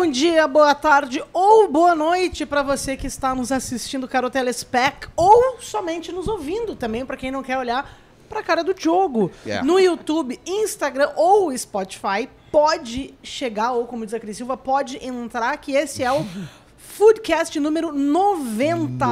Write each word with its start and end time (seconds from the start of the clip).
Bom 0.00 0.08
dia, 0.08 0.46
boa 0.46 0.76
tarde 0.76 1.20
ou 1.32 1.68
boa 1.68 1.92
noite 1.92 2.46
para 2.46 2.62
você 2.62 2.96
que 2.96 3.08
está 3.08 3.34
nos 3.34 3.50
assistindo, 3.50 4.06
caro 4.06 4.30
Telespec, 4.30 5.08
ou 5.16 5.56
somente 5.60 6.12
nos 6.12 6.28
ouvindo 6.28 6.76
também, 6.76 7.04
para 7.04 7.16
quem 7.16 7.32
não 7.32 7.42
quer 7.42 7.58
olhar 7.58 8.00
para 8.28 8.38
a 8.38 8.42
cara 8.44 8.62
do 8.62 8.72
Diogo. 8.72 9.28
Yeah. 9.44 9.66
No 9.66 9.80
YouTube, 9.80 10.38
Instagram 10.46 11.10
ou 11.16 11.54
Spotify, 11.58 12.28
pode 12.52 13.12
chegar, 13.24 13.72
ou 13.72 13.88
como 13.88 14.04
diz 14.04 14.14
a 14.14 14.20
Cris 14.20 14.36
Silva, 14.36 14.56
pode 14.56 15.04
entrar, 15.04 15.56
que 15.56 15.72
esse 15.72 16.04
é 16.04 16.12
o 16.12 16.24
Foodcast 16.78 17.58
número 17.58 17.92
90, 17.92 19.04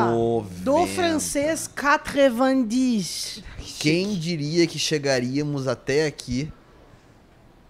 do 0.62 0.70
90. 0.70 0.94
francês 0.94 1.68
90. 1.68 3.44
Quem 3.80 4.14
diria 4.14 4.68
que 4.68 4.78
chegaríamos 4.78 5.66
até 5.66 6.06
aqui 6.06 6.48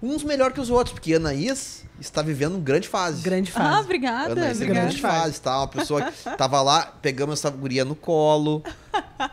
uns 0.07 0.23
melhor 0.25 0.53
que 0.53 0.61
os 0.61 0.71
outros, 0.71 0.93
porque 0.95 1.15
a 1.15 1.17
Anaís 1.17 1.85
está 2.01 2.21
vivendo 2.23 2.55
uma 2.55 2.61
grande 2.63 2.89
fase. 2.89 3.23
Grande 3.23 3.51
Ah, 3.55 3.59
fase. 3.61 3.81
obrigada. 3.85 4.33
Anaís 4.33 4.57
obrigada. 4.57 4.81
grande 4.81 5.01
fase, 5.01 5.41
tá? 5.41 5.59
Uma 5.59 5.69
pessoa 5.69 6.03
que 6.03 6.37
tava 6.37 6.61
lá, 6.63 6.93
pegamos 7.01 7.39
essa 7.41 7.49
guria 7.51 7.85
no 7.85 7.95
colo, 7.95 8.63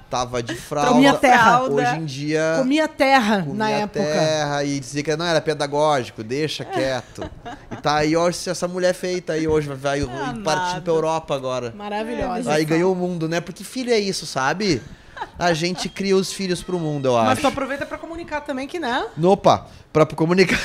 tava 0.10 0.42
de 0.42 0.56
fralda. 0.56 0.92
Comia 0.92 1.14
terra. 1.14 1.64
Hoje 1.64 1.96
em 1.98 2.06
dia 2.06 2.56
Comia 2.58 2.88
terra 2.88 3.40
comia 3.42 3.54
na 3.56 3.70
época. 3.70 4.00
terra 4.00 4.64
e 4.64 4.80
dizia 4.80 5.04
que 5.04 5.16
não 5.16 5.26
era 5.26 5.42
pedagógico, 5.42 6.24
deixa 6.24 6.64
quieto. 6.64 7.30
e 7.72 7.76
tá 7.78 7.96
aí 7.98 8.16
hoje 8.16 8.50
essa 8.50 8.68
mulher 8.68 8.94
feita 8.94 9.34
aí 9.34 9.48
hoje 9.48 9.68
vai, 9.68 10.02
vai 10.02 10.16
Ah, 10.16 10.34
partindo 10.44 10.84
pra 10.84 10.94
Europa 10.94 11.36
agora. 11.36 11.74
Maravilhosa. 11.76 12.52
Aí 12.54 12.64
ganhou 12.64 12.94
o 12.94 12.96
mundo, 12.96 13.28
né? 13.28 13.42
Porque 13.42 13.64
filho 13.64 13.92
é 13.92 14.00
isso, 14.00 14.26
sabe? 14.26 14.82
A 15.38 15.54
gente 15.54 15.90
cria 15.90 16.16
os 16.16 16.32
filhos 16.32 16.62
pro 16.62 16.80
mundo, 16.80 17.08
eu 17.08 17.14
Mas 17.14 17.34
acho. 17.34 17.42
tu 17.42 17.48
aproveita 17.48 17.86
pra 17.86 17.98
comunicar 17.98 18.42
também 18.42 18.68
que, 18.68 18.80
né? 18.80 19.08
Opa, 19.22 19.68
pra 19.92 20.06
comunicar. 20.06 20.60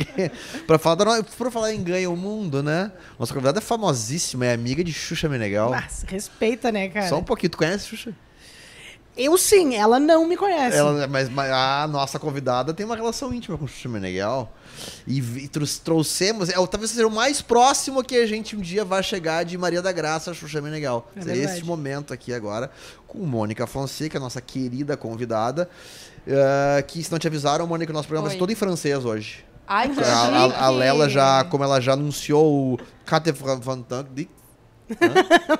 pra, 0.66 0.78
falar 0.78 1.22
pra 1.22 1.50
falar 1.50 1.72
em 1.72 1.82
ganha 1.82 2.10
o 2.10 2.16
mundo, 2.16 2.62
né? 2.62 2.92
Nossa 3.18 3.32
convidada 3.32 3.58
é 3.58 3.62
famosíssima, 3.62 4.46
é 4.46 4.52
amiga 4.52 4.84
de 4.84 4.92
Xuxa 4.92 5.28
Meneghel. 5.28 5.70
Mas 5.70 6.04
respeita, 6.06 6.70
né, 6.70 6.88
cara? 6.88 7.08
Só 7.08 7.18
um 7.18 7.24
pouquinho, 7.24 7.50
tu 7.50 7.58
conhece 7.58 7.86
Xuxa? 7.86 8.12
Eu 9.16 9.36
sim, 9.36 9.74
ela 9.74 10.00
não 10.00 10.26
me 10.26 10.36
conhece. 10.38 10.76
Ela, 10.76 11.06
mas, 11.06 11.28
mas 11.28 11.50
a 11.50 11.86
nossa 11.86 12.18
convidada 12.18 12.72
tem 12.72 12.86
uma 12.86 12.96
relação 12.96 13.32
íntima 13.32 13.58
com 13.58 13.66
Xuxa 13.66 13.88
Meneghel. 13.88 14.48
E, 15.06 15.20
vi- 15.20 15.48
trou- 15.48 15.66
trouxemos, 15.84 16.48
é, 16.48 16.58
o- 16.58 16.66
talvez 16.66 16.92
seja 16.92 17.06
o 17.06 17.10
mais 17.10 17.42
próximo 17.42 18.02
que 18.02 18.16
a 18.16 18.26
gente 18.26 18.56
um 18.56 18.60
dia 18.60 18.84
vai 18.86 19.02
chegar 19.02 19.44
de 19.44 19.58
Maria 19.58 19.82
da 19.82 19.92
Graça 19.92 20.32
Xuxa 20.32 20.62
Meneghel. 20.62 21.06
É 21.14 21.20
Seria 21.20 21.44
esse 21.44 21.62
momento 21.62 22.14
aqui 22.14 22.32
agora, 22.32 22.70
com 23.06 23.18
Mônica 23.18 23.66
Fonseca, 23.66 24.18
nossa 24.18 24.40
querida 24.40 24.96
convidada. 24.96 25.68
eh, 26.26 26.82
que 26.86 27.02
se 27.02 27.10
não 27.12 27.18
te 27.18 27.26
avisaram, 27.26 27.66
Mônica, 27.66 27.92
nosso 27.92 28.06
programa 28.08 28.28
vai 28.28 28.30
ser 28.30 28.36
Oi. 28.36 28.38
todo 28.46 28.52
em 28.52 28.54
francês 28.54 29.04
hoje. 29.04 29.44
Ai, 29.66 29.88
que 29.88 30.00
A, 30.00 30.06
a, 30.06 30.66
a. 30.66 30.70
Lela 30.70 31.08
já, 31.08 31.44
como 31.44 31.64
ela 31.64 31.80
já 31.80 31.92
anunciou 31.94 32.74
o 32.74 32.78
Cate 33.04 33.32
Fantank, 33.32 34.28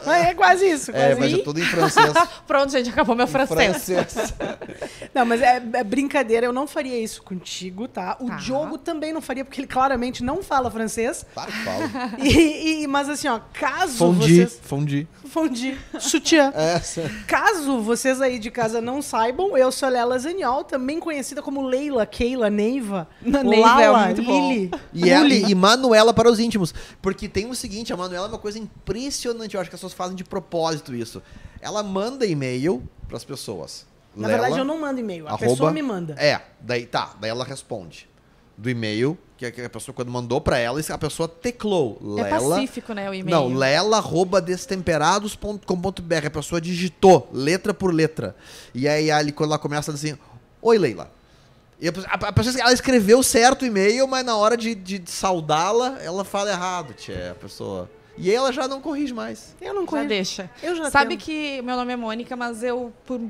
é 0.06 0.34
quase 0.34 0.66
isso, 0.70 0.90
é, 0.90 0.94
quase 0.94 1.20
vai 1.20 1.28
ser 1.28 1.34
isso. 1.36 1.44
tudo 1.44 1.60
em 1.60 1.64
francês. 1.64 2.12
Pronto, 2.46 2.70
gente, 2.72 2.90
acabou 2.90 3.14
meu 3.14 3.26
Em 3.26 3.28
francês. 3.28 3.84
francês. 3.84 4.34
Não, 5.14 5.24
mas 5.24 5.40
é, 5.42 5.62
é 5.74 5.84
brincadeira, 5.84 6.46
eu 6.46 6.52
não 6.52 6.66
faria 6.66 6.98
isso 6.98 7.22
contigo, 7.22 7.86
tá? 7.88 8.16
O 8.20 8.26
Tá. 8.28 8.36
Diogo 8.36 8.78
também 8.78 9.12
não 9.12 9.20
faria, 9.20 9.44
porque 9.44 9.60
ele 9.60 9.66
claramente 9.68 10.22
não 10.24 10.42
fala 10.42 10.70
francês. 10.70 11.26
Claro 11.34 11.52
que 11.52 11.58
fala. 11.64 11.82
E, 12.18 12.82
e- 12.82 12.86
mas 12.86 13.08
assim, 13.08 13.28
ó, 13.28 13.40
caso 13.52 13.96
Fondi, 13.98 14.34
vocês... 14.36 14.60
fondi. 14.62 15.06
Fondi. 15.32 15.78
Sutiã. 15.98 16.52
Essa. 16.54 17.10
Caso 17.26 17.80
vocês 17.80 18.20
aí 18.20 18.38
de 18.38 18.50
casa 18.50 18.80
não 18.82 19.00
saibam, 19.00 19.56
eu 19.56 19.72
sou 19.72 19.88
Lela 19.88 20.18
Zaniol, 20.18 20.62
também 20.62 21.00
conhecida 21.00 21.40
como 21.40 21.62
Leila, 21.62 22.04
Keila, 22.04 22.50
Neiva, 22.50 23.08
Neiva 23.22 23.54
é 23.82 23.88
Lala, 23.88 24.04
muito 24.06 24.22
bom. 24.22 24.52
Lili, 24.52 24.70
E, 24.92 25.08
ela, 25.08 25.22
Luli. 25.22 25.50
e 25.50 25.54
Manuela 25.54 26.12
para 26.12 26.30
os 26.30 26.38
íntimos. 26.38 26.74
Porque 27.00 27.28
tem 27.28 27.48
o 27.48 27.54
seguinte, 27.54 27.92
a 27.92 27.96
Manuela 27.96 28.26
é 28.26 28.28
uma 28.28 28.38
coisa 28.38 28.58
impressionante. 28.58 29.54
Eu 29.54 29.60
acho 29.60 29.70
que 29.70 29.74
as 29.74 29.80
pessoas 29.80 29.94
fazem 29.94 30.14
de 30.14 30.22
propósito 30.24 30.94
isso. 30.94 31.22
Ela 31.60 31.82
manda 31.82 32.26
e-mail 32.26 32.82
para 33.08 33.16
as 33.16 33.24
pessoas. 33.24 33.86
Na 34.14 34.28
Lela, 34.28 34.40
verdade, 34.42 34.60
eu 34.60 34.64
não 34.66 34.78
mando 34.78 35.00
e-mail, 35.00 35.26
a 35.26 35.30
arroba- 35.30 35.46
pessoa 35.46 35.70
me 35.72 35.80
manda. 35.80 36.14
É, 36.18 36.42
daí 36.60 36.84
tá, 36.84 37.14
daí 37.18 37.30
ela 37.30 37.44
responde. 37.44 38.06
Do 38.56 38.68
e-mail, 38.70 39.16
que 39.36 39.46
a- 39.46 39.70
pessoa 39.70 39.94
quando 39.94 40.10
mandou 40.10 40.40
para 40.40 40.58
ela, 40.58 40.80
a 40.88 40.98
pessoa 40.98 41.28
teclou. 41.28 41.98
É 42.18 42.22
Lela. 42.22 42.54
pacífico, 42.56 42.92
né, 42.92 43.08
o 43.10 43.14
e-mail. 43.14 43.36
Não, 43.36 43.54
lela.destemperados.com.br. 43.54 46.26
A 46.26 46.30
pessoa 46.30 46.60
digitou 46.60 47.28
letra 47.32 47.72
por 47.74 47.92
letra. 47.94 48.36
E 48.74 48.88
aí, 48.88 49.10
ali, 49.10 49.32
quando 49.32 49.50
ela 49.50 49.58
começa 49.58 49.92
assim: 49.92 50.16
Oi, 50.60 50.78
Leila. 50.78 51.10
E 51.80 51.88
a, 51.88 51.92
a, 52.08 52.28
a 52.28 52.32
pessoa, 52.32 52.54
ela 52.60 52.72
escreveu 52.72 53.22
certo 53.22 53.62
o 53.62 53.66
e-mail, 53.66 54.06
mas 54.06 54.24
na 54.24 54.36
hora 54.36 54.56
de, 54.56 54.74
de 54.74 55.02
saudá-la, 55.06 55.98
ela 56.00 56.24
fala 56.24 56.50
errado, 56.50 56.94
tia, 56.94 57.32
a 57.32 57.34
pessoa. 57.34 57.90
E 58.16 58.28
aí 58.30 58.36
ela 58.36 58.52
já 58.52 58.68
não 58.68 58.80
corrige 58.80 59.12
mais. 59.12 59.56
Eu 59.60 59.74
não 59.74 59.82
Já 59.82 59.88
conheço. 59.88 60.08
deixa. 60.08 60.50
Eu 60.62 60.76
já 60.76 60.90
Sabe 60.90 61.16
tento. 61.16 61.24
que 61.24 61.60
meu 61.62 61.74
nome 61.74 61.92
é 61.92 61.96
Mônica, 61.96 62.36
mas 62.36 62.62
eu, 62.62 62.92
por 63.04 63.20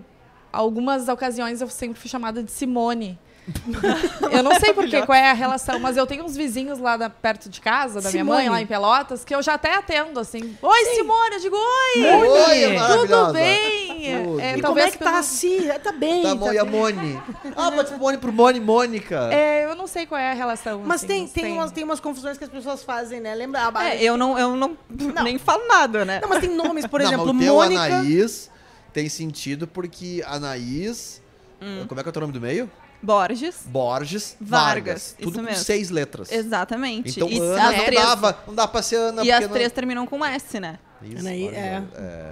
algumas 0.52 1.08
ocasiões, 1.08 1.62
eu 1.62 1.68
sempre 1.70 1.98
fui 1.98 2.10
chamada 2.10 2.42
de 2.42 2.50
Simone. 2.50 3.18
Eu 4.30 4.42
não 4.42 4.54
sei 4.60 4.72
por 4.72 4.86
que, 4.86 5.02
qual 5.04 5.16
é 5.18 5.30
a 5.30 5.32
relação, 5.32 5.78
mas 5.80 5.96
eu 5.96 6.06
tenho 6.06 6.24
uns 6.24 6.36
vizinhos 6.36 6.78
lá 6.78 6.96
da- 6.96 7.10
perto 7.10 7.48
de 7.48 7.60
casa, 7.60 8.00
da 8.00 8.10
minha 8.10 8.24
mãe, 8.24 8.44
Simone. 8.44 8.50
lá 8.50 8.62
em 8.62 8.66
Pelotas, 8.66 9.24
que 9.24 9.34
eu 9.34 9.42
já 9.42 9.54
até 9.54 9.74
atendo, 9.74 10.20
assim. 10.20 10.56
Oi, 10.62 10.84
Simone! 10.94 11.34
Eu 11.34 11.40
digo, 11.40 11.56
oi! 11.56 12.04
Oi, 12.04 12.76
Tudo 12.98 13.32
bem? 13.32 14.24
Tudo. 14.24 14.40
É, 14.40 14.50
E 14.50 14.52
como 14.54 14.62
talvez 14.62 14.86
é 14.88 14.90
que 14.92 14.98
tá 14.98 15.18
assim? 15.18 15.68
Tá 15.82 15.92
bem. 15.92 16.22
Tá, 16.22 16.28
tá 16.30 16.34
Mo- 16.36 16.52
e 16.52 16.58
a. 16.58 16.64
Mone? 16.64 17.20
Ah, 17.56 17.70
pode 17.72 17.88
ser 17.88 17.96
Mone 17.96 18.18
por 18.18 18.32
Mone, 18.32 18.60
Mônica. 18.60 19.28
É, 19.32 19.64
eu 19.64 19.74
não 19.74 19.86
sei 19.86 20.06
qual 20.06 20.20
é 20.20 20.30
a 20.30 20.34
relação. 20.34 20.82
Mas 20.84 21.04
assim, 21.04 21.06
tem, 21.08 21.22
mas 21.22 21.32
tem, 21.32 21.52
umas, 21.52 21.72
tem 21.72 21.84
umas 21.84 22.00
confusões 22.00 22.38
que 22.38 22.44
as 22.44 22.50
pessoas 22.50 22.82
fazem, 22.82 23.20
né? 23.20 23.34
Lembra? 23.34 23.70
a- 23.74 23.84
É, 23.94 24.02
eu 24.02 24.16
não, 24.16 24.38
eu 24.38 24.54
não, 24.56 24.76
nem 25.24 25.36
falo 25.38 25.66
nada, 25.66 26.04
né? 26.04 26.20
Não, 26.22 26.28
mas 26.28 26.38
tem 26.40 26.54
nomes, 26.54 26.86
por 26.86 27.00
não, 27.00 27.06
exemplo, 27.06 27.34
mas 27.34 27.48
o 27.48 27.52
Mônica. 27.54 27.82
Anaís 27.82 28.50
tem 28.92 29.08
sentido 29.08 29.66
porque 29.66 30.22
Anaís. 30.26 31.20
Hum. 31.60 31.84
Como 31.86 32.00
é 32.00 32.02
que 32.02 32.08
é 32.08 32.10
o 32.10 32.12
teu 32.12 32.20
nome 32.20 32.32
do 32.32 32.40
meio? 32.40 32.70
Borges. 33.02 33.56
Borges 33.66 34.36
Vargas, 34.40 34.64
Vargas. 34.74 35.02
isso 35.02 35.16
Tudo 35.22 35.38
com 35.40 35.42
mesmo. 35.44 35.64
seis 35.64 35.90
letras. 35.90 36.30
Exatamente. 36.30 37.10
Então, 37.10 37.28
e 37.28 37.38
Ana 37.38 37.72
não 37.72 37.84
três, 37.84 38.02
dava, 38.02 38.38
não 38.46 38.54
dá 38.54 38.68
pra 38.68 38.80
ser 38.82 38.96
Ana. 38.96 39.22
e 39.22 39.26
porque 39.26 39.30
as 39.32 39.40
não- 39.42 39.48
três 39.50 39.72
terminam 39.72 40.06
com 40.06 40.24
S, 40.24 40.60
né? 40.60 40.78
Isso, 41.02 41.18
Anaí- 41.18 41.48
é. 41.48 41.82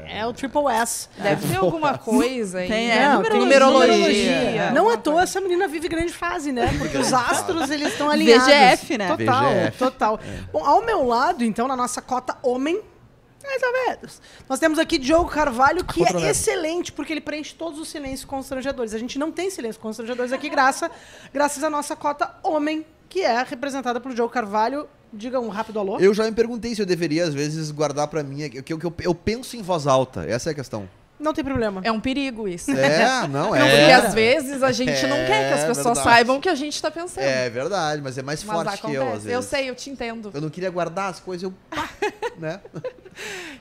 é. 0.07 0.19
É 0.21 0.27
o 0.27 0.33
Triple 0.33 0.67
S. 0.71 1.09
Deve 1.19 1.49
ter 1.49 1.57
alguma 1.57 1.99
coisa 1.99 2.59
aí. 2.61 2.69
Tem, 2.69 2.87
né? 2.87 2.99
é, 2.99 3.09
Não, 3.09 3.23
numerologia. 3.23 3.71
numerologia. 3.89 4.71
Não 4.71 4.89
à 4.89 4.97
toa 4.97 5.23
essa 5.25 5.41
menina 5.41 5.67
vive 5.67 5.89
grande 5.89 6.13
fase, 6.13 6.53
né? 6.53 6.73
Porque 6.79 6.97
os 6.97 7.13
astros, 7.13 7.69
eles 7.69 7.89
estão 7.89 8.09
alinhados. 8.09 8.47
VGF, 8.47 8.97
né? 8.97 9.09
Total, 9.09 9.51
VGF. 9.51 9.79
total. 9.79 10.21
Bom, 10.53 10.65
ao 10.65 10.87
meu 10.87 11.05
lado, 11.05 11.43
então, 11.43 11.67
na 11.67 11.75
nossa 11.75 12.01
cota 12.01 12.37
homem, 12.45 12.81
mais 13.43 13.63
ou 13.63 13.73
menos. 13.73 14.21
Nós 14.49 14.59
temos 14.59 14.79
aqui 14.79 14.99
Diogo 14.99 15.29
Carvalho, 15.31 15.85
que 15.85 16.03
é 16.05 16.31
excelente, 16.31 16.93
porque 16.93 17.13
ele 17.13 17.21
preenche 17.21 17.55
todos 17.55 17.79
os 17.79 17.89
silêncios 17.89 18.25
constrangedores. 18.25 18.95
A 18.95 18.99
gente 18.99 19.19
não 19.19 19.33
tem 19.33 19.51
silêncios 19.51 19.79
constrangedores 19.83 20.33
aqui, 20.33 20.49
graça, 20.49 20.91
graças 21.33 21.63
à 21.65 21.71
nossa 21.71 21.97
cota 21.97 22.35
homem, 22.43 22.85
que 23.09 23.23
é 23.23 23.43
representada 23.43 24.01
por 24.01 24.15
Diogo 24.15 24.33
Carvalho. 24.33 24.87
Diga 25.13 25.41
um 25.41 25.49
rápido 25.49 25.81
alô. 25.81 25.99
Eu 25.99 26.15
já 26.15 26.25
me 26.25 26.31
perguntei 26.33 26.73
se 26.75 26.81
eu 26.81 26.87
deveria, 26.87 27.25
às 27.25 27.35
vezes, 27.35 27.73
guardar 27.73 28.07
pra 28.07 28.23
mim. 28.23 28.47
O 28.47 28.63
que 28.63 28.73
eu, 28.73 28.79
eu, 28.81 28.95
eu 29.01 29.15
penso 29.15 29.57
em 29.57 29.63
voz 29.63 29.89
alta. 29.89 30.25
Essa 30.25 30.51
é 30.51 30.53
a 30.53 30.55
questão. 30.55 30.89
Não 31.19 31.35
tem 31.35 31.45
problema. 31.45 31.81
É 31.85 31.91
um 31.91 32.01
perigo 32.01 32.47
isso. 32.49 32.71
É, 32.71 33.27
não, 33.29 33.55
é. 33.55 33.59
Porque 33.59 33.93
às 33.93 34.15
vezes 34.15 34.63
a 34.63 34.71
gente 34.73 35.05
não 35.09 35.17
quer 35.17 35.49
que 35.49 35.55
as 35.55 35.61
É 35.61 35.67
pessoas 35.67 35.99
verdade. 35.99 36.03
saibam 36.05 36.37
o 36.37 36.41
que 36.41 36.49
a 36.49 36.55
gente 36.55 36.81
tá 36.81 36.91
pensando. 36.91 37.25
É 37.25 37.51
verdade, 37.51 38.01
mas 38.01 38.17
é 38.17 38.23
mais 38.23 38.43
Mas 38.45 38.57
forte 38.57 38.81
que 38.81 38.87
eu, 38.87 38.91
às 38.91 38.97
acontece. 39.09 39.13
vezes. 39.27 39.33
Eu 39.33 39.43
sei, 39.43 39.69
eu 39.69 39.75
te 39.75 39.91
entendo. 39.91 40.31
Eu 40.33 40.41
não 40.41 40.49
queria 40.49 40.71
guardar 40.71 41.11
as 41.11 41.19
coisas, 41.21 41.43
eu. 41.43 41.53
Né? 42.41 42.61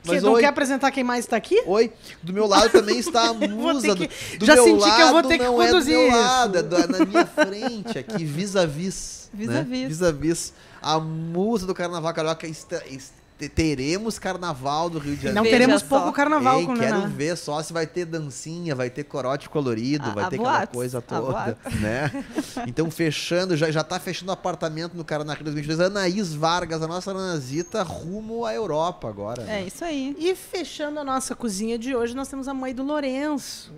Você 0.02 0.20
não 0.20 0.36
quer 0.38 0.46
apresentar 0.46 0.90
quem 0.90 1.04
mais 1.04 1.26
tá 1.26 1.36
aqui? 1.36 1.62
Oi, 1.66 1.92
do 2.22 2.32
meu 2.32 2.46
lado 2.46 2.70
também 2.70 2.98
está 2.98 3.28
a 3.28 3.34
musa. 3.34 3.94
Do, 3.94 3.96
que- 4.08 4.36
do 4.38 4.46
já 4.46 4.54
meu 4.54 4.64
senti 4.64 4.82
que 4.94 5.00
eu 5.02 5.06
vou 5.06 5.14
lado 5.16 5.28
ter 5.28 5.38
que 5.38 5.44
não 5.44 5.54
conduzir 5.56 5.94
é 5.94 5.96
do 5.96 6.00
meu 6.02 6.08
isso. 6.08 6.16
lado, 6.18 6.58
é 6.58 6.62
do- 6.62 6.88
na 6.88 7.04
minha 7.04 7.26
frente 7.26 7.98
aqui, 7.98 8.24
vis-a-vis. 8.24 9.28
Vis-a-vis. 9.32 9.82
Né? 9.82 9.88
Vis-a-vis. 9.88 10.54
A 10.80 10.98
musa 10.98 11.66
do 11.66 11.74
Carnaval 11.74 12.12
Carioca. 12.14 12.46
esta- 12.48 12.82
est- 12.90 13.12
teremos 13.48 14.18
Carnaval 14.18 14.90
do 14.90 14.98
Rio 14.98 15.16
de 15.16 15.26
Não 15.26 15.34
Janeiro. 15.34 15.44
Veja 15.44 15.56
teremos 15.58 15.82
só. 15.82 15.88
pouco 15.88 16.12
carnaval 16.12 16.60
Ei, 16.60 16.66
com 16.66 16.76
quero 16.76 16.98
Naná. 16.98 17.06
ver 17.08 17.36
só 17.36 17.62
se 17.62 17.72
vai 17.72 17.86
ter 17.86 18.04
dancinha, 18.04 18.74
vai 18.74 18.90
ter 18.90 19.04
corote 19.04 19.48
colorido, 19.48 20.06
A- 20.10 20.14
vai 20.14 20.24
a 20.24 20.28
ter 20.28 20.36
aquela 20.36 20.66
coisa 20.66 21.00
toda, 21.00 21.56
né? 21.80 22.24
Então, 22.66 22.90
fechando, 22.90 23.56
já, 23.56 23.70
já 23.70 23.82
tá 23.84 23.98
fechando 23.98 24.30
o 24.30 24.34
apartamento 24.34 24.94
no 24.96 25.04
Carnaval 25.04 25.42
2022. 25.42 25.80
Anaís 25.90 26.34
Vargas, 26.34 26.82
a 26.82 26.86
nossa 26.88 27.12
Nanazita, 27.14 27.82
rumo 27.82 28.44
à 28.44 28.54
Europa 28.54 29.08
agora. 29.08 29.42
É 29.50 29.62
isso 29.62 29.84
aí. 29.84 30.14
E 30.18 30.34
fechando 30.34 30.98
a 31.00 31.04
nossa 31.04 31.34
cozinha 31.34 31.78
de 31.78 31.94
hoje, 31.94 32.14
nós 32.14 32.28
temos 32.28 32.48
a 32.48 32.54
mãe 32.54 32.74
do 32.74 32.82
Lourenço. 32.82 33.72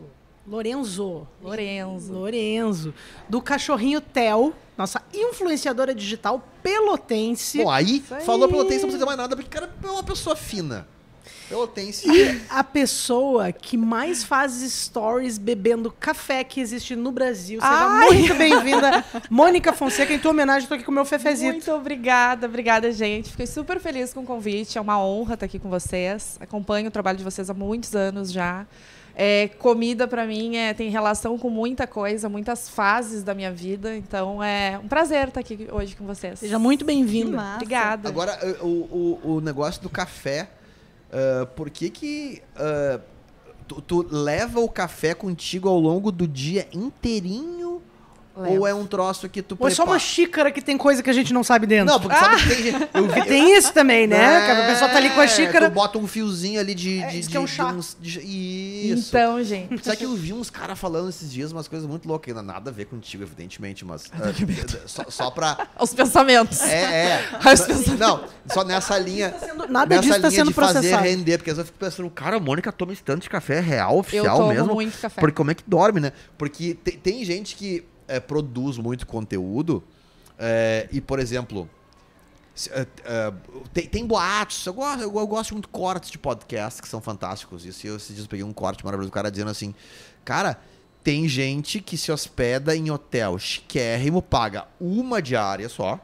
Lorenzo. 0.47 1.27
Lorenzo. 1.43 2.13
Lorenzo. 2.13 2.95
Do 3.29 3.41
cachorrinho 3.41 4.01
Tel, 4.01 4.53
nossa 4.77 5.03
influenciadora 5.13 5.95
digital 5.95 6.43
pelotense. 6.63 7.59
Bom, 7.59 7.71
aí, 7.71 8.03
aí. 8.11 8.25
falou 8.25 8.49
pelo 8.49 8.65
texto, 8.65 8.83
não 8.83 8.89
precisa 8.89 8.99
dizer 8.99 9.05
mais 9.05 9.19
nada, 9.19 9.37
porque 9.37 9.49
o 9.49 9.61
cara 9.61 9.73
é 9.83 9.91
uma 9.91 10.03
pessoa 10.03 10.35
fina. 10.35 10.87
Pelotense. 11.49 12.09
A 12.49 12.65
pessoa 12.65 13.53
que 13.53 13.77
mais 13.77 14.25
faz 14.25 14.53
stories 14.53 15.37
bebendo 15.37 15.91
café 15.91 16.43
que 16.43 16.61
existe 16.61 16.97
no 16.97 17.13
Brasil. 17.13 17.61
Seja 17.61 17.73
Ai! 17.73 18.07
muito 18.07 18.35
bem-vinda, 18.35 19.05
Mônica 19.29 19.71
Fonseca. 19.73 20.15
Em 20.15 20.19
tua 20.19 20.31
homenagem, 20.31 20.67
tô 20.67 20.75
aqui 20.75 20.83
com 20.83 20.91
o 20.91 20.95
meu 20.95 21.05
fefezito. 21.05 21.53
Muito 21.53 21.73
obrigada, 21.73 22.47
obrigada, 22.47 22.91
gente. 22.91 23.31
Fiquei 23.31 23.47
super 23.47 23.79
feliz 23.79 24.15
com 24.15 24.21
o 24.21 24.25
convite. 24.25 24.79
É 24.79 24.81
uma 24.81 24.99
honra 24.99 25.35
estar 25.35 25.45
aqui 25.45 25.59
com 25.59 25.69
vocês. 25.69 26.39
Acompanho 26.41 26.89
o 26.89 26.91
trabalho 26.91 27.19
de 27.19 27.25
vocês 27.25 27.51
há 27.51 27.55
muitos 27.55 27.95
anos 27.95 28.33
já. 28.33 28.67
É, 29.15 29.49
comida 29.59 30.09
para 30.09 30.27
mim 30.27 30.57
é, 30.57 30.73
tem 30.73 30.91
relação 30.91 31.39
com 31.39 31.51
muita 31.51 31.87
coisa, 31.87 32.29
muitas 32.29 32.69
fases 32.69 33.23
da 33.23 33.35
minha 33.35 33.53
vida. 33.53 33.97
Então 33.97 34.43
é 34.43 34.79
um 34.83 34.89
prazer 34.89 35.29
estar 35.29 35.41
aqui 35.41 35.69
hoje 35.71 35.95
com 35.95 36.07
vocês. 36.07 36.39
Seja 36.39 36.59
muito 36.59 36.85
massa. 37.37 37.57
Obrigada. 37.57 38.09
Agora, 38.09 38.39
eh, 38.43 38.57
o, 38.63 38.67
o, 38.67 39.35
o 39.37 39.41
negócio 39.41 39.83
do 39.83 39.91
café, 39.91 40.49
ah, 41.13 41.47
por 41.55 41.69
que 41.69 41.91
que 41.91 42.43
ah, 42.57 43.01
tu, 43.69 43.83
tu 43.83 44.07
leva 44.11 44.61
o 44.61 44.69
café 44.69 45.15
contigo 45.15 45.69
ao 45.69 45.79
longo 45.79 46.11
do 46.11 46.27
dia 46.27 46.67
inteirinho? 46.73 47.83
Levo. 48.37 48.61
Ou 48.61 48.67
é 48.67 48.73
um 48.75 48.87
troço 48.87 49.29
que 49.29 49.43
tu 49.43 49.57
Ou 49.61 49.69
é 49.69 49.71
só 49.71 49.85
uma 49.85 49.99
xícara 49.99 50.51
que 50.51 50.63
tem 50.63 50.79
coisa 50.79 51.03
que 51.03 51.11
a 51.11 51.13
gente 51.13 51.33
não 51.35 51.45
sabe 51.45 51.67
dentro? 51.67 51.93
Não, 51.93 52.01
porque 52.01 52.17
sabe 52.17 52.37
que 52.43 52.49
tem 52.49 52.63
gente... 52.63 52.89
Eu 52.95 53.09
vi, 53.09 53.23
Tem 53.25 53.57
isso 53.57 53.73
também, 53.73 54.07
né? 54.07 54.45
Que 54.47 54.51
a 54.53 54.67
pessoa 54.67 54.91
tá 54.91 54.97
ali 54.97 55.11
com 55.11 55.21
a 55.21 55.25
É, 55.25 55.29
xícara. 55.29 55.71
Tu 55.71 55.75
bota 55.75 55.99
um 55.99 56.07
fiozinho 56.07 56.59
ali 56.59 56.75
de... 56.75 57.01
É, 57.03 57.07
de, 57.09 57.19
isso 57.19 57.29
de, 57.29 57.33
que 57.33 57.37
é 57.37 57.41
um 57.41 57.45
de 57.45 57.51
chá. 57.51 57.67
uns- 57.67 57.97
de- 58.01 58.21
isso. 58.93 59.09
Então, 59.09 59.43
gente. 59.45 59.85
Sabe 59.85 59.97
que 59.99 60.05
eu 60.05 60.15
vi 60.15 60.33
uns 60.33 60.49
caras 60.51 60.79
falando 60.79 61.09
esses 61.09 61.31
dias 61.31 61.53
umas 61.53 61.69
coisas 61.69 61.87
muito 61.89 62.09
loucas, 62.09 62.29
ainda 62.35 62.43
nada 62.43 62.71
a 62.71 62.73
ver 62.73 62.87
contigo, 62.87 63.23
evidentemente, 63.23 63.85
mas. 63.85 64.05
ah, 64.13 64.33
só, 64.87 65.05
só 65.09 65.31
pra. 65.31 65.69
Os 65.79 65.93
pensamentos. 65.95 66.61
É, 66.63 66.83
é. 66.83 67.29
As 67.45 67.61
pessoas- 67.61 67.99
Não, 67.99 68.25
só 68.47 68.65
nessa 68.65 68.99
linha. 68.99 69.35
Nada 69.69 69.97
nessa 69.97 70.01
disso 70.09 70.21
tá 70.21 70.29
linha 70.29 70.41
sendo 70.41 70.49
de 70.49 70.55
fazer 70.55 70.73
processado. 70.81 71.03
render, 71.03 71.39
porque 71.39 71.51
às 71.51 71.57
vezes 71.57 71.69
eu 71.69 71.73
fico 71.75 71.79
pensando, 71.85 72.11
cara, 72.11 72.37
a 72.37 72.41
Mônica 72.41 72.73
toma 72.73 72.93
esse 72.93 73.03
tanto 73.03 73.23
de 73.23 73.31
café 73.31 73.57
é 73.59 73.61
real, 73.61 73.99
oficial 73.99 74.37
tomo 74.39 74.49
mesmo. 74.49 74.75
muito 74.75 74.99
café. 74.99 75.21
Porque 75.21 75.37
como 75.37 75.51
é 75.51 75.55
que 75.55 75.63
dorme, 75.67 76.01
né? 76.01 76.13
Porque 76.39 76.75
te- 76.75 76.93
tem 76.97 77.25
gente 77.25 77.55
que 77.57 77.85
é, 78.17 78.21
produz 78.21 78.79
muito 78.79 79.07
conteúdo 79.07 79.83
é, 80.39 80.89
e, 80.93 81.01
por 81.01 81.19
exemplo. 81.19 81.69
se- 82.55 82.71
é, 82.71 82.87
é, 83.05 83.33
tem, 83.73 83.87
tem 83.87 84.07
boatos, 84.07 84.65
eu 84.67 84.75
gosto, 84.75 85.03
eu, 85.03 85.15
eu 85.19 85.27
gosto 85.27 85.53
muito 85.53 85.67
de 85.67 85.73
cortes 85.73 86.11
de 86.11 86.19
podcast 86.19 86.81
que 86.83 86.89
são 86.89 87.01
fantásticos. 87.01 87.65
Isso 87.65 87.87
eu 87.87 87.97
esses 87.97 88.09
dias 88.15 88.25
eu 88.25 88.29
peguei 88.29 88.45
um 88.45 88.53
corte 88.53 88.85
maravilhoso 88.85 89.11
do 89.11 89.15
cara 89.15 89.31
dizendo 89.31 89.51
assim: 89.51 89.75
Cara, 90.25 90.59
tem 91.03 91.27
gente 91.29 91.81
que 91.81 91.97
se 91.97 92.13
hospeda 92.13 92.77
em 92.77 92.91
hotel 92.91 93.39
chiquérrimo, 93.39 94.21
paga 94.23 94.67
uma 94.81 95.21
diária 95.23 95.69
só 95.69 95.99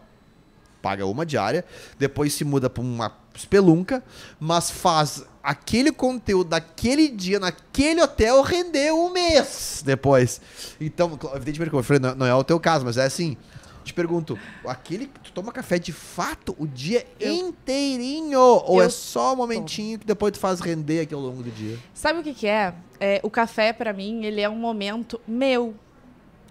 paga 0.80 1.04
uma 1.04 1.26
diária, 1.26 1.64
depois 1.98 2.32
se 2.32 2.44
muda 2.44 2.70
pra 2.70 2.80
uma 2.80 3.10
espelunca, 3.38 4.02
mas 4.38 4.70
faz 4.70 5.24
aquele 5.42 5.90
conteúdo 5.92 6.50
daquele 6.50 7.08
dia, 7.08 7.38
naquele 7.40 8.02
hotel, 8.02 8.42
render 8.42 8.92
um 8.92 9.10
mês 9.10 9.82
depois. 9.84 10.40
Então, 10.80 11.18
evidentemente, 11.34 11.70
como 11.70 11.80
eu 11.80 11.84
falei, 11.84 12.00
não, 12.00 12.14
não 12.14 12.26
é 12.26 12.34
o 12.34 12.44
teu 12.44 12.58
caso, 12.60 12.84
mas 12.84 12.96
é 12.96 13.04
assim. 13.04 13.36
Te 13.84 13.94
pergunto, 13.94 14.38
aquele 14.66 15.06
que 15.06 15.20
tu 15.20 15.32
toma 15.32 15.50
café 15.50 15.78
de 15.78 15.92
fato 15.92 16.54
o 16.58 16.66
dia 16.66 17.06
Eu- 17.18 17.32
inteirinho? 17.32 18.38
Ou 18.38 18.82
é 18.82 18.88
só 18.90 19.32
um 19.32 19.36
momentinho 19.36 19.98
que 19.98 20.06
depois 20.06 20.32
tu 20.32 20.38
faz 20.38 20.60
render 20.60 21.00
aqui 21.00 21.14
ao 21.14 21.20
longo 21.20 21.42
do 21.42 21.50
dia? 21.50 21.78
Sabe 21.94 22.18
o 22.18 22.22
que, 22.22 22.34
que 22.34 22.46
é? 22.46 22.74
É, 23.00 23.18
O 23.22 23.30
café, 23.30 23.72
pra 23.72 23.94
mim, 23.94 24.24
ele 24.26 24.42
é 24.42 24.48
um 24.48 24.56
momento 24.58 25.18
meu. 25.26 25.74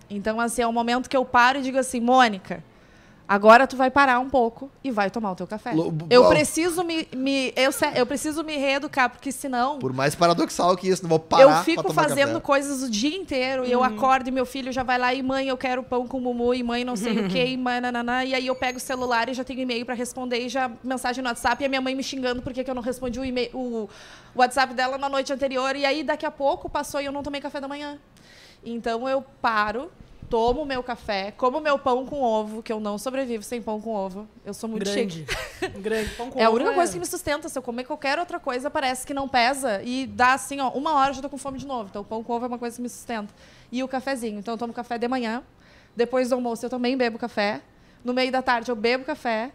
Então, 0.10 0.40
assim, 0.40 0.64
é 0.64 0.68
um 0.68 0.72
momento 0.74 1.08
que 1.08 1.16
eu 1.18 1.24
paro 1.26 1.60
e 1.60 1.62
digo 1.62 1.78
assim, 1.78 2.00
Mônica, 2.00 2.64
agora 3.28 3.68
tu 3.68 3.76
vai 3.76 3.92
parar 3.92 4.20
um 4.20 4.30
pouco 4.30 4.72
e 4.84 4.90
vai 4.90 5.10
tomar 5.12 5.32
o 5.32 5.36
teu 5.36 5.46
café. 5.46 5.74
Eu 6.10 6.30
preciso 6.30 6.84
me, 6.84 7.08
me- 7.16 7.54
eu, 7.56 7.72
eu 7.96 8.06
preciso 8.06 8.44
me 8.44 8.56
reeducar, 8.56 9.10
porque 9.10 9.32
senão 9.32 9.80
Por 9.80 9.92
mais 9.92 10.16
paradoxal 10.16 10.76
que 10.78 10.88
isso, 10.88 11.04
não 11.04 11.10
vou 11.10 11.20
parar 11.20 11.44
eu 11.44 11.50
pra 11.50 11.64
fico 11.64 11.84
tomar 11.84 12.04
fazendo 12.04 12.28
café. 12.30 12.40
coisas 12.40 12.84
o 12.84 12.90
dia 12.90 13.16
inteiro 13.16 13.66
e 13.66 13.72
eu 13.72 13.84
acordo 13.84 14.28
e 14.30 14.32
meu 14.32 14.46
filho 14.46 14.72
já 14.72 14.84
vai 14.84 14.98
lá 14.98 15.14
e 15.14 15.22
mãe, 15.22 15.48
eu 15.48 15.58
quero 15.58 15.84
pão 15.84 16.08
com 16.08 16.20
mumu 16.20 16.54
e 16.54 16.64
mãe 16.64 16.86
não 16.86 16.96
sei 16.96 17.20
o 17.20 17.28
que, 17.28 17.44
e 17.44 17.56
mãe 17.58 17.82
nananã, 17.82 18.24
e 18.24 18.34
aí 18.34 18.48
eu 18.48 18.56
pego 18.56 18.78
o 18.78 18.82
celular 18.82 19.28
e 19.30 19.34
já 19.34 19.44
tenho 19.44 19.60
e-mail 19.60 19.86
pra 19.86 19.94
responder 19.96 20.40
e 20.40 20.50
já 20.50 20.72
mensagem 20.84 21.22
no 21.24 21.30
WhatsApp 21.30 21.62
e 21.62 21.66
a 21.66 21.70
minha 21.70 21.82
mãe 21.82 21.94
me 21.96 22.04
xingando 22.04 22.42
porque 22.42 22.64
que 22.64 22.70
eu 22.72 22.76
não 22.76 22.82
respondi 22.82 23.20
o, 23.20 23.26
e-mail, 23.26 23.50
o 23.54 23.90
WhatsApp 24.36 24.74
dela 24.74 24.98
na 24.98 25.10
noite 25.10 25.34
anterior 25.34 25.76
e 25.76 25.86
aí 25.86 26.04
daqui 26.04 26.26
a 26.26 26.32
pouco 26.32 26.70
passou 26.70 27.02
e 27.02 27.06
eu 27.06 27.12
não 27.12 27.24
tomei 27.24 27.42
café 27.42 27.60
da 27.60 27.68
manhã. 27.68 27.98
Então 28.64 29.08
eu 29.08 29.24
paro, 29.42 29.92
tomo 30.30 30.62
o 30.64 30.66
meu 30.66 30.84
café, 30.84 31.32
como 31.32 31.60
meu 31.60 31.80
pão 31.80 32.06
com 32.06 32.22
ovo, 32.22 32.62
que 32.62 32.72
eu 32.72 32.80
não 32.80 32.98
sobrevivo 32.98 33.44
sem 33.44 33.62
pão 33.62 33.80
com 33.80 33.94
ovo. 33.94 34.28
Eu 34.46 34.54
sou 34.54 34.70
muito 34.70 34.88
chique. 34.90 35.26
Grande. 35.60 35.80
Grande. 35.82 36.10
Pão 36.12 36.30
com 36.30 36.40
É 36.40 36.44
a 36.44 36.50
ovo 36.50 36.58
única 36.58 36.74
coisa 36.74 36.92
que 36.94 37.00
me 37.00 37.06
sustenta. 37.06 37.48
Se 37.50 37.58
eu 37.58 37.62
comer 37.64 37.84
qualquer 37.86 38.20
outra 38.20 38.40
coisa, 38.40 38.70
parece 38.70 39.06
que 39.06 39.14
não 39.14 39.28
pesa. 39.28 39.82
E 39.84 40.06
dá 40.08 40.34
assim, 40.34 40.60
ó, 40.60 40.70
uma 40.70 40.94
hora 40.96 41.12
eu 41.12 41.16
já 41.16 41.22
tô 41.22 41.30
com 41.30 41.38
fome 41.38 41.58
de 41.58 41.66
novo. 41.66 41.88
Então, 41.90 42.02
o 42.02 42.06
pão 42.06 42.24
com 42.24 42.34
ovo 42.34 42.46
é 42.46 42.48
uma 42.48 42.58
coisa 42.60 42.76
que 42.76 42.82
me 42.82 42.90
sustenta. 42.90 43.34
E 43.72 43.84
o 43.84 43.88
cafezinho. 43.88 44.40
Então, 44.40 44.54
eu 44.54 44.58
tomo 44.58 44.74
café 44.74 44.98
de 44.98 45.08
manhã. 45.08 45.44
Depois 45.96 46.30
do 46.30 46.36
almoço, 46.36 46.66
eu 46.66 46.70
também 46.70 46.96
bebo 46.98 47.18
café. 47.18 47.62
No 48.04 48.14
meio 48.14 48.32
da 48.32 48.42
tarde, 48.42 48.70
eu 48.70 48.76
bebo 48.76 49.04
café. 49.04 49.52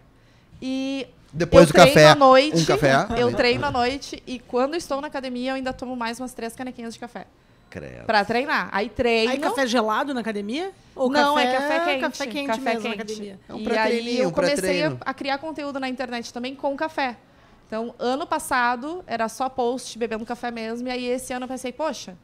E 0.60 1.06
Depois 1.32 1.62
eu 1.62 1.66
do 1.68 1.72
treino 1.72 1.94
café, 1.94 2.08
à 2.08 2.14
noite. 2.14 2.62
um 2.62 2.64
café. 2.64 2.94
Eu 3.18 3.34
treino 3.34 3.64
à 3.66 3.70
noite. 3.70 4.22
E 4.26 4.38
quando 4.38 4.74
estou 4.74 5.00
na 5.00 5.08
academia, 5.08 5.52
eu 5.52 5.54
ainda 5.56 5.72
tomo 5.72 5.94
mais 5.96 6.18
umas 6.20 6.32
três 6.32 6.54
canequinhas 6.54 6.94
de 6.94 7.00
café. 7.00 7.26
Credo. 7.72 8.04
Pra 8.04 8.22
treinar. 8.22 8.68
Aí 8.70 8.90
treino. 8.90 9.32
Aí 9.32 9.38
café 9.38 9.66
gelado 9.66 10.12
na 10.12 10.20
academia? 10.20 10.72
Ou 10.94 11.08
não, 11.08 11.36
café, 11.36 11.48
é 11.48 11.52
café 11.54 11.80
quente. 11.80 12.00
Café 12.00 12.26
quente 12.26 12.60
mesmo 12.60 12.88
na 12.88 12.94
academia. 12.94 13.40
É 13.48 13.54
um 13.54 13.60
e 13.60 13.78
aí 13.78 14.18
eu 14.18 14.30
comecei 14.30 14.84
a, 14.84 14.96
a 15.00 15.14
criar 15.14 15.38
conteúdo 15.38 15.80
na 15.80 15.88
internet 15.88 16.34
também 16.34 16.54
com 16.54 16.76
café. 16.76 17.16
Então, 17.66 17.94
ano 17.98 18.26
passado 18.26 19.02
era 19.06 19.26
só 19.30 19.48
post 19.48 19.98
bebendo 19.98 20.26
café 20.26 20.50
mesmo. 20.50 20.86
E 20.86 20.90
aí 20.90 21.06
esse 21.06 21.32
ano 21.32 21.44
eu 21.44 21.48
pensei, 21.48 21.72
poxa, 21.72 22.14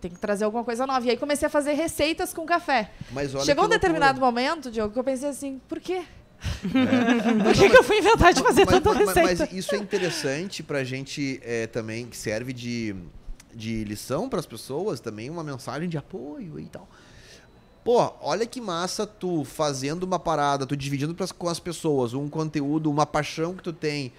tem 0.00 0.10
que 0.10 0.18
trazer 0.18 0.46
alguma 0.46 0.64
coisa 0.64 0.86
nova. 0.86 1.04
E 1.04 1.10
aí 1.10 1.18
comecei 1.18 1.46
a 1.46 1.50
fazer 1.50 1.74
receitas 1.74 2.32
com 2.32 2.46
café. 2.46 2.90
Mas 3.10 3.34
olha 3.34 3.44
Chegou 3.44 3.64
um 3.64 3.68
que 3.68 3.74
loucura. 3.74 3.78
determinado 3.78 4.18
momento, 4.18 4.70
Diogo, 4.70 4.94
que 4.94 4.98
eu 4.98 5.04
pensei 5.04 5.28
assim, 5.28 5.60
por 5.68 5.78
quê? 5.78 6.02
É. 6.02 7.42
Por 7.44 7.54
que, 7.54 7.68
que 7.70 7.76
eu 7.76 7.82
fui 7.82 7.98
inventar 7.98 8.32
de 8.32 8.42
fazer 8.42 8.64
mas, 8.66 8.74
tanta 8.74 8.92
mas- 8.94 9.08
receita? 9.08 9.46
mas 9.46 9.52
isso 9.52 9.74
é 9.74 9.78
interessante 9.78 10.62
pra 10.62 10.84
gente 10.84 11.40
é, 11.42 11.66
também, 11.66 12.06
que 12.06 12.16
serve 12.16 12.52
de, 12.52 12.94
de 13.56 13.82
lição 13.84 14.28
pras 14.28 14.46
pessoas, 14.46 15.00
também 15.00 15.30
uma 15.30 15.42
mensagem 15.42 15.88
de 15.88 15.96
apoio 15.98 16.60
e 16.60 16.66
tal. 16.66 16.86
Pô, 17.84 18.12
olha 18.20 18.44
que 18.46 18.60
massa 18.60 19.06
tu 19.06 19.44
fazendo 19.44 20.02
uma 20.02 20.18
parada, 20.18 20.66
tu 20.66 20.76
dividindo 20.76 21.14
pras, 21.14 21.30
com 21.30 21.48
as 21.48 21.60
pessoas 21.60 22.14
um 22.14 22.28
conteúdo, 22.28 22.90
uma 22.90 23.06
paixão 23.06 23.54
que 23.54 23.62
tu 23.62 23.72
tem. 23.72 24.12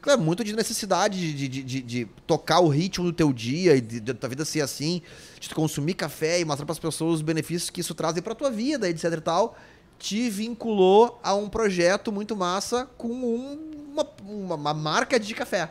Claro, 0.00 0.20
muito 0.22 0.42
de 0.44 0.54
necessidade 0.54 1.34
de, 1.34 1.48
de, 1.48 1.62
de- 1.62 1.82
de 1.82 2.04
tocar 2.26 2.60
o 2.60 2.68
ritmo 2.68 3.04
do 3.04 3.12
teu 3.12 3.32
dia 3.32 3.74
e 3.76 3.80
de, 3.80 4.00
de 4.00 4.14
tua 4.14 4.28
vida 4.28 4.44
ser 4.44 4.60
assim, 4.62 5.02
de 5.40 5.48
tu 5.48 5.54
consumir 5.54 5.94
café 5.94 6.40
e 6.40 6.44
mostrar 6.44 6.64
pras 6.64 6.78
pessoas 6.78 7.16
os 7.16 7.22
benefícios 7.22 7.68
que 7.70 7.80
isso 7.80 7.94
traz 7.94 8.18
pra 8.20 8.34
tua 8.34 8.50
vida, 8.50 8.88
etc 8.88 9.12
e 9.12 9.20
tal, 9.20 9.56
te 9.98 10.30
vinculou 10.30 11.18
a 11.22 11.34
um 11.34 11.48
projeto 11.48 12.10
muito 12.12 12.34
massa 12.36 12.86
com 12.96 13.08
um- 13.08 13.76
uma, 13.92 14.06
uma, 14.22 14.54
uma 14.54 14.74
marca 14.74 15.18
de 15.20 15.34
café. 15.34 15.70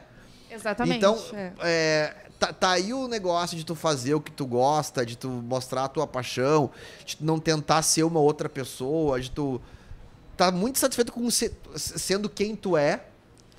Exatamente. 0.51 0.97
Então, 0.97 1.17
é. 1.33 1.53
é, 1.61 2.24
tá, 2.39 2.53
tá 2.53 2.69
aí 2.71 2.93
o 2.93 3.07
negócio 3.07 3.57
de 3.57 3.65
tu 3.65 3.75
fazer 3.75 4.13
o 4.15 4.21
que 4.21 4.31
tu 4.31 4.45
gosta, 4.45 5.05
de 5.05 5.15
tu 5.17 5.29
mostrar 5.29 5.85
a 5.85 5.87
tua 5.87 6.05
paixão, 6.07 6.69
de 7.05 7.17
tu 7.17 7.25
não 7.25 7.39
tentar 7.39 7.81
ser 7.81 8.03
uma 8.03 8.19
outra 8.19 8.47
pessoa, 8.49 9.19
de 9.19 9.31
tu 9.31 9.61
tá 10.37 10.51
muito 10.51 10.77
satisfeito 10.79 11.11
com 11.11 11.29
se- 11.31 11.53
sendo 11.75 12.29
quem 12.29 12.55
tu 12.55 12.75
é, 12.75 13.03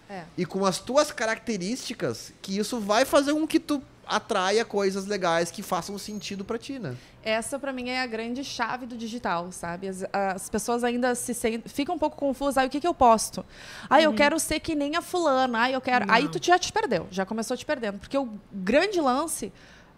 É. 0.08 0.24
e 0.36 0.44
com 0.46 0.64
as 0.64 0.78
tuas 0.78 1.10
características, 1.10 2.32
que 2.42 2.56
isso 2.58 2.78
vai 2.80 3.04
fazer 3.04 3.32
com 3.32 3.46
que 3.46 3.58
tu 3.58 3.82
atraia 4.06 4.64
coisas 4.64 5.06
legais 5.06 5.50
que 5.50 5.62
façam 5.62 5.98
sentido 5.98 6.44
pra 6.44 6.58
ti, 6.58 6.78
né? 6.78 6.94
Essa, 7.22 7.58
pra 7.58 7.72
mim, 7.72 7.88
é 7.88 8.00
a 8.00 8.06
grande 8.06 8.44
chave 8.44 8.86
do 8.86 8.96
digital, 8.96 9.50
sabe? 9.50 9.88
As, 9.88 10.04
as 10.12 10.48
pessoas 10.48 10.84
ainda 10.84 11.14
se 11.14 11.34
sentem, 11.34 11.62
ficam 11.66 11.96
um 11.96 11.98
pouco 11.98 12.16
confusas. 12.16 12.58
Ah, 12.58 12.64
o 12.64 12.70
que, 12.70 12.80
que 12.80 12.86
eu 12.86 12.94
posto? 12.94 13.44
Ah, 13.90 14.00
eu 14.00 14.12
quero 14.14 14.38
ser 14.38 14.60
que 14.60 14.74
nem 14.74 14.96
a 14.96 15.02
fulana. 15.02 15.62
Ah, 15.62 15.70
eu 15.70 15.80
quero... 15.80 16.06
Aí 16.08 16.28
tu 16.28 16.38
já 16.42 16.58
te 16.58 16.72
perdeu, 16.72 17.08
já 17.10 17.26
começou 17.26 17.56
te 17.56 17.66
perdendo. 17.66 17.98
Porque 17.98 18.16
o 18.16 18.28
grande 18.52 19.00
lance 19.00 19.52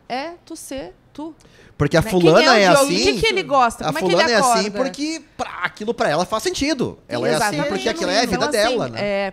é 0.08 0.32
tu 0.44 0.56
ser 0.56 0.94
tu. 1.12 1.34
Porque 1.76 1.96
a 1.96 2.02
né? 2.02 2.10
fulana 2.10 2.38
Quem 2.38 2.48
é, 2.48 2.62
é, 2.62 2.66
assim. 2.68 2.94
O 2.94 3.04
que, 3.04 3.20
que 3.20 3.26
ele 3.26 3.42
gosta? 3.42 3.84
A 3.84 3.86
Como 3.88 3.98
é 3.98 4.02
que 4.02 4.10
fulana 4.10 4.30
ele 4.30 4.32
é 4.32 4.38
assim 4.38 4.70
porque 4.70 5.22
pra, 5.36 5.50
aquilo 5.62 5.92
pra 5.92 6.08
ela 6.08 6.24
faz 6.24 6.42
sentido. 6.42 6.98
Ela 7.08 7.28
é 7.28 7.34
assim 7.34 7.36
Exatamente. 7.44 7.68
porque 7.68 7.88
aquilo 7.88 8.10
é 8.10 8.18
a 8.18 8.26
vida 8.26 8.34
Então, 8.36 8.50
dela, 8.50 8.84
assim, 8.86 8.94
né? 8.94 9.00
é, 9.00 9.32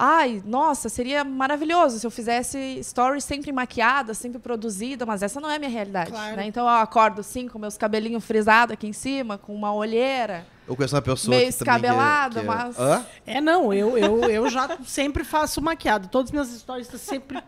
Ai, 0.00 0.40
nossa, 0.46 0.88
seria 0.88 1.24
maravilhoso 1.24 1.98
se 1.98 2.06
eu 2.06 2.10
fizesse 2.10 2.78
stories 2.84 3.24
sempre 3.24 3.50
maquiada, 3.50 4.14
sempre 4.14 4.38
produzida, 4.38 5.04
mas 5.04 5.24
essa 5.24 5.40
não 5.40 5.50
é 5.50 5.56
a 5.56 5.58
minha 5.58 5.70
realidade. 5.70 6.12
Claro. 6.12 6.36
né? 6.36 6.46
Então 6.46 6.62
eu 6.62 6.72
acordo 6.72 7.20
assim, 7.20 7.48
com 7.48 7.58
meus 7.58 7.76
cabelinhos 7.76 8.24
frisados 8.24 8.74
aqui 8.74 8.86
em 8.86 8.92
cima, 8.92 9.36
com 9.36 9.52
uma 9.52 9.74
olheira. 9.74 10.46
Eu 10.68 10.76
conheço 10.76 10.94
uma 10.94 11.00
pessoa 11.00 11.34
Meio 11.34 11.50
que 11.50 11.58
também 11.58 11.74
que- 11.80 11.80
escabelada, 11.86 12.40
que- 12.40 12.46
mas- 12.46 12.78
Hã? 12.78 13.06
É, 13.26 13.40
não, 13.40 13.72
eu, 13.72 13.96
eu, 13.96 14.24
eu 14.30 14.50
já 14.50 14.76
sempre 14.84 15.24
faço 15.24 15.62
maquiado. 15.62 16.08
Todas 16.08 16.28
as 16.28 16.32
minhas 16.32 16.52
histórias 16.52 16.86
estão 16.86 17.00
sempre 17.00 17.42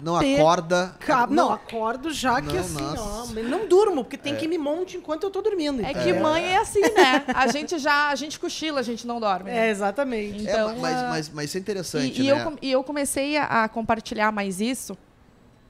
Não 0.00 0.16
acorda. 0.16 0.94
impecáveis. 0.96 1.36
Não, 1.36 1.52
acordo 1.52 2.10
já 2.10 2.40
que 2.40 2.54
Não, 2.54 2.60
assim, 2.60 2.80
nossa. 2.80 3.38
ó. 3.38 3.42
Não 3.42 3.68
durmo, 3.68 4.02
porque 4.04 4.16
tem 4.16 4.34
que 4.36 4.48
me 4.48 4.56
monte 4.56 4.96
enquanto 4.96 5.24
eu 5.24 5.30
tô 5.30 5.42
dormindo. 5.42 5.84
É 5.84 5.92
que 5.92 6.12
mãe 6.14 6.44
é 6.46 6.56
assim, 6.56 6.80
né? 6.80 7.24
A 7.34 7.46
gente 7.48 7.78
já, 7.78 8.08
a 8.08 8.14
gente 8.14 8.40
cochila, 8.40 8.80
a 8.80 8.82
gente 8.82 9.06
não 9.06 9.20
dorme. 9.20 9.50
né? 9.50 9.66
É, 9.68 9.70
exatamente. 9.70 10.48
É, 10.48 10.52
Então, 10.52 10.78
mas, 10.78 10.96
ah, 10.96 11.08
mas, 11.10 11.28
mas 11.28 11.44
isso 11.50 11.58
é 11.58 11.60
interessante, 11.60 12.22
E, 12.22 12.24
e 12.26 12.32
né? 12.32 12.40
eu, 12.40 12.44
com- 12.50 12.56
e 12.62 12.72
eu 12.72 12.82
comecei 12.82 13.36
a 13.36 13.68
compartilhar 13.68 14.32
mais 14.32 14.60
isso 14.62 14.96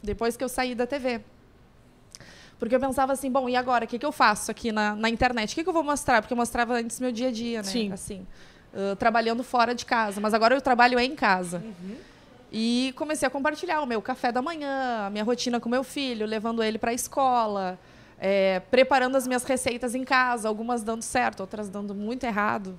depois 0.02 0.36
que 0.36 0.44
eu 0.44 0.48
saí 0.48 0.74
da 0.74 0.86
TV. 0.86 1.20
Porque 2.62 2.76
eu 2.76 2.78
pensava 2.78 3.12
assim, 3.12 3.28
bom, 3.28 3.48
e 3.48 3.56
agora? 3.56 3.86
O 3.86 3.88
que, 3.88 3.98
que 3.98 4.06
eu 4.06 4.12
faço 4.12 4.48
aqui 4.48 4.70
na, 4.70 4.94
na 4.94 5.08
internet? 5.08 5.50
O 5.50 5.54
que, 5.56 5.64
que 5.64 5.68
eu 5.68 5.72
vou 5.72 5.82
mostrar? 5.82 6.22
Porque 6.22 6.32
eu 6.32 6.36
mostrava 6.36 6.74
antes 6.74 7.00
meu 7.00 7.10
dia 7.10 7.26
a 7.26 7.32
dia, 7.32 7.58
né? 7.58 7.64
Sim. 7.64 7.90
Assim, 7.90 8.24
ah, 8.72 8.94
trabalhando 8.94 9.42
fora 9.42 9.74
de 9.74 9.84
casa. 9.84 10.20
Mas 10.20 10.32
agora 10.32 10.54
eu 10.54 10.60
trabalho 10.60 10.96
em 11.00 11.16
casa. 11.16 11.60
E 12.52 12.94
comecei 12.96 13.26
a 13.26 13.30
compartilhar 13.32 13.80
o 13.80 13.86
meu 13.86 14.00
café 14.00 14.30
da 14.30 14.40
manhã, 14.40 15.06
a 15.06 15.10
minha 15.10 15.24
rotina 15.24 15.58
com 15.58 15.68
meu 15.68 15.82
filho, 15.82 16.24
levando 16.24 16.62
ele 16.62 16.78
para 16.78 16.92
a 16.92 16.94
escola, 16.94 17.76
é, 18.16 18.60
preparando 18.70 19.16
as 19.16 19.26
minhas 19.26 19.42
receitas 19.42 19.96
em 19.96 20.04
casa, 20.04 20.46
algumas 20.46 20.84
dando 20.84 21.02
certo, 21.02 21.40
outras 21.40 21.68
dando 21.68 21.96
muito 21.96 22.22
errado, 22.22 22.78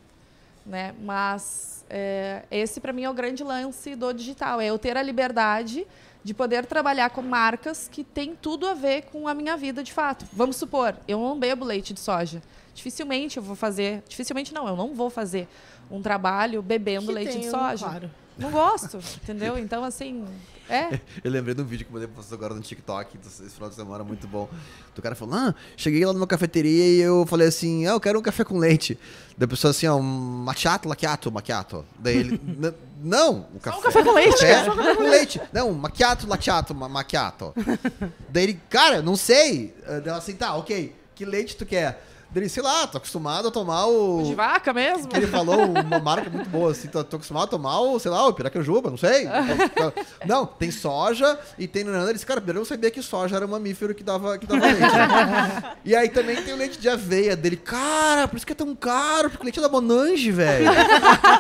né? 0.66 0.96
Mas 1.02 1.84
é, 1.90 2.44
esse 2.50 2.80
para 2.80 2.94
mim 2.94 3.04
é 3.04 3.10
o 3.10 3.14
grande 3.14 3.44
lance 3.44 3.96
do 3.96 4.14
digital, 4.14 4.62
é 4.62 4.68
eu 4.68 4.80
ter 4.80 4.96
a 4.96 5.02
liberdade 5.02 5.86
de 6.24 6.34
poder 6.34 6.66
trabalhar 6.66 7.10
com 7.10 7.22
marcas 7.22 7.90
que 7.92 8.04
têm 8.04 8.36
tudo 8.36 8.66
a 8.68 8.74
ver 8.74 9.04
com 9.04 9.28
a 9.28 9.34
minha 9.34 9.58
vida 9.58 9.84
de 9.84 9.92
fato. 9.92 10.26
Vamos 10.32 10.56
supor, 10.56 10.96
eu 11.08 11.20
não 11.20 11.38
bebo 11.38 11.66
leite 11.66 11.94
de 11.94 12.00
soja. 12.00 12.42
Dificilmente 12.74 13.38
eu 13.38 13.44
vou 13.44 13.56
fazer, 13.56 14.04
dificilmente 14.08 14.54
não, 14.54 14.68
eu 14.68 14.76
não 14.76 14.96
vou 14.96 15.10
fazer 15.10 15.48
um 15.92 16.02
trabalho 16.02 16.62
bebendo 16.62 17.08
Que 17.08 17.14
leite 17.14 17.32
tem 17.34 17.42
de 17.42 17.48
um, 17.48 17.52
soja. 17.52 17.86
claro. 17.86 18.12
Não 18.38 18.50
gosto, 18.50 18.98
entendeu? 19.22 19.60
Então, 19.60 19.84
assim, 19.84 20.26
é. 20.68 21.00
Eu 21.24 21.30
lembrei 21.30 21.54
de 21.54 21.62
um 21.62 21.66
vídeo 21.66 21.86
que 21.86 21.92
eu 21.92 21.94
mandei 21.94 22.08
pra 22.08 22.22
vocês 22.22 22.34
agora 22.34 22.56
no 22.56 22.62
TikTok, 22.62 23.18
esse 23.24 23.50
final 23.52 23.70
de 23.70 23.76
semana, 23.76 24.04
muito 24.04 24.28
bom. 24.28 24.50
O 24.98 25.02
cara 25.02 25.14
falou, 25.14 25.36
ah, 25.36 25.54
cheguei 25.78 26.04
lá 26.04 26.14
numa 26.14 26.26
cafeteria 26.26 26.86
e 26.88 27.00
eu 27.00 27.26
falei 27.28 27.48
assim, 27.48 27.86
ah, 27.86 27.92
eu 27.92 28.00
quero 28.00 28.18
um 28.18 28.22
café 28.24 28.44
com 28.44 28.58
leite. 28.58 28.98
Da 29.38 29.48
pessoa 29.48 29.72
assim, 29.72 29.88
ó, 29.88 29.96
um 29.96 30.02
macchiato, 30.04 30.88
macchiato, 30.88 31.32
macchiato. 31.32 31.86
Daí 31.98 32.18
ele, 32.18 32.40
"N- 32.60 32.74
não, 33.02 33.48
o 33.54 33.60
café, 33.60 33.82
café 33.82 34.04
com 34.04 34.14
leite, 34.14 34.38
café 34.46 34.96
com 34.96 35.04
leite. 35.10 35.42
Não, 35.52 35.74
macchiato, 35.74 36.28
macchiato, 36.28 36.76
ma- 36.76 36.88
macchiato. 36.90 37.54
Daí 38.30 38.44
ele, 38.44 38.60
cara, 38.70 39.02
não 39.02 39.16
sei. 39.16 39.76
Ah, 39.86 40.00
Daí 40.00 40.08
ela 40.10 40.18
assim, 40.18 40.36
tá, 40.36 40.56
ok, 40.56 40.96
que 41.16 41.26
leite 41.26 41.56
tu 41.58 41.66
quer? 41.66 42.02
Daí 42.34 42.42
ele, 42.42 42.50
sei 42.50 42.64
lá, 42.64 42.88
tô 42.88 42.98
acostumado 42.98 43.48
a 43.48 43.52
tomar 43.52 43.86
o... 43.86 44.24
De 44.24 44.34
vaca 44.34 44.74
mesmo? 44.74 45.08
Que 45.08 45.18
ele 45.18 45.28
falou 45.28 45.70
uma 45.70 46.00
marca 46.00 46.32
muito 46.32 46.50
boa, 46.50 46.72
assim, 46.72 46.88
tô, 46.88 47.04
tô 47.04 47.18
acostumado 47.18 47.44
a 47.44 47.48
tomar 47.48 47.80
o, 47.80 48.00
sei 48.00 48.10
lá, 48.10 48.28
o 48.28 48.34
piracanjuba, 48.34 48.90
não 48.90 48.98
sei. 48.98 49.28
Não, 50.26 50.46
tem 50.46 50.72
soja 50.72 51.38
e 51.60 51.68
tem 51.68 51.84
nanana. 51.84 52.06
Ele 52.06 52.14
disse, 52.14 52.26
cara, 52.26 52.40
primeiro 52.40 52.60
eu 52.60 52.62
não 52.62 52.66
sabia 52.66 52.90
que 52.90 53.02
soja 53.02 53.36
era 53.36 53.46
um 53.46 53.50
mamífero 53.50 53.94
que 53.94 54.04
dava, 54.04 54.38
que 54.38 54.48
dava 54.48 54.66
leite. 54.66 54.80
né? 54.80 55.76
e 55.84 55.96
aí 55.96 56.10
também 56.10 56.42
tem 56.42 56.54
o 56.54 56.58
leite 56.58 56.80
de 56.80 56.90
aveia 56.90 57.36
dele. 57.36 57.58
Cara, 57.58 58.28
por 58.28 58.38
isso 58.38 58.46
que 58.46 58.54
é 58.54 58.56
tão 58.56 58.74
caro, 58.76 59.30
porque 59.30 59.44
o 59.44 59.46
leite 59.46 59.60
é 59.60 59.62
da 59.62 59.70
Monange, 59.70 60.32
velho. 60.32 60.72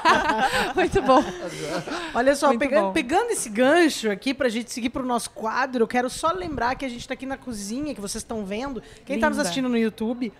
Muito 0.75 1.01
bom. 1.01 1.23
Olha 2.13 2.35
só, 2.35 2.55
pegando, 2.57 2.87
bom. 2.87 2.93
pegando 2.93 3.31
esse 3.31 3.49
gancho 3.49 4.11
aqui 4.11 4.33
pra 4.33 4.49
gente 4.49 4.71
seguir 4.71 4.89
pro 4.89 5.05
nosso 5.05 5.29
quadro, 5.31 5.83
eu 5.83 5.87
quero 5.87 6.09
só 6.09 6.31
lembrar 6.31 6.75
que 6.75 6.85
a 6.85 6.89
gente 6.89 7.07
tá 7.07 7.13
aqui 7.13 7.25
na 7.25 7.37
cozinha, 7.37 7.95
que 7.95 8.01
vocês 8.01 8.21
estão 8.21 8.45
vendo. 8.45 8.83
Quem 9.05 9.19
tá 9.19 9.29
nos 9.29 9.37
Linda. 9.37 9.41
assistindo 9.49 9.69
no 9.69 9.77
YouTube. 9.77 10.31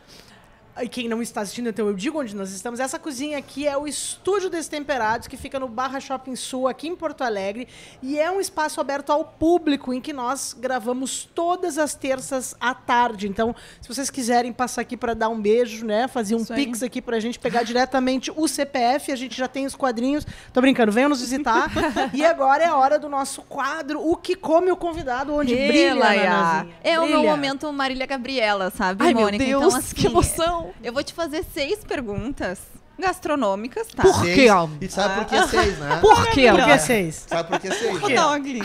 E 0.82 0.88
quem 0.88 1.08
não 1.08 1.22
está 1.22 1.42
assistindo, 1.42 1.70
então 1.70 1.88
eu 1.88 1.94
digo 1.94 2.20
onde 2.20 2.36
nós 2.36 2.51
estamos. 2.51 2.80
Essa 2.80 2.98
cozinha 2.98 3.38
aqui 3.38 3.68
é 3.68 3.77
o 3.77 3.88
Estúdio 3.88 4.50
Destemperados, 4.50 5.27
que 5.27 5.38
fica 5.38 5.60
no 5.60 5.68
Barra 5.68 6.00
Shopping 6.00 6.36
Sul, 6.36 6.68
aqui 6.68 6.88
em 6.88 6.96
Porto 6.96 7.24
Alegre. 7.24 7.68
E 8.01 8.18
é 8.18 8.32
um 8.32 8.42
espaço 8.42 8.82
aberto 8.82 9.12
ao 9.12 9.24
público, 9.24 9.94
em 9.94 10.01
que 10.01 10.12
nós 10.12 10.56
gravamos 10.60 11.30
todas 11.36 11.77
as 11.77 11.94
terças 11.94 12.56
à 12.60 12.74
tarde. 12.74 13.27
Então, 13.27 13.56
se 13.82 13.88
vocês 13.88 14.10
quiserem 14.10 14.51
passar 14.51 14.82
aqui 14.82 14.98
para 14.98 15.13
dar 15.13 15.30
um 15.30 15.39
beijo, 15.39 15.86
né? 15.86 16.08
Fazer 16.08 16.36
um 16.36 16.39
Isso 16.39 16.53
aí. 16.53 16.65
pix 16.65 16.82
aqui 16.82 17.01
pra 17.01 17.20
gente 17.20 17.38
pegar 17.38 17.62
diretamente 17.62 18.32
o 18.36 18.48
CPF, 18.48 19.12
a 19.12 19.15
gente 19.15 19.38
já 19.38 19.48
tem 19.48 19.68
os 19.68 19.75
quadrinhos. 19.75 20.25
Tô 20.51 20.60
brincando, 20.60 20.92
venham 20.92 21.10
nos 21.10 21.22
visitar. 21.22 21.70
e 22.13 22.25
agora 22.25 22.63
é 22.63 22.68
a 22.68 22.75
hora 22.75 22.98
do 22.98 23.08
nosso 23.08 23.44
quadro, 23.44 24.01
O 24.01 24.15
que 24.15 24.36
come 24.36 24.72
o 24.72 24.75
convidado, 24.75 25.36
onde 25.36 25.56
brilha. 25.56 26.65
É 26.84 27.00
o 27.00 27.06
meu 27.06 27.24
momento 27.24 27.72
Marília 27.72 28.08
Gabriela, 28.08 28.72
sabe, 28.72 29.03
Ai, 29.03 29.13
meu 29.13 29.25
Mônica? 29.25 29.46
Deus, 29.46 29.63
então, 29.63 29.77
assim, 29.77 29.96
que 29.96 30.08
emoção. 30.08 30.62
Eu 30.84 30.93
vou 30.93 31.03
te 31.03 31.13
fazer 31.13 31.43
seis 31.53 31.84
perguntas 31.84 32.60
gastronômicas, 33.00 33.88
tá? 33.88 34.03
Por 34.03 34.22
quê? 34.24 34.48
E 34.82 34.89
sabe 34.89 35.15
por 35.15 35.25
que 35.25 35.48
seis, 35.48 35.77
né? 35.79 35.98
Por 36.01 36.27
quê? 36.32 36.51
Por 36.51 36.63
que 36.65 36.79
seis? 36.79 37.25
Sabe 37.27 37.50
por 37.50 37.60
que 37.60 37.72
seis? 37.74 38.00
Vou 38.00 38.10
dar 38.13 38.27
uma 38.27 38.39
glin. 38.39 38.62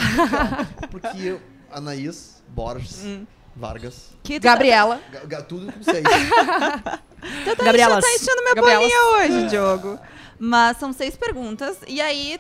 Porque 0.91 1.19
eu, 1.23 1.41
Anaís, 1.73 2.43
Borges, 2.49 2.99
Hum. 3.05 3.27
Vargas, 3.57 4.11
Que 4.23 4.39
Ga- 4.39 4.53
Gabriela. 4.53 5.01
ga- 5.27 5.43
tudo 5.43 5.73
com 5.73 5.83
seis. 5.83 6.05
Tu 7.45 7.57
tá, 7.57 7.65
Gabrielas. 7.65 8.05
tá 8.05 8.11
enchendo 8.15 8.43
minha 8.43 8.55
Gabrielas. 8.55 8.93
bolinha 8.93 9.39
hoje, 9.41 9.49
Diogo. 9.49 9.99
Mas 10.39 10.77
são 10.77 10.93
seis 10.93 11.17
perguntas. 11.17 11.79
E 11.89 12.01
aí, 12.01 12.39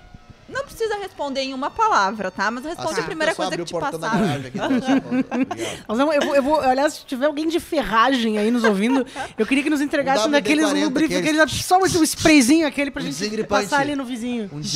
não 0.49 0.64
precisa 0.64 0.97
responder 0.97 1.40
em 1.43 1.55
uma 1.55 1.71
palavra, 1.71 2.31
tá? 2.31 2.50
Mas 2.50 2.64
responde 2.64 2.93
Assim, 2.93 3.00
a 3.00 3.05
primeira 3.05 3.35
coisa 3.35 3.57
que 3.57 3.64
te 3.64 3.73
passar. 3.75 4.14
aqui. 4.14 4.59
Nós 5.88 5.99
vamos- 5.99 6.14
eu, 6.14 6.21
vou, 6.23 6.35
eu 6.37 6.43
vou, 6.43 6.61
aliás, 6.61 6.95
se 6.95 7.05
tiver 7.07 7.26
alguém 7.26 7.49
de 7.49 7.61
ferragem 7.61 8.38
aí 8.38 8.50
nos 8.50 8.64
ouvindo, 8.64 9.07
eu 9.37 9.47
queria 9.47 9.62
que 9.62 9.71
nos 9.71 9.81
entregassem 9.81 10.28
Um 10.28 10.31
daqueles 10.31 10.67
WD-40, 10.67 10.85
lubrificantes, 10.85 11.40
aquele, 11.40 11.62
só 11.62 11.78
esse- 11.85 11.99
o 11.99 12.02
sprayzinho 12.05 12.67
aquele 12.67 12.90
pra 12.90 13.02
Um 13.02 13.11
gente 13.12 13.45
passar 13.45 13.81
ali 13.81 13.95
no 13.95 14.05
vizinho. 14.05 14.50
Um. 14.52 14.61
Então, 14.61 14.71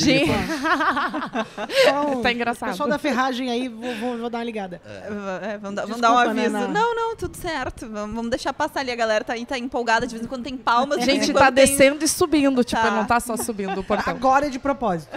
Tá 2.23 2.31
engraçado. 2.31 2.69
Pessoal 2.69 2.89
da 2.89 2.97
ferragem 2.97 3.49
aí, 3.49 3.67
vou, 3.69 3.95
vou- 3.95 4.17
vou 4.17 4.29
dar 4.29 4.39
uma 4.39 4.43
ligada. 4.43 4.81
É, 4.85 5.57
vamos, 5.57 5.75
dar, 5.75 5.81
vamos 5.85 5.97
Desculpa, 5.97 6.01
dar 6.01 6.11
um 6.11 6.17
aviso. 6.17 6.49
Nana. 6.51 6.67
Não, 6.67 6.95
não, 6.95 7.15
tudo 7.15 7.35
certo. 7.37 7.87
Vamos, 7.89 8.15
vamos 8.15 8.29
deixar 8.29 8.53
passar 8.53 8.79
ali. 8.81 8.91
A 8.91 8.95
galera 8.95 9.23
tá 9.23 9.33
aí, 9.33 9.45
tá 9.45 9.57
empolgada. 9.57 10.05
De 10.07 10.13
vez 10.13 10.25
em 10.25 10.29
quando 10.29 10.43
tem 10.43 10.57
palmas. 10.57 10.99
de 10.99 11.05
Gente, 11.05 11.31
em 11.31 11.33
tá 11.33 11.51
tem- 11.51 11.65
descendo 11.65 12.03
e 12.03 12.07
subindo. 12.07 12.63
Tipo, 12.63 12.81
Tá. 12.81 12.91
não 12.91 13.05
tá 13.05 13.19
só 13.19 13.35
subindo 13.37 13.79
o 13.79 13.83
portão. 13.83 14.13
Agora 14.13 14.47
é 14.47 14.49
de 14.49 14.59
propósito. 14.59 15.09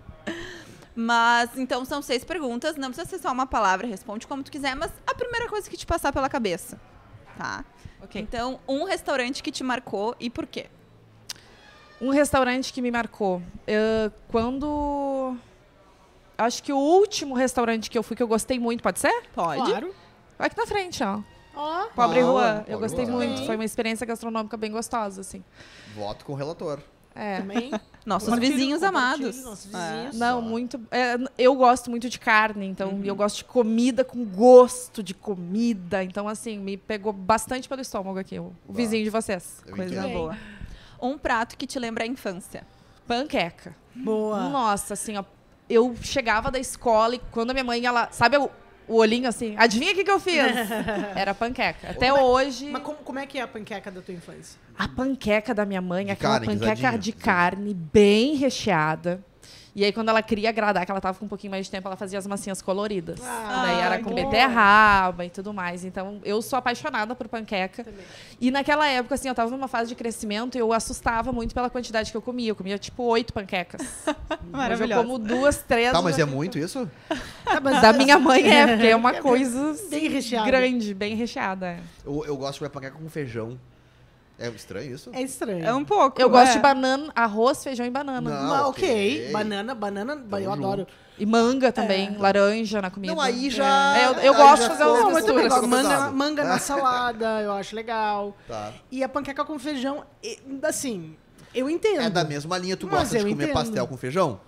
Mas, 0.95 1.57
então, 1.57 1.83
são 1.85 2.01
seis 2.01 2.23
perguntas. 2.23 2.75
Não 2.75 2.89
precisa 2.89 3.09
ser 3.09 3.19
só 3.19 3.31
uma 3.31 3.47
palavra. 3.47 3.87
Responde 3.87 4.27
como 4.27 4.43
tu 4.43 4.51
quiser. 4.51 4.75
Mas 4.75 4.91
a 5.07 5.15
primeira 5.15 5.47
coisa 5.49 5.69
que 5.69 5.75
te 5.75 5.85
passar 5.85 6.13
pela 6.13 6.29
cabeça. 6.29 6.79
Tá? 7.37 7.65
Ok. 8.01 8.21
Então, 8.21 8.59
um 8.67 8.83
restaurante 8.83 9.41
que 9.41 9.51
te 9.51 9.63
marcou 9.63 10.15
e 10.19 10.29
por 10.29 10.45
quê? 10.45 10.67
Um 11.99 12.09
restaurante 12.11 12.71
que 12.71 12.81
me 12.81 12.91
marcou. 12.91 13.41
Eu- 13.65 14.11
quando. 14.27 15.35
Acho 16.37 16.61
que 16.61 16.73
o 16.73 16.77
último 16.77 17.33
restaurante 17.33 17.89
que 17.89 17.97
eu 17.97 18.03
fui 18.03 18.15
que 18.15 18.21
eu 18.21 18.27
gostei 18.27 18.59
muito, 18.59 18.83
pode 18.83 18.99
ser? 18.99 19.23
Pode. 19.33 19.61
Claro. 19.63 19.93
Aqui 20.37 20.57
na 20.57 20.65
frente, 20.67 21.03
ó. 21.03 21.21
Ó, 21.55 21.85
Pobre 21.95 22.19
Ah, 22.19 22.25
Rua. 22.25 22.53
Pobre 22.57 22.73
Eu 22.73 22.79
gostei 22.79 23.05
Rua. 23.05 23.15
muito. 23.15 23.45
Foi 23.45 23.55
uma 23.55 23.63
experiência 23.65 24.05
gastronômica 24.05 24.57
bem 24.57 24.71
gostosa, 24.71 25.21
assim. 25.21 25.43
Voto 25.95 26.25
com 26.25 26.33
o 26.33 26.35
relator. 26.35 26.79
É. 27.15 27.37
também. 27.39 27.71
Nossos 28.05 28.27
Compartilho, 28.27 28.57
vizinhos 28.57 28.81
compartilho, 28.81 29.27
amados. 29.29 29.43
nossos 29.43 29.73
É. 29.73 29.93
vizinhos. 29.93 30.17
Não, 30.17 30.41
muito. 30.41 30.79
é, 30.91 31.15
eu 31.37 31.55
gosto 31.55 31.89
muito 31.89 32.09
de 32.09 32.19
carne, 32.19 32.65
então 32.65 32.99
eu 33.03 33.15
gosto 33.15 33.37
de 33.37 33.45
comida 33.45 34.03
com 34.03 34.25
gosto 34.25 35.01
de 35.01 35.13
comida. 35.13 36.03
Então, 36.03 36.27
assim, 36.27 36.57
me 36.59 36.75
pegou 36.75 37.13
bastante 37.13 37.69
pelo 37.69 37.81
estômago 37.81 38.19
aqui, 38.19 38.37
o, 38.39 38.51
o 38.67 38.73
vizinho 38.73 39.03
de 39.03 39.09
vocês. 39.09 39.63
Eu 39.65 39.75
Coisa 39.75 39.93
entendo. 39.95 40.11
boa. 40.11 40.37
Um 41.01 41.17
prato 41.17 41.57
que 41.57 41.65
te 41.65 41.79
lembra 41.79 42.03
a 42.03 42.07
infância. 42.07 42.65
Panqueca. 43.07 43.75
Boa. 43.95 44.49
Nossa, 44.49 44.93
assim, 44.95 45.17
ó. 45.17 45.23
Eu 45.69 45.95
chegava 46.01 46.51
da 46.51 46.59
escola 46.59 47.15
e 47.15 47.19
quando 47.31 47.51
a 47.51 47.53
minha 47.53 47.63
mãe, 47.63 47.85
ela. 47.85 48.09
Sabe 48.11 48.37
o, 48.37 48.49
o 48.87 48.95
olhinho 48.95 49.27
assim? 49.27 49.55
Adivinha 49.57 49.91
o 49.91 49.95
que, 49.95 50.03
que 50.03 50.11
eu 50.11 50.19
fiz? 50.19 50.35
Era 51.15 51.33
panqueca. 51.33 51.89
Até 51.91 52.09
Como 52.09 52.19
é- 52.19 52.23
hoje. 52.23 52.69
Mas 52.69 52.81
como, 52.83 52.97
como 52.99 53.19
é 53.19 53.25
que 53.25 53.37
é 53.37 53.41
a 53.41 53.47
panqueca 53.47 53.89
da 53.91 54.01
tua 54.01 54.13
infância? 54.13 54.59
A 54.77 54.87
panqueca 54.87 55.53
da 55.53 55.65
minha 55.65 55.81
mãe, 55.81 56.05
De 56.05 56.11
aquela 56.11 56.39
carne, 56.39 56.47
panqueca 56.47 56.73
guisadinha, 56.75 56.99
de 56.99 57.11
guisadinha. 57.11 57.25
carne 57.25 57.73
bem 57.73 58.35
recheada. 58.35 59.23
E 59.75 59.83
aí, 59.83 59.91
quando 59.91 60.09
ela 60.09 60.21
queria 60.21 60.49
agradar, 60.49 60.85
que 60.85 60.91
ela 60.91 61.01
tava 61.01 61.17
com 61.17 61.25
um 61.25 61.27
pouquinho 61.27 61.49
mais 61.49 61.65
de 61.65 61.71
tempo, 61.71 61.87
ela 61.87 61.95
fazia 61.97 62.19
as 62.19 62.27
massinhas 62.27 62.61
coloridas. 62.61 63.19
Ah, 63.23 63.63
Daí 63.65 63.79
era 63.79 63.99
com 64.03 64.13
beterraba 64.13 65.25
e 65.25 65.31
tudo 65.31 65.51
mais. 65.51 65.83
Então, 65.83 66.21
eu 66.23 66.43
sou 66.43 66.59
apaixonada 66.59 67.15
por 67.15 67.27
panqueca. 67.27 67.83
Também. 67.83 68.05
E 68.39 68.51
naquela 68.51 68.87
época, 68.87 69.15
assim, 69.15 69.27
eu 69.29 69.33
tava 69.33 69.49
numa 69.49 69.67
fase 69.67 69.89
de 69.89 69.95
crescimento 69.95 70.55
e 70.55 70.59
eu 70.59 70.71
assustava 70.71 71.31
muito 71.31 71.55
pela 71.55 71.71
quantidade 71.71 72.11
que 72.11 72.17
eu 72.17 72.21
comia. 72.21 72.51
Eu 72.51 72.55
comia, 72.55 72.77
tipo, 72.77 73.01
oito 73.03 73.33
panquecas. 73.33 73.81
Hoje 74.79 74.91
eu 74.93 74.97
como 75.03 75.17
duas, 75.17 75.57
três. 75.57 75.91
Tá, 75.91 76.01
mas 76.03 76.19
é 76.19 76.25
muito 76.25 76.59
isso? 76.59 76.87
Ah, 77.43 77.59
mas- 77.59 77.81
Da 77.81 77.93
minha 77.93 78.19
mãe 78.19 78.47
é, 78.47 78.67
porque 78.67 78.87
é 78.87 78.95
uma 78.95 79.13
coisa 79.21 79.75
Bem 79.89 80.07
recheada. 80.07 80.45
grande, 80.45 80.93
bem 80.93 81.15
recheada. 81.15 81.65
é. 81.65 81.79
Eu, 82.05 82.23
eu 82.25 82.37
gosto 82.37 82.53
de 82.53 82.59
comer 82.59 82.69
panqueca 82.69 82.97
com 82.97 83.09
feijão. 83.09 83.59
É 84.39 84.47
estranho 84.49 84.93
isso? 84.95 85.09
É 85.13 85.21
estranho. 85.21 85.63
É 85.65 85.73
um 85.73 85.85
pouco. 85.85 86.19
Eu 86.19 86.29
gosto 86.29 86.51
é. 86.51 86.53
de 86.55 86.59
banana, 86.59 87.11
arroz, 87.15 87.63
feijão 87.63 87.85
e 87.85 87.89
banana. 87.89 88.19
Não. 88.29 88.49
Mas, 88.49 88.59
Ah, 88.61 88.67
ok. 88.67 89.21
ok. 89.23 89.31
Banana, 89.31 89.75
banana, 89.75 90.15
ba- 90.15 90.41
eu 90.41 90.49
Tamo 90.51 90.65
adoro. 90.65 90.87
E 91.19 91.25
manga 91.27 91.71
também, 91.71 92.17
laranja 92.17 92.81
na 92.81 92.89
comida. 92.89 93.13
Não, 93.13 93.21
aí 93.21 93.49
já. 93.51 93.95
É, 93.97 94.05
eu- 94.07 94.13
eu 94.15 94.33
aí 94.33 94.37
gosto 94.39 94.63
de 94.63 94.67
fazer 94.69 94.83
umas 94.85 95.13
mas 95.13 95.25
também 95.25 95.43
misturas. 95.45 95.53
gosto. 95.53 95.67
Manga, 95.67 96.11
manga 96.11 96.43
na 96.43 96.57
salada, 96.59 97.25
eu 97.45 97.51
acho 97.53 97.75
legal. 97.75 98.35
Tá. 98.47 98.73
E 98.91 99.03
a 99.03 99.07
panqueca 99.09 99.45
com 99.45 99.57
feijão, 99.59 100.03
assim, 100.63 101.15
eu 101.53 101.69
entendo. 101.69 102.01
É 102.01 102.09
da 102.09 102.23
mesma 102.23 102.57
linha, 102.57 102.75
tu 102.75 102.87
Mas 102.87 102.99
gosta 103.01 103.17
de 103.19 103.23
comer 103.23 103.43
entendo. 103.43 103.53
pastel 103.53 103.87
com 103.87 103.95
feijão? 103.97 104.39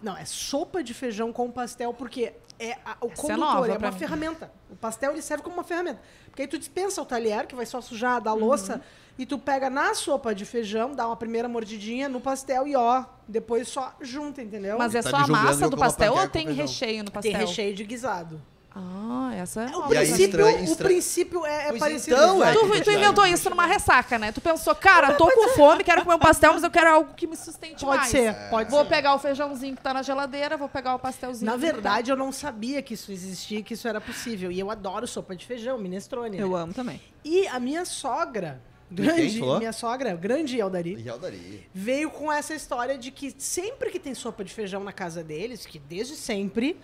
Não, 0.00 0.16
é 0.16 0.24
sopa 0.24 0.82
de 0.84 0.94
feijão 0.94 1.32
com 1.32 1.50
pastel, 1.50 1.92
porque 1.92 2.32
é 2.58 2.72
a- 2.84 2.96
o 3.00 3.06
Essa 3.06 3.12
é 3.12 3.16
condutor, 3.16 3.36
nova 3.38 3.66
é, 3.72 3.78
pra 3.78 3.88
uma 3.88 3.92
mim. 3.92 3.98
ferramenta. 3.98 4.52
O 4.70 4.76
pastel 4.76 5.12
ele 5.12 5.22
serve 5.22 5.42
como 5.42 5.56
uma 5.56 5.64
ferramenta. 5.64 6.00
Porque 6.34 6.42
aí 6.42 6.48
tu 6.48 6.58
dispensa 6.58 7.00
o 7.00 7.04
talher, 7.06 7.46
que 7.46 7.54
vai 7.54 7.64
só 7.64 7.80
sujar 7.80 8.20
da 8.20 8.34
Uhum. 8.34 8.40
louça, 8.40 8.82
e 9.16 9.24
tu 9.24 9.38
pega 9.38 9.70
na 9.70 9.94
sopa 9.94 10.34
de 10.34 10.44
feijão, 10.44 10.92
dá 10.92 11.06
uma 11.06 11.14
primeira 11.14 11.48
mordidinha 11.48 12.08
no 12.08 12.20
pastel 12.20 12.66
e 12.66 12.74
ó, 12.74 13.04
depois 13.28 13.68
só 13.68 13.94
junta, 14.00 14.42
entendeu? 14.42 14.76
Mas 14.76 14.96
é 14.96 15.00
Tá 15.02 15.10
só 15.10 15.16
a 15.18 15.26
massa 15.28 15.70
do 15.70 15.76
pastel 15.76 16.12
ou 16.12 16.26
tem 16.28 16.50
recheio 16.52 17.04
no 17.04 17.10
tem 17.12 17.30
pastel? 17.32 17.38
recheio 17.46 17.72
de 17.72 17.84
guisado. 17.84 18.42
Ah, 18.76 19.30
essa 19.36 19.62
é 19.62 19.76
O. 19.76 19.92
E 19.92 19.96
aí, 19.96 20.06
princípio, 20.06 20.40
estranho- 20.48 20.72
o 20.72 20.76
princípio 20.76 21.46
é, 21.46 21.68
é 21.68 21.72
parecido. 21.78 22.16
então, 22.16 22.44
é. 22.44 22.52
Tu, 22.52 22.82
tu 22.82 22.90
inventou 22.90 23.24
isso 23.26 23.48
numa 23.48 23.66
ressaca, 23.66 24.18
né? 24.18 24.32
Tu 24.32 24.40
pensou, 24.40 24.74
cara, 24.74 25.12
tô 25.14 25.30
com 25.30 25.48
fome, 25.50 25.84
quero 25.84 26.02
comer 26.02 26.16
um 26.16 26.18
pastel, 26.18 26.52
mas 26.54 26.62
eu 26.64 26.70
quero 26.70 26.90
algo 26.90 27.14
que 27.14 27.26
me 27.26 27.36
sustente 27.36 27.84
Pode 27.84 27.98
mais. 27.98 28.10
ser, 28.10 28.34
pode 28.50 28.70
Vou 28.70 28.82
ser. 28.82 28.88
pegar 28.88 29.14
o 29.14 29.18
feijãozinho 29.20 29.76
que 29.76 29.82
tá 29.82 29.94
na 29.94 30.02
geladeira, 30.02 30.56
vou 30.56 30.68
pegar 30.68 30.94
o 30.96 30.98
pastelzinho. 30.98 31.46
Na 31.46 31.52
tá- 31.52 31.58
verdade, 31.58 32.10
eu 32.10 32.16
não 32.16 32.32
sabia 32.32 32.82
que 32.82 32.94
isso 32.94 33.12
existia, 33.12 33.62
que 33.62 33.74
isso 33.74 33.86
era 33.86 34.00
possível. 34.00 34.50
E 34.50 34.58
eu 34.58 34.68
adoro 34.70 35.06
sopa 35.06 35.36
de 35.36 35.46
feijão, 35.46 35.78
minestrone. 35.78 36.36
Eu 36.38 36.50
né? 36.50 36.58
amo 36.62 36.74
também. 36.74 37.00
E 37.24 37.46
a 37.46 37.60
minha 37.60 37.84
sogra, 37.84 38.60
quem 38.94 39.04
grande, 39.06 39.40
minha 39.40 39.72
sogra, 39.72 40.14
grande 40.16 40.58
Eldari, 40.58 41.00
E 41.00 41.08
Aldari. 41.08 41.68
veio 41.72 42.10
com 42.10 42.30
essa 42.32 42.54
história 42.54 42.98
de 42.98 43.10
que 43.12 43.32
sempre 43.38 43.90
que 43.90 44.00
tem 44.00 44.14
sopa 44.14 44.42
de 44.44 44.52
feijão 44.52 44.82
na 44.82 44.92
casa 44.92 45.22
deles, 45.22 45.64
que 45.64 45.78
desde 45.78 46.16
sempre 46.16 46.76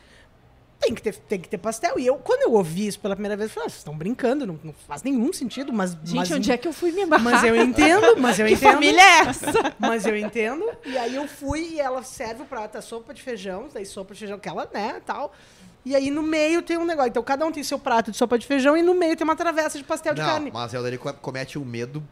tem 0.80 0.94
que 0.94 1.02
ter, 1.02 1.14
tem 1.14 1.38
que 1.38 1.49
ter 1.49 1.58
pastel. 1.58 1.99
E 1.99 2.06
eu, 2.06 2.16
quando 2.16 2.42
eu 2.42 2.52
ouvi 2.54 2.87
isso 2.87 2.99
pela 2.99 3.14
primeira 3.14 3.37
vez, 3.37 3.50
eu 3.50 3.54
falei, 3.54 3.66
ah, 3.66 3.70
vocês 3.70 3.80
estão 3.80 3.96
brincando, 3.96 4.46
não, 4.46 4.58
não 4.64 4.75
faz 4.88 5.02
nenhum 5.02 5.32
sentido, 5.32 5.72
mas. 5.72 5.92
Gente, 6.02 6.16
mas, 6.16 6.30
onde 6.30 6.50
é 6.50 6.56
que 6.56 6.66
eu 6.66 6.72
fui 6.72 6.90
me 6.90 7.02
embarcar? 7.02 7.32
Mas 7.32 7.44
eu 7.44 7.54
entendo, 7.54 8.16
mas 8.18 8.38
eu 8.38 8.46
Que 8.49 8.54
entendo. 8.54 8.72
família 8.72 9.00
é 9.00 9.18
essa? 9.28 9.75
Mas 9.78 10.06
eu 10.06 10.16
entendo. 10.16 10.64
E 10.84 10.96
aí 10.96 11.14
eu 11.14 11.26
fui 11.28 11.75
e 11.75 11.80
ela 11.80 12.02
serve 12.02 12.42
o 12.42 12.46
prato, 12.46 12.78
a 12.78 12.82
sopa 12.82 13.12
de 13.12 13.22
feijão, 13.22 13.68
daí 13.72 13.84
sopa 13.84 14.14
de 14.14 14.20
feijão 14.20 14.38
que 14.38 14.49
ela, 14.49 14.68
né, 14.72 15.00
tal. 15.04 15.32
E 15.84 15.96
aí 15.96 16.10
no 16.10 16.22
meio 16.22 16.62
tem 16.62 16.76
um 16.76 16.84
negócio. 16.84 17.08
Então 17.08 17.22
cada 17.22 17.44
um 17.46 17.52
tem 17.52 17.62
seu 17.62 17.78
prato 17.78 18.10
de 18.10 18.16
sopa 18.16 18.38
de 18.38 18.46
feijão 18.46 18.76
e 18.76 18.82
no 18.82 18.94
meio 18.94 19.16
tem 19.16 19.25
uma 19.25 19.37
travessa 19.37 19.78
de 19.78 19.84
pastel 19.84 20.14
de 20.14 20.20
Não, 20.20 20.28
carne. 20.28 20.50
mas 20.52 20.75
a 20.75 21.12
comete 21.14 21.58
um 21.58 21.64
medo. 21.64 22.02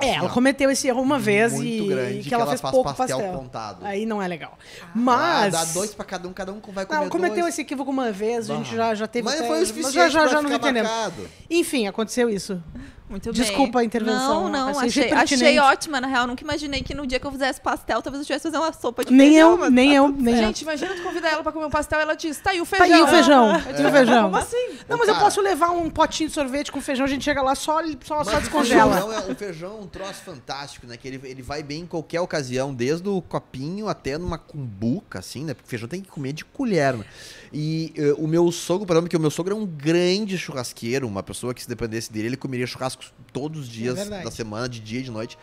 É, 0.00 0.10
assim, 0.10 0.18
ela 0.18 0.28
ó, 0.28 0.32
cometeu 0.32 0.70
esse 0.70 0.86
erro 0.88 1.00
uma 1.02 1.18
vez 1.18 1.52
muito 1.52 1.66
e 1.66 1.86
grande 1.88 2.18
que, 2.20 2.28
que 2.28 2.34
ela, 2.34 2.42
ela 2.44 2.50
fez 2.52 2.60
faz 2.60 2.72
pouco 2.74 2.94
pastel 2.94 3.18
pastel. 3.18 3.38
contado. 3.38 3.84
Aí 3.84 4.04
não 4.06 4.20
é 4.20 4.28
legal. 4.28 4.58
Ah, 4.82 4.88
Mas 4.94 5.52
dá 5.52 5.64
dois 5.64 5.94
pra 5.94 6.04
cada 6.04 6.28
um, 6.28 6.32
cada 6.32 6.52
um 6.52 6.60
vai 6.72 6.84
comer 6.86 7.00
não, 7.00 7.08
cometeu 7.08 7.36
dois. 7.42 7.54
esse 7.54 7.62
equívoco 7.62 7.90
uma 7.90 8.10
vez, 8.12 8.50
a 8.50 8.56
gente 8.56 8.70
Bah. 8.70 8.76
já, 8.76 8.94
já 8.94 9.06
teve 9.06 9.24
Mas 9.24 9.34
até- 9.38 9.46
foi 9.46 9.56
o 9.56 9.60
mas 9.60 9.68
suficiente 9.68 9.94
já, 9.94 10.08
já, 10.08 10.20
pra 10.22 10.28
já 10.32 10.42
nos 10.42 10.52
ficar 10.52 10.64
entendemos. 10.68 10.90
marcado. 10.90 11.28
Enfim, 11.50 11.86
aconteceu 11.86 12.28
isso. 12.28 12.62
Muito 13.08 13.32
Desculpa 13.32 13.78
bem. 13.78 13.82
a 13.82 13.84
intervenção, 13.84 14.48
Não, 14.48 14.72
não, 14.72 14.78
achei 14.80 15.04
achei, 15.12 15.12
achei 15.12 15.58
ótima, 15.60 16.00
na 16.00 16.08
real. 16.08 16.26
Nunca 16.26 16.42
imaginei 16.42 16.82
que 16.82 16.92
no 16.92 17.06
dia 17.06 17.20
que 17.20 17.26
eu 17.26 17.30
fizesse 17.30 17.60
pastel, 17.60 18.02
talvez 18.02 18.20
eu 18.20 18.26
tivesse 18.26 18.42
fazer 18.42 18.56
uma 18.58 18.72
sopa 18.72 19.04
de 19.04 19.12
Nem 19.12 19.30
feijão, 19.30 19.50
eu, 19.52 19.58
mas 19.58 19.72
nem 19.72 19.88
tá 19.90 19.94
eu, 19.94 20.08
nem 20.08 20.34
eu. 20.34 20.40
Gente, 20.46 20.62
imagina 20.62 20.94
tu 20.94 21.02
convidar 21.02 21.28
ela 21.30 21.42
pra 21.42 21.52
comer 21.52 21.66
um 21.66 21.70
pastel 21.70 22.00
e 22.00 22.02
ela 22.02 22.14
diz, 22.14 22.38
tá 22.38 22.50
aí 22.50 22.60
o 22.60 22.66
Tá 22.66 22.76
feijão. 22.78 22.96
aí 22.96 23.02
o 23.02 23.06
feijão. 23.06 23.46
Eu 23.46 23.52
Tá 23.62 23.68
aí 23.70 23.74
digo, 23.76 23.88
o 23.88 23.92
feijão. 23.92 24.22
Como 24.24 24.36
assim? 24.36 24.68
Não, 24.88 24.98
mas 24.98 25.08
eu 25.08 25.14
posso 25.16 25.40
levar 25.40 25.70
um 25.70 25.88
potinho 25.88 26.28
de 26.28 26.34
sorvete 26.34 26.72
com 26.72 26.80
feijão, 26.80 27.06
a 27.06 27.08
gente 27.08 27.22
chega 27.24 27.40
lá 27.42 27.54
só, 27.54 27.78
só, 28.04 28.24
só 28.24 28.40
descongela. 28.40 28.90
O 28.90 28.92
feijão, 28.94 29.12
é, 29.12 29.32
o 29.32 29.34
feijão 29.36 29.70
é 29.78 29.82
um 29.82 29.86
troço 29.86 30.22
fantástico, 30.24 30.86
né? 30.88 30.96
Que 30.96 31.06
ele, 31.06 31.20
ele 31.24 31.42
vai 31.42 31.62
bem 31.62 31.82
em 31.82 31.86
qualquer 31.86 32.20
ocasião, 32.20 32.74
desde 32.74 33.08
o 33.08 33.22
copinho 33.22 33.86
até 33.88 34.18
numa 34.18 34.36
cumbuca, 34.38 35.20
assim, 35.20 35.44
né? 35.44 35.54
Porque 35.54 35.68
feijão 35.70 35.88
tem 35.88 36.00
que 36.00 36.08
comer 36.08 36.32
de 36.32 36.44
colher, 36.44 36.94
né? 36.94 37.04
E 37.52 37.92
eh, 37.96 38.14
o 38.18 38.26
meu 38.26 38.50
sogro, 38.52 38.86
por 38.86 38.94
exemplo, 38.94 39.08
que 39.08 39.16
o 39.16 39.20
meu 39.20 39.30
sogro 39.30 39.54
é 39.54 39.56
um 39.56 39.66
grande 39.66 40.36
churrasqueiro, 40.38 41.06
uma 41.06 41.22
pessoa 41.22 41.54
que 41.54 41.62
se 41.62 41.68
dependesse 41.68 42.12
dele, 42.12 42.28
ele 42.28 42.36
comeria 42.36 42.66
churrasco 42.66 43.04
todos 43.32 43.60
os 43.62 43.68
dias 43.68 43.96
verdade. 43.96 44.24
da 44.24 44.30
semana, 44.30 44.68
de 44.68 44.80
dia 44.80 45.00
e 45.00 45.02
de 45.02 45.10
noite. 45.10 45.38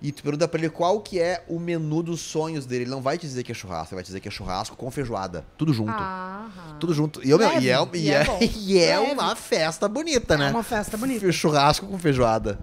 E 0.00 0.12
tu 0.12 0.22
pergunta 0.22 0.46
pra 0.46 0.60
ele 0.60 0.70
qual 0.70 1.00
que 1.00 1.18
é 1.18 1.44
o 1.48 1.58
menu 1.58 2.04
dos 2.04 2.20
sonhos 2.20 2.64
dele. 2.64 2.84
Ele 2.84 2.90
não 2.90 3.02
vai 3.02 3.18
te 3.18 3.22
dizer 3.26 3.42
que 3.42 3.50
é 3.50 3.54
churrasco, 3.54 3.92
ele 3.92 3.96
vai 3.96 4.04
te 4.04 4.06
dizer 4.06 4.20
que 4.20 4.28
é 4.28 4.30
churrasco 4.30 4.76
com 4.76 4.88
feijoada. 4.92 5.44
Tudo 5.56 5.72
junto. 5.72 5.90
Aham. 5.90 6.76
Tudo 6.78 6.94
junto. 6.94 7.26
E, 7.26 7.30
eu, 7.30 7.38
meu, 7.38 7.60
e 7.60 7.68
é, 7.68 7.80
Leve, 7.80 7.98
e 7.98 8.02
e 8.04 8.10
é 8.10 8.14
é, 8.14 8.24
bom. 8.24 8.38
e 8.40 8.78
é 8.78 8.98
Leve. 9.00 9.12
uma 9.12 9.34
festa 9.34 9.88
bonita, 9.88 10.36
né? 10.36 10.48
É 10.48 10.50
uma 10.50 10.62
festa 10.62 10.96
bonita. 10.96 11.32
Churrasco 11.32 11.86
com 11.86 11.98
feijoada. 11.98 12.60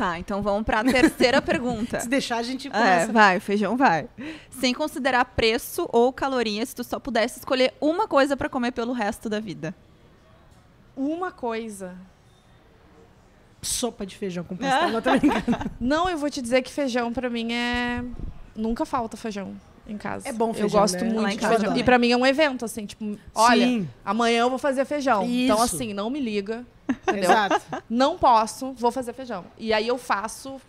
Tá, 0.00 0.18
então 0.18 0.40
vamos 0.40 0.62
pra 0.64 0.82
terceira 0.82 1.42
pergunta. 1.42 2.00
Se 2.00 2.08
deixar, 2.08 2.38
a 2.38 2.42
gente 2.42 2.68
É, 2.68 2.70
começa. 2.70 3.12
vai, 3.12 3.38
feijão 3.38 3.76
vai. 3.76 4.08
Sem 4.48 4.72
considerar 4.72 5.22
preço 5.26 5.86
ou 5.92 6.10
calorias, 6.10 6.70
se 6.70 6.74
tu 6.74 6.82
só 6.82 6.98
pudesse 6.98 7.38
escolher 7.38 7.74
uma 7.78 8.08
coisa 8.08 8.34
pra 8.34 8.48
comer 8.48 8.72
pelo 8.72 8.94
resto 8.94 9.28
da 9.28 9.38
vida. 9.38 9.74
Uma 10.96 11.30
coisa. 11.30 11.94
Sopa 13.60 14.06
de 14.06 14.16
feijão 14.16 14.42
com 14.42 14.56
pastel. 14.56 14.88
Não, 14.90 15.02
tô 15.02 15.10
brincando. 15.20 15.70
Não, 15.78 16.08
eu 16.08 16.16
vou 16.16 16.30
te 16.30 16.40
dizer 16.40 16.62
que 16.62 16.72
feijão 16.72 17.12
pra 17.12 17.28
mim 17.28 17.52
é. 17.52 18.02
Nunca 18.56 18.86
falta 18.86 19.18
feijão 19.18 19.54
em 19.86 19.98
casa. 19.98 20.26
É 20.26 20.32
bom 20.32 20.48
Eu 20.48 20.54
feijão, 20.54 20.80
gosto 20.80 21.04
né? 21.04 21.12
Lá 21.12 21.20
muito 21.22 21.26
em 21.26 21.30
de 21.32 21.36
casa 21.38 21.48
feijão. 21.56 21.68
também. 21.68 21.82
E 21.82 21.84
pra 21.84 21.98
mim 21.98 22.10
é 22.10 22.16
um 22.16 22.24
evento, 22.24 22.64
assim, 22.64 22.86
tipo, 22.86 23.18
olha, 23.34 23.66
Sim. 23.66 23.88
amanhã 24.02 24.40
eu 24.40 24.48
vou 24.48 24.58
fazer 24.58 24.86
feijão. 24.86 25.24
Então, 25.26 25.62
Isso. 25.62 25.76
assim, 25.76 25.92
não 25.92 26.08
me 26.08 26.20
liga. 26.20 26.64
Entendeu? 26.90 27.24
Exato. 27.30 27.60
Não 27.88 28.16
posso, 28.18 28.72
vou 28.72 28.90
fazer 28.90 29.12
feijão. 29.12 29.44
E 29.58 29.72
aí 29.72 29.86
eu 29.88 29.98
faço 29.98 30.60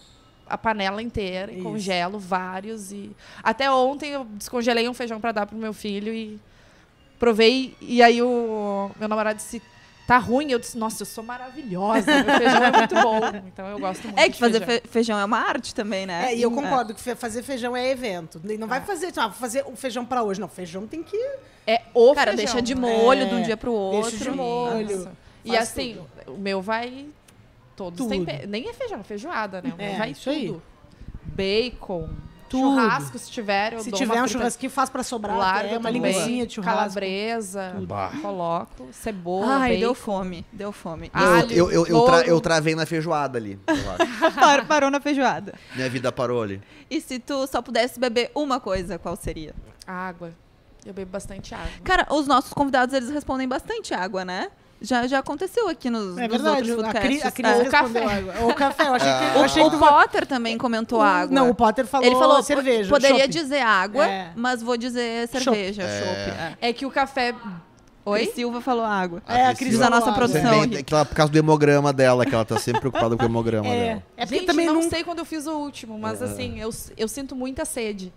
a 0.47 0.57
panela 0.57 1.01
inteira 1.01 1.51
e 1.51 1.55
Isso. 1.55 1.63
congelo 1.63 2.19
vários 2.19 2.91
e 2.91 3.15
até 3.41 3.71
ontem 3.71 4.09
eu 4.11 4.25
descongelei 4.25 4.89
um 4.89 4.93
feijão 4.93 5.19
pra 5.21 5.31
dar 5.31 5.45
pro 5.45 5.55
meu 5.57 5.73
filho 5.73 6.13
e 6.13 6.37
provei 7.19 7.75
e 7.79 8.01
aí 8.03 8.21
o 8.21 8.91
meu 8.99 9.07
namorado 9.07 9.37
disse 9.37 9.61
tá 10.07 10.17
ruim, 10.17 10.51
eu 10.51 10.59
disse, 10.59 10.77
nossa, 10.77 11.03
eu 11.03 11.05
sou 11.05 11.23
maravilhosa, 11.23 12.05
meu 12.23 12.37
feijão 12.37 12.63
é 12.65 12.71
muito 12.71 12.95
bom. 12.95 13.19
Então 13.47 13.65
eu 13.67 13.79
gosto 13.79 14.03
muito 14.03 14.19
É 14.19 14.23
que 14.25 14.31
de 14.31 14.39
fazer 14.39 14.59
feijão. 14.65 14.81
fe- 14.81 14.87
feijão 14.89 15.19
é 15.19 15.23
uma 15.23 15.37
arte 15.37 15.73
também, 15.73 16.05
né? 16.05 16.33
É, 16.33 16.35
e 16.35 16.41
eu 16.41 16.51
concordo 16.51 16.93
que 16.93 17.15
fazer 17.15 17.43
feijão 17.43 17.77
é 17.77 17.89
evento. 17.89 18.41
Não 18.59 18.67
vai 18.67 18.79
É. 18.79 18.81
fazer, 18.81 19.13
ah, 19.15 19.27
vou 19.29 19.37
fazer 19.37 19.63
o 19.65 19.75
feijão 19.77 20.03
pra 20.03 20.21
hoje. 20.21 20.41
Não, 20.41 20.49
feijão 20.49 20.85
tem 20.85 21.01
que. 21.01 21.15
É 21.65 21.81
o 21.93 22.13
Cara, 22.13 22.31
feijão. 22.31 22.55
deixa 22.55 22.61
de 22.61 22.75
molho 22.75 23.21
É, 23.21 23.25
de 23.25 23.35
um 23.35 23.41
dia 23.41 23.55
pro 23.55 23.71
outro. 23.71 24.09
deixa 24.09 24.25
de 24.29 24.31
molho. 24.35 24.91
Isso. 24.91 25.09
E 25.43 25.55
assim, 25.57 25.97
tudo. 26.25 26.35
o 26.35 26.39
meu 26.39 26.61
vai 26.61 27.07
todos 27.75 28.05
temperos. 28.07 28.47
Nem 28.49 28.67
é 28.69 28.73
feijão, 28.73 28.99
é 28.99 29.03
feijoada, 29.03 29.61
né? 29.61 29.71
O 29.73 29.77
meu 29.77 29.85
É, 29.87 29.97
vai 29.97 30.11
isso 30.11 30.29
tudo. 30.31 30.33
aí. 30.33 30.61
Bacon, 31.23 32.09
Tudo. 32.49 32.75
churrasco, 32.81 33.17
se 33.17 33.31
tiver, 33.31 33.73
eu 33.73 33.79
Se 33.79 33.89
dou 33.89 33.97
tiver 33.97 34.15
uma 34.15 34.23
um 34.23 34.27
churrasquinho, 34.27 34.69
faz 34.69 34.89
pra 34.89 35.01
sobrar. 35.03 35.37
Larga 35.37 35.69
é, 35.75 35.77
uma 35.77 35.89
linguiça 35.89 36.25
de 36.27 36.53
churrasco. 36.55 36.77
Calabresa, 36.79 37.73
coloco, 38.21 38.89
cebola, 38.91 39.55
Ai, 39.57 39.77
deu 39.77 39.93
bacon. 39.93 40.03
fome, 40.05 40.45
deu 40.51 40.71
fome. 40.71 41.09
Eu, 41.13 41.19
Alho, 41.33 41.51
eu, 41.53 41.71
eu, 41.71 41.87
eu, 41.87 42.01
tra- 42.05 42.21
eu 42.25 42.41
travei 42.41 42.75
na 42.75 42.85
feijoada 42.85 43.37
ali. 43.37 43.57
Par- 44.35 44.65
parou 44.67 44.91
na 44.91 44.99
feijoada. 44.99 45.53
Minha 45.75 45.89
vida 45.89 46.11
parou 46.11 46.41
ali. 46.43 46.61
E 46.89 46.99
se 46.99 47.17
tu 47.19 47.47
só 47.47 47.61
pudesse 47.61 47.99
beber 47.99 48.31
uma 48.35 48.59
coisa, 48.59 48.99
qual 48.99 49.15
seria? 49.15 49.53
Água. 49.87 50.31
Eu 50.85 50.93
bebo 50.93 51.11
bastante 51.11 51.53
água. 51.55 51.69
Cara, 51.83 52.07
os 52.09 52.25
nossos 52.27 52.51
convidados, 52.51 52.93
eles 52.93 53.09
respondem 53.11 53.47
bastante 53.47 53.93
água, 53.93 54.25
né? 54.25 54.49
Já, 54.83 55.05
já 55.05 55.19
aconteceu 55.19 55.67
aqui 55.69 55.89
nos, 55.91 56.17
É 56.17 56.27
nos 56.27 56.41
verdade, 56.41 56.71
outros 56.71 56.89
a 56.89 56.99
Cris, 56.99 57.21
podcasts. 57.21 57.25
a 57.25 57.31
Cris 57.31 57.47
É. 57.47 57.63
Respondeu 57.69 58.09
água. 58.09 58.33
Ou 58.41 58.53
café, 58.55 58.87
eu 58.87 58.93
achei 58.95 59.07
que, 59.11 59.13
Ah. 59.25 59.33
eu 59.35 59.43
achei 59.43 59.63
O, 59.63 59.69
que 59.69 59.75
o 59.75 59.79
Potter 59.79 60.25
também 60.25 60.57
comentou 60.57 61.01
água. 61.01 61.35
Não, 61.35 61.49
o 61.51 61.53
Potter 61.55 61.85
falou, 61.85 62.07
Ele 62.07 62.15
falou, 62.15 62.41
cerveja. 62.41 62.89
poderia 62.89 63.19
chopp. 63.19 63.29
dizer 63.29 63.61
água, 63.61 64.07
É. 64.07 64.31
mas 64.35 64.63
vou 64.63 64.75
dizer 64.77 65.27
cerveja, 65.27 65.83
chopp. 65.83 66.57
É. 66.61 66.69
É 66.69 66.73
que 66.73 66.85
o 66.85 66.89
café. 66.89 67.35
Oi? 68.03 68.21
Oi? 68.21 68.25
Silva 68.33 68.59
falou 68.61 68.83
água. 68.83 69.21
É, 69.27 69.43
a 69.43 69.47
Cris 69.49 69.57
Cris 69.59 69.69
Diz 69.73 69.81
a 69.81 69.83
falou 69.83 69.99
nossa 69.99 70.11
água. 70.11 70.17
produção. 70.27 70.61
Também, 70.61 70.79
é 70.79 70.83
que 70.83 70.91
ela- 70.91 71.05
por 71.05 71.13
causa 71.15 71.31
do 71.31 71.37
hemograma 71.37 71.93
dela, 71.93 72.25
que 72.25 72.33
ela 72.33 72.43
tá 72.43 72.57
sempre 72.57 72.79
preocupada 72.81 73.15
com 73.15 73.21
o 73.21 73.25
hemograma 73.27 73.67
É, 73.67 73.85
dela. 73.89 74.03
é 74.17 74.25
porque 74.25 74.35
Gente, 74.39 74.47
também 74.47 74.65
não 74.65 74.73
não... 74.73 74.89
sei 74.89 75.03
quando 75.03 75.19
eu 75.19 75.25
fiz 75.25 75.45
o 75.45 75.51
último, 75.53 75.99
mas 75.99 76.19
É. 76.19 76.25
assim, 76.25 76.59
eu, 76.59 76.71
eu 76.97 77.07
sinto 77.07 77.35
muita 77.35 77.63
sede. 77.65 78.11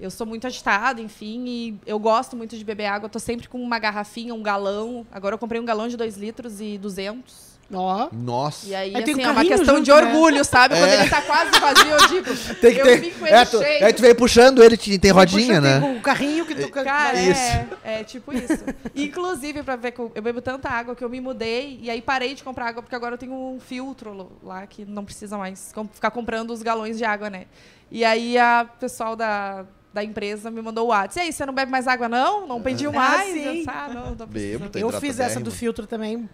Eu 0.00 0.10
sou 0.10 0.26
muito 0.26 0.46
agitada, 0.46 1.00
enfim, 1.00 1.44
e 1.46 1.78
eu 1.86 1.98
gosto 1.98 2.36
muito 2.36 2.56
de 2.56 2.64
beber 2.64 2.86
água. 2.86 3.06
Eu 3.06 3.10
tô 3.10 3.18
sempre 3.18 3.48
com 3.48 3.60
uma 3.62 3.78
garrafinha, 3.78 4.34
um 4.34 4.42
galão. 4.42 5.06
Agora 5.12 5.34
eu 5.34 5.38
comprei 5.38 5.60
um 5.60 5.64
galão 5.64 5.88
de 5.88 5.96
2 5.96 6.16
litros 6.16 6.60
e 6.60 6.78
200. 6.78 7.50
Ó, 7.72 8.08
Nossa. 8.10 8.66
E 8.66 8.74
aí, 8.74 8.96
Aí 8.96 9.04
tem 9.04 9.14
assim, 9.14 9.24
um 9.24 9.28
é 9.28 9.30
uma 9.30 9.44
questão 9.44 9.76
junto, 9.76 9.84
de 9.84 9.90
né? 9.92 9.96
orgulho, 9.96 10.44
sabe? 10.44 10.74
Quando 10.74 10.88
É. 10.90 11.00
ele 11.02 11.08
tá 11.08 11.22
quase 11.22 11.50
vazio, 11.60 11.86
eu 11.92 12.08
digo. 12.08 12.36
Tem 12.60 12.74
que 12.74 12.80
eu 12.80 12.84
ter. 12.84 13.00
vim 13.00 13.10
com 13.12 13.24
ele 13.24 13.36
É, 13.36 13.44
tu, 13.44 13.58
cheio. 13.58 13.86
aí 13.86 13.92
tu 13.92 14.02
veio 14.02 14.16
puxando 14.16 14.60
ele, 14.60 14.76
te- 14.76 14.98
tem 14.98 15.12
rodinha, 15.12 15.60
puxa, 15.60 15.78
né? 15.80 15.96
O 15.96 16.00
carrinho 16.00 16.44
que 16.46 16.54
tu... 16.56 16.68
Cara, 16.68 17.22
Isso. 17.22 17.40
é, 17.40 17.68
é 18.00 18.02
tipo 18.02 18.32
isso. 18.34 18.64
Inclusive, 18.92 19.62
pra 19.62 19.76
ver 19.76 19.92
que 19.92 20.00
eu, 20.00 20.10
eu 20.16 20.20
bebo 20.20 20.40
tanta 20.42 20.68
água 20.68 20.96
que 20.96 21.04
eu 21.04 21.08
me 21.08 21.20
mudei 21.20 21.78
e 21.80 21.88
aí 21.88 22.02
parei 22.02 22.34
de 22.34 22.42
comprar 22.42 22.66
água, 22.70 22.82
porque 22.82 22.96
agora 22.96 23.14
eu 23.14 23.18
tenho 23.18 23.32
um 23.32 23.60
filtro 23.60 24.32
lá 24.42 24.66
que 24.66 24.84
não 24.84 25.04
precisa 25.04 25.38
mais 25.38 25.72
ficar 25.92 26.10
comprando 26.10 26.50
os 26.50 26.62
galões 26.62 26.98
de 26.98 27.04
água, 27.04 27.30
né? 27.30 27.46
E 27.88 28.04
aí 28.04 28.36
a 28.36 28.66
pessoal 28.80 29.14
da, 29.14 29.64
da 29.92 30.04
empresa 30.04 30.50
me 30.50 30.62
mandou 30.62 30.86
o 30.86 30.88
WhatsApp. 30.90 31.18
E 31.18 31.20
aí, 31.28 31.32
você 31.32 31.44
não 31.44 31.52
bebe 31.54 31.70
mais 31.70 31.86
água, 31.88 32.08
não? 32.08 32.46
Não 32.46 32.60
pediu 32.62 32.90
Ah, 32.90 32.92
mais? 32.94 33.32
sim. 33.32 33.44
Eu 33.44 33.52
disse, 33.54 33.70
ah, 33.70 33.88
não, 33.92 34.14
não 34.14 34.26
Bebo, 34.26 34.70
Eu 34.78 34.92
fiz 34.92 35.18
essa 35.20 35.40
do 35.40 35.50
filtro 35.50 35.86
também. 35.86 36.28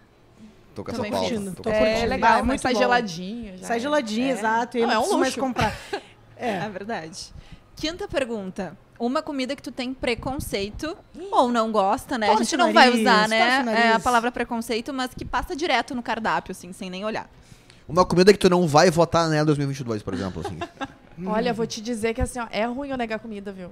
tô 0.75 0.85
com 0.85 0.91
essa 0.91 0.99
Também 0.99 1.11
pauta. 1.11 1.29
curtindo, 1.29 1.51
tô 1.57 1.63
tô 1.63 1.71
curtindo. 1.71 1.89
É 1.89 2.07
legal, 2.07 2.31
Ah, 2.33 2.35
é 2.35 2.39
mas 2.39 2.47
muito 2.47 2.61
sai 2.63 2.73
bom. 2.75 2.79
geladinho. 2.81 3.59
já 3.59 3.67
Sai 3.67 3.77
é. 3.79 3.81
geladinho, 3.81 4.29
É. 4.29 4.31
exato. 4.33 4.79
Não, 4.79 4.87
não, 4.87 4.93
é 4.93 4.97
um 4.99 5.01
precisa 5.01 5.19
mais 5.19 5.37
luxo. 5.37 5.41
comprar. 5.41 5.77
É 6.39 6.51
É. 6.57 6.69
verdade. 6.69 7.33
Quinta 7.77 8.07
pergunta. 8.07 8.77
Uma 8.99 9.23
comida 9.23 9.57
que 9.57 9.63
tu 9.63 9.73
tem 9.73 9.95
preconceito 9.95 10.95
ou 11.33 11.51
não 11.51 11.73
gosta, 11.73 12.19
né? 12.19 12.31
a 12.31 12.37
gente 12.37 12.57
não 12.59 12.73
vai 12.75 12.87
nariz, 12.89 13.01
usar, 13.01 13.13
torce 13.21 13.27
o 13.27 13.65
né? 13.65 13.87
É 13.89 13.93
a 13.93 14.01
palavra 14.01 14.31
preconceito, 14.31 14.93
mas 14.93 15.13
que 15.15 15.25
passa 15.25 15.57
direto 15.57 15.95
no 15.95 16.03
cardápio, 16.03 16.53
assim, 16.53 16.73
sem 16.75 16.91
nem 16.91 17.05
olhar. 17.07 17.27
Uma 17.89 18.05
comida 18.05 18.33
que 18.33 18.39
tu 18.39 18.51
não 18.51 18.67
vai 18.67 18.91
votar 18.91 19.29
nela 19.29 19.43
em 19.43 19.47
2022, 19.47 20.03
por 20.03 20.13
exemplo. 20.15 20.43
Assim. 20.45 20.59
Olha, 21.25 21.53
vou 21.53 21.67
te 21.67 21.81
dizer 21.81 22.13
que 22.15 22.21
assim, 22.21 22.39
ó, 22.39 22.47
é 22.51 22.65
ruim 22.67 22.89
eu 22.91 22.97
negar 22.97 23.19
comida, 23.19 23.53
viu? 23.53 23.71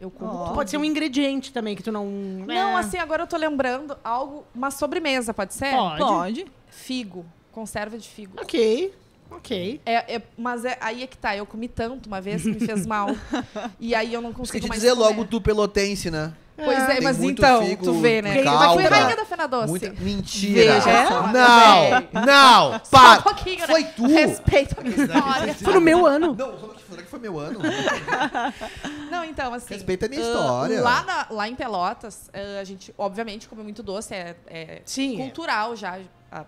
Eu 0.00 0.10
como 0.10 0.30
tudo. 0.46 0.54
Pode 0.54 0.70
ser 0.70 0.76
um 0.78 0.84
ingrediente 0.84 1.52
também 1.52 1.76
que 1.76 1.82
tu 1.82 1.92
não. 1.92 2.04
Não, 2.06 2.76
É. 2.76 2.80
assim, 2.80 2.98
agora 2.98 3.22
eu 3.22 3.26
tô 3.26 3.36
lembrando 3.36 3.96
algo, 4.02 4.44
uma 4.54 4.70
sobremesa, 4.70 5.32
pode 5.32 5.54
ser? 5.54 5.70
Pode. 5.76 5.98
Pode. 5.98 6.46
Figo, 6.68 7.24
conserva 7.52 7.96
de 7.96 8.08
figo. 8.08 8.32
Ok, 8.40 8.92
ok. 9.30 9.80
É, 9.86 10.16
é- 10.16 10.22
mas 10.36 10.64
é- 10.64 10.76
aí 10.80 11.02
é 11.04 11.06
que 11.06 11.16
tá, 11.16 11.36
eu 11.36 11.46
comi 11.46 11.68
tanto 11.68 12.08
uma 12.08 12.20
vez 12.20 12.42
que 12.42 12.50
me 12.50 12.58
fez 12.58 12.84
mal. 12.84 13.06
e 13.78 13.94
aí 13.94 14.12
eu 14.12 14.20
não 14.20 14.30
Isso 14.30 14.38
consigo 14.38 14.58
quer 14.58 14.64
te 14.64 14.68
mais 14.68 14.80
dizer 14.82 14.94
comer. 14.96 15.04
logo 15.08 15.24
tu 15.24 15.40
pelotense, 15.40 16.10
né? 16.10 16.32
Pois 16.64 16.78
é, 16.78 16.86
Tem 16.94 17.00
mas 17.02 17.18
muito 17.18 17.38
então, 17.38 17.66
figo 17.66 17.84
tu 17.84 17.92
vê, 18.00 18.22
né? 18.22 18.42
calda. 18.42 18.66
Mas 18.66 18.72
fui 18.74 18.84
rainha 18.84 19.16
da 19.16 19.24
Fena 19.24 19.46
Doce. 19.48 19.68
Muita... 19.68 19.90
Mentira! 19.98 20.74
Veja. 20.74 21.10
Não! 21.10 21.32
Véi. 21.32 22.08
Não! 22.26 22.70
Só 22.72 22.76
um 22.76 22.90
Para! 22.90 23.22
pouquinho, 23.22 23.60
né? 23.60 23.66
Foi 23.66 23.84
tu! 23.84 24.06
Respeita 24.06 24.80
a 24.80 24.84
minha 24.84 24.96
história. 24.96 25.54
Foi 25.54 25.74
no 25.74 25.80
meu 25.80 26.06
ano. 26.06 26.34
Não, 26.34 26.58
só 26.58 26.66
que 26.68 26.82
foi- 26.82 26.98
que 27.02 27.08
foi 27.08 27.18
meu 27.20 27.38
ano. 27.38 27.58
Não, 29.10 29.24
então, 29.24 29.52
assim. 29.54 29.74
Respeita 29.74 30.06
a 30.06 30.08
minha 30.08 30.20
ah, 30.22 30.24
história. 30.26 30.80
lá, 30.80 31.02
na- 31.04 31.26
lá 31.30 31.48
em 31.48 31.54
Pelotas, 31.54 32.30
ah, 32.32 32.60
a 32.60 32.64
gente, 32.64 32.94
obviamente, 32.96 33.48
come 33.48 33.62
muito 33.62 33.82
doce, 33.82 34.14
é, 34.14 34.36
é 34.46 34.82
Sim. 34.84 35.16
cultural 35.16 35.74
já. 35.76 35.98
ah, 36.30 36.44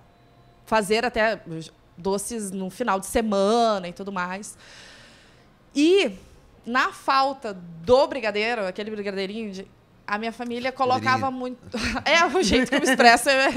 fazer 0.67 1.05
até 1.05 1.41
doces 1.97 2.51
no 2.51 2.71
final 2.71 2.99
de 2.99 3.07
semana 3.07 3.87
e 3.89 3.93
tudo 3.93 4.11
mais. 4.11 4.57
E, 5.77 6.13
na 6.65 6.93
falta 6.93 7.53
do 7.55 8.07
brigadeiro, 8.07 8.67
aquele 8.67 8.91
brigadeirinho, 8.91 9.53
de- 9.53 9.69
a 10.07 10.19
minha 10.19 10.33
família 10.33 10.71
colocava 10.73 11.31
muito. 11.31 11.59
é, 12.05 12.25
o 12.27 12.43
jeito 12.43 12.69
que 12.69 12.75
eu 12.77 12.81
me 12.81 12.87
expresso 12.87 13.29
é. 13.31 13.49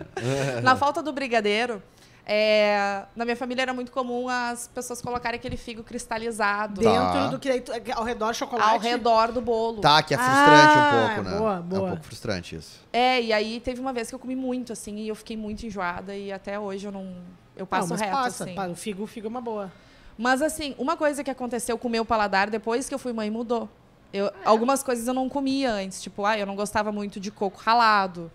Na 0.62 0.76
falta 0.76 1.02
do 1.02 1.12
brigadeiro, 1.12 1.82
é, 2.24 3.02
na 3.16 3.24
minha 3.24 3.36
família 3.36 3.62
era 3.62 3.74
muito 3.74 3.90
comum 3.92 4.28
as 4.28 4.68
pessoas 4.68 5.02
colocarem 5.02 5.38
aquele 5.38 5.56
figo 5.56 5.82
cristalizado 5.82 6.80
Tá. 6.80 7.12
Dentro 7.12 7.30
do 7.32 7.38
que 7.38 7.60
tu- 7.60 7.72
ao 7.94 8.04
redor 8.04 8.32
chocolate. 8.32 8.70
ao 8.70 8.78
redor 8.78 9.32
do 9.32 9.40
bolo. 9.40 9.80
Tá, 9.80 10.02
que 10.02 10.14
é 10.14 10.16
frustrante 10.16 10.74
Ah, 10.78 10.88
um 10.88 11.06
pouco, 11.16 11.30
né? 11.30 11.38
boa, 11.38 11.54
É 11.54 11.58
um 11.58 11.62
boa. 11.62 11.88
pouco 11.90 12.04
frustrante 12.04 12.54
isso. 12.56 12.80
É, 12.92 13.20
e 13.20 13.32
aí 13.32 13.60
teve 13.60 13.80
uma 13.80 13.92
vez 13.92 14.08
que 14.08 14.14
eu 14.14 14.18
comi 14.18 14.36
muito, 14.36 14.72
assim, 14.72 14.96
e 14.98 15.08
eu 15.08 15.14
fiquei 15.14 15.36
muito 15.36 15.66
enjoada, 15.66 16.14
e 16.16 16.32
até 16.32 16.58
hoje 16.58 16.86
eu 16.86 16.92
não. 16.92 17.12
Eu 17.56 17.66
passo 17.66 17.88
não, 17.88 17.96
mas 17.96 18.00
reto, 18.00 18.12
passa. 18.12 18.44
assim. 18.44 18.70
O 18.70 18.74
figo, 18.76 19.02
o 19.02 19.06
figo 19.06 19.26
é 19.26 19.30
uma 19.30 19.40
boa. 19.40 19.70
Mas 20.16 20.40
assim, 20.42 20.74
uma 20.78 20.96
coisa 20.96 21.24
que 21.24 21.30
aconteceu 21.30 21.76
com 21.76 21.88
o 21.88 21.90
meu 21.90 22.04
paladar 22.04 22.48
depois 22.48 22.88
que 22.88 22.94
eu 22.94 22.98
fui 22.98 23.12
mãe 23.12 23.30
mudou. 23.30 23.68
Eu, 24.12 24.30
Algumas 24.44 24.82
coisas 24.82 25.06
eu 25.06 25.14
não 25.14 25.28
comia 25.28 25.72
antes, 25.72 26.02
tipo, 26.02 26.24
ah, 26.24 26.38
eu 26.38 26.46
não 26.46 26.54
gostava 26.54 26.92
muito 26.92 27.18
de 27.18 27.30
coco 27.30 27.58
ralado, 27.58 28.30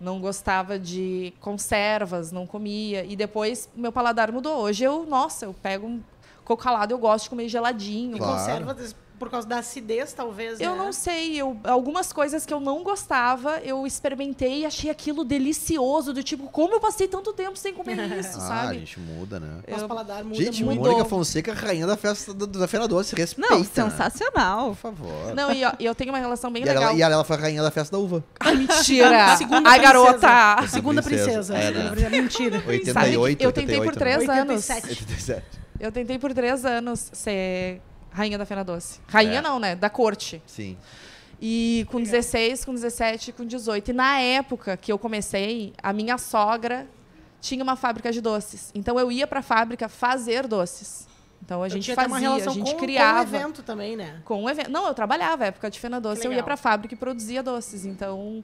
não 0.00 0.20
gostava 0.20 0.78
de 0.78 1.32
conservas, 1.40 2.30
não 2.30 2.46
comia. 2.46 3.04
E 3.04 3.16
depois 3.16 3.68
meu 3.74 3.90
paladar 3.90 4.30
mudou. 4.30 4.62
Hoje 4.62 4.84
eu, 4.84 5.04
nossa, 5.06 5.46
eu 5.46 5.54
pego 5.54 5.86
um 5.88 6.00
coco 6.44 6.62
ralado, 6.62 6.94
eu 6.94 6.98
gosto 6.98 7.24
de 7.24 7.30
comer 7.30 7.48
geladinho. 7.48 8.16
E 8.16 8.18
Claro. 8.18 8.32
conserva 8.38 8.74
des- 8.74 8.94
por 9.18 9.30
causa 9.30 9.46
da 9.46 9.58
acidez, 9.58 10.12
talvez, 10.12 10.60
Eu 10.60 10.72
né? 10.72 10.78
não 10.78 10.92
sei, 10.92 11.36
eu, 11.36 11.56
algumas 11.64 12.12
coisas 12.12 12.46
que 12.46 12.54
eu 12.54 12.60
não 12.60 12.82
gostava, 12.82 13.58
eu 13.60 13.86
experimentei 13.86 14.60
e 14.60 14.66
achei 14.66 14.90
aquilo 14.90 15.24
delicioso, 15.24 16.12
do 16.12 16.22
tipo, 16.22 16.48
como 16.48 16.74
eu 16.74 16.80
passei 16.80 17.08
tanto 17.08 17.32
tempo 17.32 17.56
sem 17.58 17.74
comer 17.74 17.96
isso, 18.18 18.38
Ah, 18.38 18.44
a 18.44 18.62
sabe? 18.64 18.78
gente 18.80 19.00
muda, 19.00 19.40
né? 19.40 19.58
Nosso 19.68 19.84
Eu- 19.84 19.88
paladar 19.88 20.22
muda 20.24 20.36
Gente, 20.36 20.62
muito. 20.64 20.78
mudou. 20.78 20.92
Mônica 20.92 21.08
Fonseca, 21.10 21.52
rainha 21.52 21.86
da 21.86 21.96
festa 21.96 22.32
da, 22.32 22.46
da 22.46 22.68
Feira 22.68 22.86
Doce. 22.86 23.14
Respeita. 23.14 23.54
Não, 23.54 23.64
sensacional. 23.64 24.68
Por 24.70 24.76
favor. 24.76 25.34
Não, 25.34 25.50
e 25.52 25.64
ó, 25.64 25.72
e 25.78 25.84
eu 25.84 25.94
tenho 25.94 26.10
uma 26.12 26.18
relação 26.18 26.50
bem 26.50 26.62
E 26.62 26.66
legal. 26.66 26.82
ela, 26.84 26.92
e 26.94 27.02
ela 27.02 27.24
foi 27.24 27.36
a 27.36 27.40
rainha 27.40 27.62
da 27.62 27.70
festa 27.70 27.96
da 27.96 28.02
uva. 28.02 28.24
Ai, 28.40 28.54
mentira! 28.56 29.36
Segunda 29.38 29.68
Ai, 29.70 29.78
garota! 29.80 30.28
Segunda 30.68 31.02
princesa. 31.02 31.56
É, 31.56 31.70
né? 31.70 32.08
Mentira. 32.10 32.62
88, 32.66 32.92
Sabe 32.92 33.14
eu 33.14 33.52
tentei 33.52 33.78
88, 33.78 33.82
por 33.84 33.96
três 33.98 34.26
né? 34.26 34.40
anos. 34.40 34.68
87. 34.70 34.88
87. 34.88 35.42
Eu 35.80 35.92
tentei 35.92 36.18
por 36.18 36.32
três 36.34 36.64
anos 36.64 37.08
ser 37.12 37.80
rainha 38.10 38.38
da 38.38 38.44
Fena 38.46 38.64
Doce. 38.64 39.00
Rainha 39.08 39.38
É. 39.38 39.42
não, 39.42 39.58
né? 39.58 39.74
Da 39.74 39.88
corte. 39.90 40.42
Sim. 40.46 40.76
E 41.40 41.86
com 41.90 42.00
16, 42.02 42.64
com 42.64 42.74
17, 42.74 43.32
com 43.32 43.44
18. 43.44 43.90
E 43.90 43.94
na 43.94 44.18
época 44.20 44.76
que 44.76 44.90
eu 44.90 44.98
comecei, 44.98 45.72
a 45.82 45.92
minha 45.92 46.18
sogra 46.18 46.86
tinha 47.40 47.62
uma 47.62 47.76
fábrica 47.76 48.10
de 48.10 48.20
doces. 48.20 48.70
Então 48.74 48.98
eu 48.98 49.12
ia 49.12 49.26
pra 49.26 49.40
fábrica 49.42 49.88
fazer 49.88 50.46
doces. 50.48 51.06
Então 51.40 51.62
a 51.62 51.66
Eu 51.66 51.70
gente 51.70 51.94
fazia, 51.94 52.18
relação 52.18 52.52
a 52.52 52.56
gente 52.56 52.72
com, 52.72 52.78
criava. 52.78 53.24
Com 53.24 53.32
o 53.32 53.36
evento 53.36 53.62
também, 53.62 53.96
né? 53.96 54.20
Com 54.24 54.42
um 54.42 54.50
evento. 54.50 54.70
Não, 54.70 54.86
eu 54.88 54.94
trabalhava, 54.94 55.46
época 55.46 55.70
de 55.70 55.78
Fena 55.78 56.00
Doce, 56.00 56.22
eu 56.24 56.30
ia 56.32 56.36
legal. 56.38 56.44
pra 56.44 56.56
fábrica 56.56 56.94
e 56.94 56.96
produzia 56.98 57.42
doces. 57.42 57.86
Então, 57.86 58.42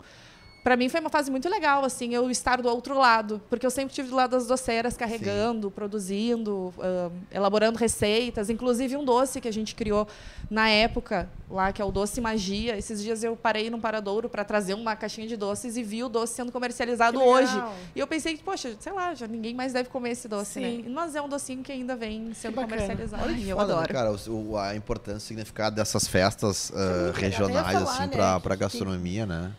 pra 0.64 0.77
mim 0.77 0.88
foi 0.88 0.98
uma 0.98 1.11
fase 1.11 1.31
muito 1.31 1.46
legal, 1.48 1.85
assim, 1.85 2.14
eu 2.14 2.31
estar 2.31 2.61
do 2.62 2.68
outro 2.68 2.98
lado. 2.98 3.40
Porque 3.50 3.66
eu 3.66 3.70
sempre 3.70 3.90
estive 3.92 4.09
do 4.09 4.16
lado 4.16 4.31
das 4.31 4.46
doceiras, 4.46 4.96
carregando, 4.96 5.70
produzindo, 5.70 6.72
ahn, 6.81 7.11
elaborando 7.31 7.79
receitas. 7.79 8.48
Inclusive 8.48 8.96
um 8.96 9.05
doce 9.05 9.40
que 9.42 9.46
a 9.46 9.53
gente 9.53 9.74
criou 9.74 10.09
na 10.50 10.68
época, 10.70 11.29
lá, 11.50 11.70
que 11.72 11.83
é 11.83 11.85
o 11.85 11.92
Doce 11.92 12.20
Magia. 12.20 12.77
Esses 12.79 13.03
dias 13.03 13.22
eu 13.22 13.37
parei 13.37 13.68
num 13.68 13.79
paradouro 13.81 14.29
para 14.29 14.42
trazer 14.42 14.72
uma 14.74 14.96
caixinha 14.96 15.27
de 15.29 15.37
doces 15.37 15.77
e 15.77 15.83
vi 15.83 16.03
o 16.03 16.09
doce 16.09 16.33
sendo 16.35 16.50
comercializado 16.50 17.20
hoje. 17.22 17.55
E 17.94 18.00
eu 18.00 18.07
pensei, 18.07 18.37
poxa, 18.38 18.74
sei 18.81 18.92
lá, 18.92 19.14
já 19.14 19.27
ninguém 19.27 19.55
mais 19.55 19.72
deve 19.74 19.90
comer 19.90 20.11
esse 20.12 20.27
doce, 20.27 20.55
Sim. 20.55 20.79
né? 20.83 20.88
Mas 20.88 21.14
é 21.14 21.20
um 21.20 21.29
docinho 21.29 21.62
que 21.62 21.70
ainda 21.72 21.94
vem 21.94 22.33
sendo 22.33 22.55
comercializado. 22.55 23.22
Olha 23.22 23.38
eu 23.38 23.57
foda, 23.57 23.68
né, 23.68 23.72
adoro. 23.74 23.92
cara, 23.92 24.16
o, 24.31 24.57
a 24.57 24.74
importância, 24.74 25.18
o 25.18 25.20
significado 25.20 25.77
dessas 25.77 26.09
festas 26.09 26.70
ia 26.70 27.12
regionais, 27.12 27.66
falar, 27.79 27.90
assim, 27.90 28.16
né, 28.16 28.38
pra 28.40 28.57
que- 28.57 28.61
gastronomia, 28.62 29.27
né? 29.27 29.53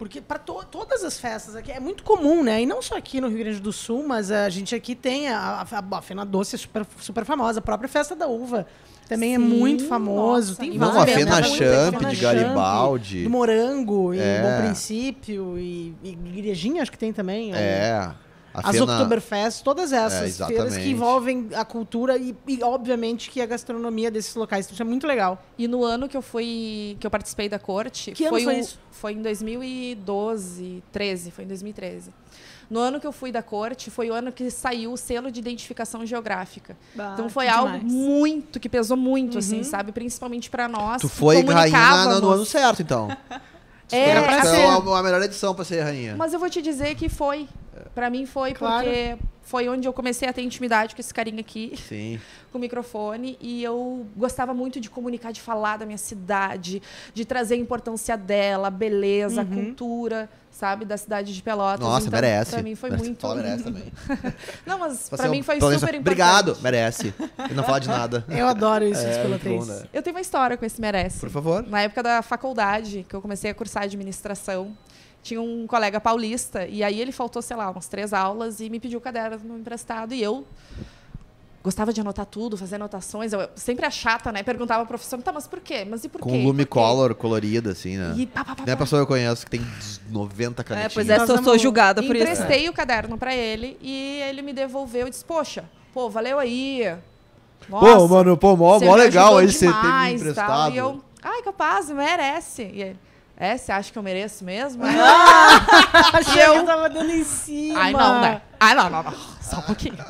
Porque 0.00 0.18
para 0.18 0.38
todas 0.38 1.04
as 1.04 1.20
festas 1.20 1.54
aqui 1.54 1.70
é 1.70 1.78
muito 1.78 2.02
comum, 2.04 2.42
né? 2.42 2.62
E 2.62 2.64
não 2.64 2.80
só 2.80 2.96
aqui 2.96 3.20
no 3.20 3.28
Rio 3.28 3.40
Grande 3.40 3.60
do 3.60 3.70
Sul, 3.70 4.02
mas 4.02 4.30
a 4.30 4.48
gente 4.48 4.74
aqui 4.74 4.94
tem 4.94 5.28
a, 5.28 5.62
a, 5.70 5.98
a 5.98 6.00
Fena 6.00 6.24
Doce 6.24 6.54
é 6.54 6.58
super, 6.58 6.86
super 6.98 7.22
famosa. 7.26 7.58
A 7.58 7.62
própria 7.62 7.86
Festa 7.86 8.16
da 8.16 8.26
Uva 8.26 8.66
também 9.06 9.34
é 9.34 9.38
Sim, 9.38 9.44
muito 9.44 9.86
famoso. 9.86 10.52
nossa, 10.52 10.58
tem 10.58 10.74
e 10.74 10.78
Não, 10.78 10.88
a 10.88 10.92
várias, 10.92 11.16
Fena 11.18 11.38
né? 11.38 11.42
Champ 11.42 12.02
de 12.06 12.16
Garibaldi. 12.16 13.24
Do 13.24 13.28
Morango, 13.28 14.14
É. 14.14 14.38
em 14.38 14.42
Bom 14.42 14.62
Princípio, 14.62 15.58
e, 15.58 15.94
e 16.02 16.12
Igrejinha 16.12 16.80
acho 16.80 16.90
que 16.90 16.96
tem 16.96 17.12
também. 17.12 17.54
É. 17.54 18.10
A 18.52 18.68
As 18.68 18.76
Fena... 18.76 18.92
Oktoberfest, 18.94 19.62
todas 19.62 19.92
essas 19.92 20.40
É, 20.40 20.46
feiras 20.46 20.76
que 20.76 20.90
envolvem 20.90 21.48
a 21.54 21.64
cultura 21.64 22.16
e, 22.18 22.34
e, 22.48 22.62
obviamente, 22.64 23.30
que 23.30 23.40
a 23.40 23.46
gastronomia 23.46 24.10
desses 24.10 24.34
locais. 24.34 24.68
Isso 24.68 24.82
é 24.82 24.84
muito 24.84 25.06
legal. 25.06 25.40
E 25.56 25.68
no 25.68 25.84
ano 25.84 26.08
que 26.08 26.16
eu 26.16 26.22
fui, 26.22 26.96
que 26.98 27.06
eu 27.06 27.10
participei 27.10 27.48
da 27.48 27.58
corte, 27.60 28.10
Que 28.12 28.24
ano 28.24 28.30
foi, 28.34 28.42
foi 28.44 28.56
o- 28.56 28.58
isso? 28.58 28.78
foi 28.90 29.12
em 29.12 29.22
2012, 29.22 30.82
13, 30.92 31.30
foi 31.30 31.44
em 31.44 31.48
2013. 31.48 32.12
No 32.68 32.78
ano 32.78 33.00
que 33.00 33.06
eu 33.06 33.12
fui 33.12 33.32
da 33.32 33.42
corte, 33.42 33.90
foi 33.90 34.10
o 34.10 34.14
ano 34.14 34.30
que 34.30 34.48
saiu 34.50 34.92
o 34.92 34.96
selo 34.96 35.30
de 35.30 35.40
identificação 35.40 36.06
geográfica. 36.06 36.76
então 36.94 37.28
foi 37.28 37.48
algo 37.48 37.78
demais. 37.78 37.92
muito 37.92 38.60
que 38.60 38.68
pesou 38.68 38.96
muito, 38.96 39.34
Uhum. 39.34 39.38
assim, 39.40 39.62
sabe, 39.64 39.90
principalmente 39.90 40.48
pra 40.48 40.68
nós. 40.68 41.00
Tu 41.02 41.08
foi 41.08 41.42
rainha 41.42 42.20
no 42.20 42.30
ano 42.30 42.46
certo, 42.46 42.80
então. 42.82 43.08
É, 43.92 44.16
assim- 44.18 44.50
ser 44.50 44.64
a, 44.66 44.76
a 44.76 45.02
melhor 45.02 45.20
edição 45.22 45.52
pra 45.52 45.64
ser 45.64 45.80
rainha. 45.82 46.14
Mas 46.16 46.32
eu 46.32 46.38
vou 46.38 46.48
te 46.48 46.62
dizer 46.62 46.94
que 46.94 47.08
foi. 47.08 47.48
Pra 47.94 48.10
mim 48.10 48.26
foi 48.26 48.52
Claro. 48.52 48.84
porque 48.84 49.16
foi 49.42 49.68
onde 49.68 49.86
eu 49.88 49.92
comecei 49.92 50.28
a 50.28 50.32
ter 50.32 50.42
intimidade 50.42 50.94
com 50.94 51.00
esse 51.00 51.12
carinha 51.12 51.40
aqui. 51.40 51.72
Sim. 51.88 52.20
com 52.52 52.58
o 52.58 52.60
microfone 52.60 53.38
e 53.40 53.62
eu 53.62 54.04
gostava 54.16 54.52
muito 54.52 54.80
de 54.80 54.90
comunicar, 54.90 55.32
de 55.32 55.40
falar 55.40 55.76
da 55.78 55.86
minha 55.86 55.98
cidade, 55.98 56.82
de 57.14 57.24
trazer 57.24 57.54
a 57.54 57.58
importância 57.58 58.16
dela, 58.16 58.66
a 58.66 58.70
beleza, 58.70 59.42
a 59.42 59.44
cultura, 59.44 60.28
sabe, 60.50 60.84
da 60.84 60.96
cidade 60.96 61.32
de 61.32 61.40
Pelotas. 61.42 61.78
Nossa, 61.80 62.08
então, 62.08 62.20
merece. 62.20 62.50
Pra 62.50 62.62
mim 62.62 62.74
foi 62.74 62.90
Merece- 62.90 63.06
muito. 63.08 63.20
Fala, 63.20 63.34
merece 63.36 63.62
também. 63.64 63.84
Não, 64.66 64.78
mas 64.80 65.08
Fala 65.08 65.16
pra 65.18 65.26
assim, 65.28 65.36
mim 65.36 65.42
foi 65.44 65.54
super 65.60 65.74
importante. 65.74 65.98
Obrigado, 66.00 66.58
merece. 66.60 67.14
E 67.48 67.54
não 67.54 67.62
fala 67.62 67.78
de 67.80 67.88
nada. 67.88 68.24
Eu 68.30 68.48
adoro 68.48 68.84
isso 68.84 69.00
É, 69.00 69.22
pelotenses. 69.22 69.52
muito 69.52 69.66
bom, 69.66 69.72
né? 69.72 69.84
Eu 69.92 70.02
tenho 70.02 70.14
uma 70.16 70.20
história 70.20 70.56
com 70.56 70.64
esse 70.64 70.80
merece. 70.80 71.20
Por 71.20 71.30
favor. 71.30 71.64
Na 71.68 71.82
época 71.82 72.02
da 72.02 72.20
faculdade, 72.20 73.06
que 73.08 73.14
eu 73.14 73.22
comecei 73.22 73.48
a 73.50 73.54
cursar 73.54 73.84
administração, 73.84 74.76
tinha 75.22 75.40
um 75.40 75.66
colega 75.66 76.00
paulista, 76.00 76.66
e 76.66 76.82
aí 76.82 77.00
ele 77.00 77.12
faltou, 77.12 77.42
sei 77.42 77.56
lá, 77.56 77.70
umas 77.70 77.88
três 77.88 78.12
aulas 78.12 78.60
e 78.60 78.70
me 78.70 78.80
pediu 78.80 78.98
o 78.98 79.02
caderno 79.02 79.58
emprestado, 79.58 80.14
e 80.14 80.22
eu 80.22 80.46
gostava 81.62 81.92
de 81.92 82.00
anotar 82.00 82.24
tudo, 82.24 82.56
fazer 82.56 82.76
anotações. 82.76 83.32
Eu 83.34 83.46
sempre 83.54 83.84
a 83.84 83.90
chata, 83.90 84.32
né? 84.32 84.42
Perguntava 84.42 84.80
ao 84.80 84.86
professor, 84.86 85.20
tá, 85.22 85.30
mas 85.30 85.46
por 85.46 85.60
quê? 85.60 85.86
Mas 85.88 86.04
e 86.04 86.08
por 86.08 86.20
Com 86.22 86.30
quê? 86.30 86.36
lume 86.42 86.64
Por 86.64 86.74
quê?" 86.74 86.80
color 86.80 87.14
colorido, 87.14 87.68
assim, 87.68 87.98
né? 87.98 88.14
E 88.16 88.26
pá, 88.26 88.42
pá, 88.44 88.54
pá, 88.56 88.64
Não 88.66 88.72
é 88.72 88.76
pessoa 88.76 89.00
que 89.00 89.02
eu 89.02 89.06
conheço 89.06 89.44
que 89.44 89.50
tem 89.50 89.60
90 90.08 90.62
É, 90.62 90.64
canetinhas. 90.64 90.94
pois 90.94 91.08
é, 91.10 91.18
Nós 91.18 91.44
sou, 91.44 91.58
julgada 91.58 92.02
por 92.02 92.16
isso. 92.16 92.24
Emprestei 92.24 92.66
o 92.68 92.72
caderno 92.72 93.18
pra 93.18 93.34
ele 93.34 93.76
e 93.82 94.20
ele 94.22 94.40
me 94.40 94.54
devolveu 94.54 95.06
e 95.06 95.10
disse: 95.10 95.24
Poxa, 95.24 95.64
pô, 95.92 96.08
valeu 96.08 96.38
aí. 96.38 96.96
Nossa, 97.68 97.96
Pô, 97.98 98.08
mano, 98.08 98.36
pô, 98.38 98.56
mó, 98.56 98.80
mó 98.80 98.94
legal 98.94 99.36
aí 99.36 99.52
você 99.52 99.66
ter 99.66 99.66
me 99.66 99.72
demais", 99.82 100.20
tal. 100.22 100.30
emprestado. 100.30 100.74
E 100.74 100.78
eu, 100.78 101.00
ai, 101.22 101.42
capaz, 101.42 101.90
merece. 101.90 102.62
E 102.62 102.82
ele, 102.82 102.98
É, 103.40 103.56
você 103.56 103.72
acha 103.72 103.90
que 103.90 103.98
eu 103.98 104.02
mereço 104.02 104.44
mesmo? 104.44 104.84
Achei 106.12 106.42
que 106.42 106.58
eu 106.58 106.66
tava 106.66 106.90
dando 106.90 107.10
em 107.10 107.24
cima. 107.24 107.80
Ai, 107.80 107.92
não, 107.94 108.20
né? 108.20 108.42
Ai, 108.60 108.74
não, 108.74 108.90
não, 108.90 109.02
não. 109.02 109.14
Só 109.40 109.58
um 109.58 109.62
pouquinho. 109.62 109.96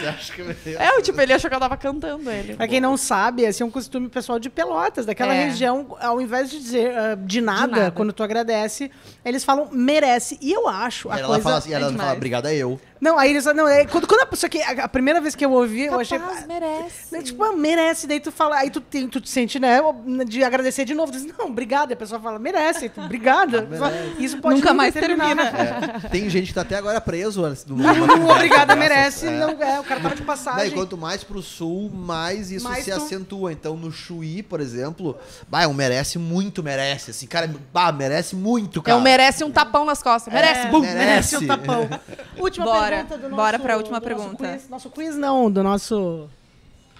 Você 0.00 0.06
acha 0.06 0.32
que 0.32 0.40
eu 0.40 0.56
É, 0.78 0.92
o 0.96 1.02
tipo, 1.02 1.20
ele 1.20 1.32
achou 1.32 1.50
que 1.50 1.56
eu 1.56 1.60
tava 1.60 1.76
cantando 1.76 2.30
ele. 2.30 2.54
Pra 2.54 2.68
quem 2.68 2.80
não 2.80 2.96
sabe, 2.96 3.42
esse 3.42 3.60
é 3.62 3.66
um 3.66 3.70
costume 3.70 4.08
pessoal 4.08 4.38
de 4.38 4.48
Pelotas, 4.48 5.04
daquela 5.04 5.34
É. 5.34 5.46
região, 5.46 5.96
ao 6.00 6.20
invés 6.20 6.48
de 6.50 6.58
dizer 6.60 6.96
ah, 6.96 7.14
de, 7.16 7.40
nada, 7.40 7.66
nada. 7.76 7.90
quando 7.90 8.12
tu 8.12 8.22
agradece, 8.22 8.90
eles 9.24 9.44
falam 9.44 9.68
merece. 9.72 10.38
E 10.40 10.52
eu 10.52 10.68
acho 10.68 11.10
a 11.10 11.18
ela 11.18 11.26
coisa... 11.26 11.42
fala 11.42 11.56
assim, 11.58 11.72
ela 11.72 11.88
demais. 11.88 12.00
fala, 12.06 12.16
obrigada 12.16 12.54
eu. 12.54 12.80
Não, 13.00 13.16
aí 13.16 13.30
eles 13.30 13.44
não, 13.44 13.68
é, 13.68 13.84
quando, 13.84 14.08
quando 14.08 14.22
a 14.22 14.26
pessoa 14.26 14.50
que 14.50 14.60
a, 14.60 14.84
a 14.84 14.88
primeira 14.88 15.20
vez 15.20 15.36
que 15.36 15.44
eu 15.44 15.52
ouvi, 15.52 15.84
eu 15.84 16.00
achei 16.00 16.18
Capaz, 16.18 16.46
merece. 16.46 17.14
Né, 17.14 17.22
Tipo, 17.22 17.44
ah, 17.44 17.52
merece, 17.52 18.06
daí 18.08 18.18
tu 18.18 18.32
fala, 18.32 18.56
aí 18.56 18.70
tu, 18.70 18.80
tem, 18.80 19.06
tu 19.06 19.20
te 19.20 19.28
sente, 19.30 19.58
né, 19.60 19.80
de 20.26 20.42
agradecer 20.42 20.84
de 20.84 20.94
novo. 20.94 21.12
Tu 21.12 21.18
diz, 21.18 21.36
não, 21.38 21.46
obrigada. 21.46 21.92
E 21.92 21.94
a 21.94 21.96
pessoa 21.96 22.20
fala, 22.20 22.38
merece, 22.40 22.88
tu, 22.88 23.00
obrigada. 23.00 23.68
Isso 24.18 24.38
pode 24.38 24.56
Nunca 24.56 24.74
mais 24.74 24.94
terminar, 24.94 25.26
termina. 25.36 25.50
né? 25.52 26.00
É, 26.04 26.08
tem 26.08 26.28
gente 26.28 26.48
que 26.48 26.54
tá 26.54 26.62
até 26.62 26.76
agora 26.76 27.00
preso 27.00 27.44
antes 27.44 27.64
do 27.94 28.06
Não, 28.06 28.28
obrigada, 28.30 28.76
merece. 28.76 29.26
É. 29.26 29.30
Não, 29.30 29.50
é, 29.62 29.80
o 29.80 29.84
cara 29.84 30.00
tava 30.00 30.14
de 30.14 30.20
Não, 30.20 30.24
e 30.24 30.26
passagem. 30.26 30.70
quanto 30.72 30.96
mais 30.96 31.22
pro 31.24 31.40
sul, 31.42 31.90
mais 31.90 32.50
isso 32.50 32.64
Mais 32.68 32.84
se 32.84 32.90
tu- 32.90 32.96
acentua. 32.96 33.52
Então, 33.52 33.76
no 33.76 33.90
Chuí, 33.92 34.42
por 34.42 34.60
exemplo, 34.60 35.16
bah, 35.48 35.62
é 35.62 35.66
um 35.66 35.74
merece 35.74 36.18
muito, 36.18 36.62
merece. 36.62 37.10
Assim, 37.10 37.26
cara, 37.26 37.50
bah, 37.72 37.90
merece 37.92 38.34
muito, 38.36 38.80
cara. 38.82 38.96
Eu 38.96 39.00
merece 39.02 39.44
um 39.44 39.50
tapão 39.50 39.84
nas 39.84 40.02
costas. 40.02 40.32
Merece, 40.32 40.60
É, 40.66 40.70
bum. 40.70 40.80
merece 40.80 41.04
merece. 41.04 41.36
o 41.36 41.46
tapão. 41.46 41.88
Última 42.38 42.64
Bora. 42.66 42.96
pergunta 42.96 43.16
do 43.18 43.22
nosso... 43.28 43.36
Bora 43.36 43.58
pra 43.58 43.76
última 43.76 44.00
do 44.00 44.08
nosso 44.08 44.20
pergunta. 44.22 44.52
quiz. 44.52 44.68
Nosso 44.68 44.90
quiz 44.90 45.16
não, 45.16 45.50
do 45.50 45.62
nosso... 45.62 46.28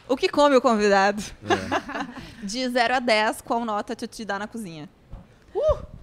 O 0.09 0.17
que 0.17 0.29
come 0.29 0.57
o 0.57 0.61
convidado? 0.61 1.23
É. 1.49 2.07
De 2.47 2.67
0 2.69 2.95
a 2.95 2.99
10, 2.99 3.43
qual 3.43 3.65
nota 3.65 3.95
tu 3.95 4.07
te 4.07 4.25
dá 4.25 4.39
na 4.39 4.47
cozinha? 4.47 4.89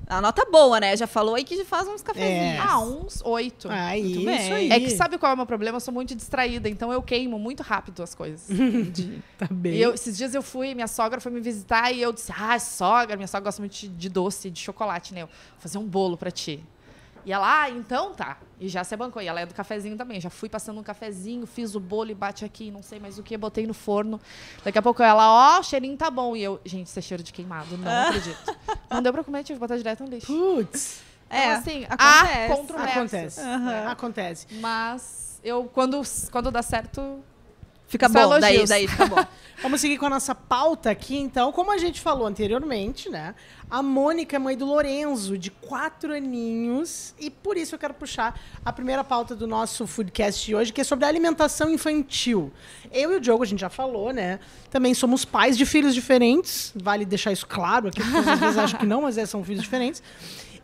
A 0.08 0.22
nota 0.22 0.46
boa, 0.52 0.80
né? 0.80 0.96
Já 0.96 1.08
falou 1.08 1.36
aí 1.36 1.44
que 1.44 1.64
faz 1.66 1.88
uns 1.88 2.02
cafezinhos. 2.02 2.56
É. 2.56 2.58
Ah, 2.60 2.80
uns 2.80 3.22
oito. 3.26 3.68
Ah, 3.72 3.98
isso 3.98 4.26
bem. 4.26 4.52
aí. 4.54 4.72
É 4.72 4.80
que 4.80 4.92
sabe 4.92 5.18
qual 5.18 5.32
é 5.32 5.34
o 5.34 5.38
meu 5.38 5.46
problema? 5.46 5.78
Eu 5.78 5.80
sou 5.82 5.94
muito 5.94 6.14
distraída, 6.16 6.70
então 6.70 6.92
eu 6.94 7.02
queimo 7.02 7.40
muito 7.40 7.64
rápido 7.64 8.02
as 8.04 8.14
coisas. 8.14 8.48
Tá 9.38 9.48
bem. 9.52 9.74
E 9.74 9.82
eu- 9.82 9.94
esses 9.94 10.16
dias 10.18 10.34
eu 10.36 10.42
fui, 10.42 10.74
minha 10.76 10.88
sogra 10.88 11.20
foi 11.20 11.32
me 11.32 11.42
visitar 11.42 11.92
e 11.92 12.02
eu 12.02 12.14
disse: 12.14 12.32
Ah, 12.38 12.58
sogra, 12.60 13.16
minha 13.18 13.28
sogra 13.28 13.46
gosta 13.46 13.62
muito 13.62 13.74
de- 13.74 13.88
de 13.90 14.10
doce, 14.10 14.50
de 14.50 14.60
chocolate, 14.60 15.14
né? 15.14 15.24
Eu, 15.24 15.28
Vou 15.28 15.36
fazer 15.60 15.78
um 15.78 15.86
bolo 15.86 16.16
pra 16.18 16.32
ti. 16.32 16.64
E 17.26 17.34
ela, 17.34 17.64
ah, 17.64 17.70
então 17.70 18.14
tá. 18.14 18.38
E 18.60 18.70
já 18.70 18.84
se 18.84 18.96
bancou. 18.96 19.22
E 19.22 19.28
ela 19.28 19.42
é 19.42 19.46
do 19.46 19.54
cafezinho 19.54 19.98
também. 19.98 20.22
Já 20.22 20.30
fui 20.30 20.48
passando 20.48 20.80
um 20.80 20.84
cafezinho, 20.84 21.46
fiz 21.48 21.74
o 21.76 21.80
bolo 21.80 22.12
e 22.12 22.14
bate 22.14 22.46
aqui, 22.46 22.70
não 22.70 22.84
sei 22.84 23.00
mais 23.00 23.18
o 23.18 23.24
que, 23.24 23.36
botei 23.36 23.66
no 23.66 23.74
forno. 23.74 24.22
Daqui 24.64 24.78
a 24.78 24.82
pouco 24.82 25.02
ela, 25.02 25.58
ó, 25.58 25.60
o 25.60 25.64
cheirinho 25.64 25.98
tá 25.98 26.10
bom. 26.12 26.36
E 26.36 26.44
eu, 26.44 26.62
gente, 26.64 26.88
isso 26.88 27.00
é 27.00 27.02
cheiro 27.02 27.24
de 27.24 27.34
queimado, 27.34 27.76
não 27.78 27.92
acredito. 27.92 28.38
Não 28.92 29.02
deu 29.02 29.12
pra 29.12 29.24
comer, 29.24 29.44
tive 29.44 29.58
que 29.58 29.60
botar 29.60 29.76
direto 29.78 30.04
no 30.04 30.10
lixo. 30.10 30.28
Putz, 30.28 31.02
É, 31.30 31.46
Então, 31.48 31.58
assim, 31.60 31.86
acontece. 31.90 32.52
há 32.52 32.56
controvérsias. 32.56 32.96
acontece. 32.98 33.42
Aham. 33.42 33.88
Acontece. 33.92 34.48
Mas 34.60 35.40
eu, 35.44 35.64
quando, 35.66 36.02
quando 36.32 36.52
dá 36.52 36.62
certo, 36.62 37.20
Fica 37.88 38.10
Só 38.10 38.28
bom, 38.28 38.40
daí, 38.40 38.66
daí 38.66 38.88
fica 38.88 39.06
bom. 39.06 39.26
Vamos 39.62 39.80
seguir 39.80 39.98
com 39.98 40.06
a 40.06 40.10
nossa 40.10 40.36
pauta 40.36 40.90
aqui, 40.90 41.18
então. 41.18 41.52
Como 41.52 41.72
a 41.72 41.78
gente 41.78 42.02
falou 42.02 42.28
anteriormente, 42.28 43.10
né? 43.10 43.34
A 43.70 43.82
Mônica 43.82 44.36
é 44.36 44.40
mãe 44.40 44.58
do 44.58 44.66
Lorenzo, 44.66 45.38
de 45.38 45.50
quatro 45.50 46.14
aninhos. 46.14 47.16
E 47.20 47.30
por 47.30 47.56
isso 47.56 47.74
eu 47.74 47.80
quero 47.80 47.94
puxar 47.94 48.40
a 48.66 48.74
primeira 48.74 49.04
pauta 49.04 49.36
do 49.36 49.48
nosso 49.48 49.88
Foodcast 49.88 50.46
de 50.46 50.56
hoje, 50.56 50.74
que 50.74 50.82
é 50.82 50.84
sobre 50.84 51.06
a 51.06 51.08
alimentação 51.08 51.70
infantil. 51.70 52.52
Eu 52.92 53.14
e 53.14 53.16
o 53.16 53.20
Diogo, 53.20 53.44
a 53.44 53.46
gente 53.48 53.62
já 53.62 53.70
falou, 53.70 54.12
né? 54.12 54.40
Também 54.70 54.94
somos 54.94 55.24
pais 55.24 55.58
de 55.58 55.66
filhos 55.66 55.94
diferentes. 55.94 56.74
Vale 56.76 57.06
deixar 57.06 57.32
isso 57.32 57.48
claro 57.48 57.88
aqui, 57.88 58.02
porque 58.02 58.30
às 58.30 58.40
vezes 58.40 58.58
acham 58.58 58.80
que 58.80 58.86
não, 58.86 59.04
mas 59.04 59.18
é, 59.18 59.26
são 59.26 59.44
filhos 59.44 59.64
diferentes. 59.64 60.04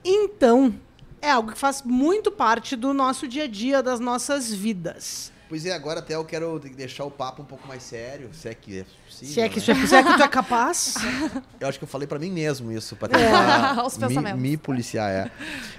Então, 0.03 0.75
é 1.21 1.31
algo 1.31 1.51
que 1.51 1.57
faz 1.57 1.81
muito 1.83 2.29
parte 2.29 2.75
do 2.75 2.93
nosso 2.93 3.27
dia 3.27 3.45
a 3.45 3.47
dia, 3.47 3.81
das 3.81 3.99
nossas 3.99 4.51
vidas. 4.51 5.31
Pois 5.51 5.65
é, 5.65 5.73
agora 5.73 5.99
até 5.99 6.15
eu 6.15 6.23
quero 6.23 6.57
deixar 6.59 7.03
o 7.03 7.11
papo 7.11 7.41
um 7.41 7.45
pouco 7.45 7.67
mais 7.67 7.83
sério, 7.83 8.29
se 8.31 8.47
é 8.47 8.53
que 8.53 8.79
é 8.79 8.85
possível. 9.05 9.33
Se 9.33 9.41
é 9.41 9.49
que, 9.49 9.59
né? 9.59 9.83
é- 9.83 9.85
se 9.85 9.95
é 9.95 10.01
que 10.01 10.15
tu 10.15 10.23
é 10.23 10.27
capaz. 10.29 10.93
Eu 11.59 11.67
acho 11.67 11.77
que 11.77 11.83
eu 11.83 11.89
falei 11.89 12.07
pra 12.07 12.17
mim 12.17 12.31
mesmo 12.31 12.71
isso, 12.71 12.95
pra 12.95 13.09
tentar 13.09 13.83
Os 13.85 13.97
me, 13.97 14.33
me 14.33 14.55
policiar, 14.55 15.11
é. 15.11 15.29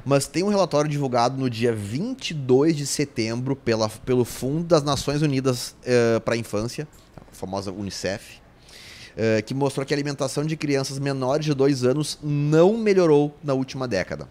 Mas 0.04 0.26
tem 0.26 0.42
um 0.42 0.50
relatório 0.50 0.90
divulgado 0.90 1.38
no 1.38 1.48
dia 1.48 1.72
22 1.72 2.76
de 2.76 2.86
setembro 2.86 3.56
pela, 3.56 3.88
pelo 3.88 4.26
Fundo 4.26 4.64
das 4.64 4.82
Nações 4.82 5.22
Unidas 5.22 5.74
eh, 5.86 6.20
para 6.20 6.34
a 6.34 6.36
Infância, 6.36 6.86
a 7.16 7.34
famosa 7.34 7.72
Unicef, 7.72 8.42
eh, 9.16 9.40
que 9.40 9.54
mostrou 9.54 9.86
que 9.86 9.94
a 9.94 9.96
alimentação 9.96 10.44
de 10.44 10.54
crianças 10.54 10.98
menores 10.98 11.46
de 11.46 11.54
2 11.54 11.82
anos 11.82 12.18
não 12.22 12.76
melhorou 12.76 13.34
na 13.42 13.54
última 13.54 13.88
década. 13.88 14.28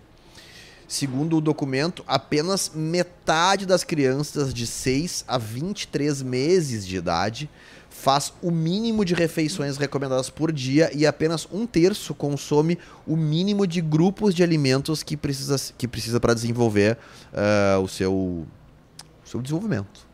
Segundo 0.92 1.38
o 1.38 1.42
documento, 1.42 2.04
apenas 2.06 2.70
metade 2.76 3.66
das 3.66 3.82
crianças 3.82 4.54
de 4.54 4.68
6 4.68 5.24
a 5.26 5.38
23 5.38 6.22
meses 6.22 6.86
de 6.86 6.98
idade 6.98 7.50
faz 7.90 8.34
o 8.42 8.52
mínimo 8.52 9.06
de 9.06 9.14
refeições 9.14 9.78
recomendadas 9.78 10.30
por 10.30 10.52
dia 10.52 10.92
e 10.94 11.08
apenas 11.08 11.48
um 11.50 11.66
terço 11.66 12.14
consome 12.14 12.78
o 13.08 13.16
mínimo 13.16 13.66
de 13.66 13.80
grupos 13.80 14.36
de 14.36 14.44
alimentos 14.44 15.02
que 15.02 15.16
precisa, 15.16 15.56
que 15.78 15.88
precisa 15.88 16.20
para 16.20 16.34
desenvolver 16.34 16.98
ah, 17.34 17.80
o, 17.82 17.88
seu, 17.88 18.14
o 18.14 18.48
seu 19.24 19.42
desenvolvimento. 19.42 20.11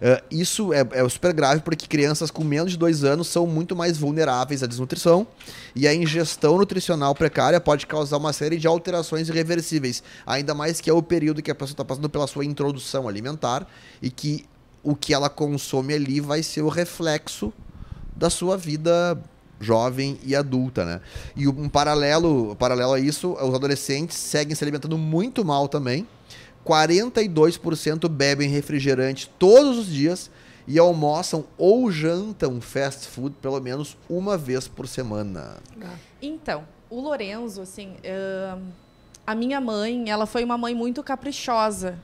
Ah, 0.00 0.22
isso 0.30 0.72
é, 0.72 0.86
é 0.92 1.08
super 1.08 1.32
grave 1.32 1.62
porque 1.62 1.86
crianças 1.86 2.30
com 2.30 2.44
menos 2.44 2.72
de 2.72 2.78
dois 2.78 3.04
anos 3.04 3.28
são 3.28 3.46
muito 3.46 3.74
mais 3.74 3.98
vulneráveis 3.98 4.62
à 4.62 4.66
desnutrição 4.66 5.26
e 5.74 5.86
a 5.86 5.94
ingestão 5.94 6.58
nutricional 6.58 7.14
precária 7.14 7.60
pode 7.60 7.86
causar 7.86 8.16
uma 8.16 8.32
série 8.32 8.56
de 8.58 8.66
alterações 8.66 9.28
irreversíveis, 9.28 10.02
ainda 10.26 10.54
mais 10.54 10.80
que 10.80 10.90
é 10.90 10.92
o 10.92 11.02
período 11.02 11.42
que 11.42 11.50
a 11.50 11.54
pessoa 11.54 11.74
está 11.74 11.84
passando 11.84 12.08
pela 12.08 12.26
sua 12.26 12.44
introdução 12.44 13.08
alimentar 13.08 13.66
e 14.00 14.10
que 14.10 14.44
o 14.82 14.94
que 14.94 15.12
ela 15.12 15.28
consome 15.28 15.94
ali 15.94 16.20
vai 16.20 16.42
ser 16.42 16.62
o 16.62 16.68
reflexo 16.68 17.52
da 18.14 18.30
sua 18.30 18.56
vida 18.56 19.20
jovem 19.60 20.18
e 20.22 20.36
adulta, 20.36 20.84
né? 20.84 21.00
E 21.34 21.48
um 21.48 21.68
paralelo, 21.68 22.54
paralelo 22.56 22.92
a 22.92 23.00
isso, 23.00 23.32
os 23.32 23.54
adolescentes 23.54 24.16
seguem 24.16 24.54
se 24.54 24.62
alimentando 24.62 24.96
muito 24.98 25.44
mal 25.44 25.66
também. 25.66 26.06
42% 26.66 28.08
bebem 28.08 28.48
refrigerante 28.48 29.30
todos 29.38 29.78
os 29.78 29.86
dias 29.86 30.30
e 30.66 30.78
almoçam 30.78 31.44
ou 31.56 31.90
jantam 31.92 32.60
fast 32.60 33.06
food 33.06 33.36
pelo 33.40 33.60
menos 33.60 33.96
uma 34.08 34.36
vez 34.36 34.66
por 34.66 34.88
semana. 34.88 35.58
Então, 36.20 36.66
o 36.90 37.00
Lorenzo, 37.00 37.62
assim, 37.62 37.94
ahn, 38.04 38.60
a 39.24 39.34
minha 39.34 39.60
mãe, 39.60 40.10
ela 40.10 40.26
foi 40.26 40.42
uma 40.42 40.58
mãe 40.58 40.74
muito 40.74 41.02
caprichosa 41.04 41.98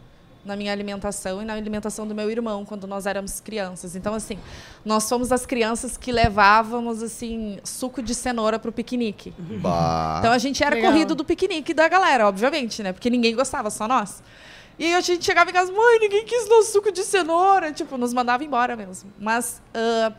na 0.44 0.56
minha 0.56 0.72
alimentação 0.72 1.40
e 1.40 1.44
na 1.44 1.54
alimentação 1.54 2.06
do 2.06 2.14
meu 2.14 2.30
irmão 2.30 2.64
quando 2.64 2.86
nós 2.86 3.06
éramos 3.06 3.40
crianças. 3.40 3.94
Então, 3.94 4.14
assim, 4.14 4.38
nós 4.84 5.08
fomos 5.08 5.30
as 5.30 5.46
crianças 5.46 5.96
que 5.96 6.10
levávamos 6.10 7.02
assim 7.02 7.58
suco 7.62 8.02
de 8.02 8.14
cenoura 8.14 8.58
pro 8.58 8.72
piquenique. 8.72 9.32
Bah. 9.38 10.16
Então 10.18 10.32
a 10.32 10.38
gente 10.38 10.62
era 10.62 10.74
Legal. 10.74 10.90
corrido 10.90 11.14
do 11.14 11.24
piquenique 11.24 11.72
da 11.72 11.88
galera, 11.88 12.26
obviamente, 12.26 12.82
né? 12.82 12.92
Porque 12.92 13.08
ninguém 13.08 13.34
gostava, 13.34 13.70
só 13.70 13.86
nós. 13.86 14.22
E 14.78 14.86
aí 14.86 14.94
a 14.94 15.00
gente 15.00 15.24
chegava 15.24 15.50
em 15.50 15.52
casa, 15.52 15.70
mãe, 15.70 15.98
ninguém 16.00 16.24
quis 16.24 16.48
nosso 16.48 16.72
suco 16.72 16.90
de 16.90 17.04
cenoura. 17.04 17.72
Tipo, 17.72 17.96
nos 17.96 18.12
mandava 18.12 18.42
embora 18.42 18.74
mesmo. 18.74 19.12
Mas 19.18 19.62
ah, 19.74 20.12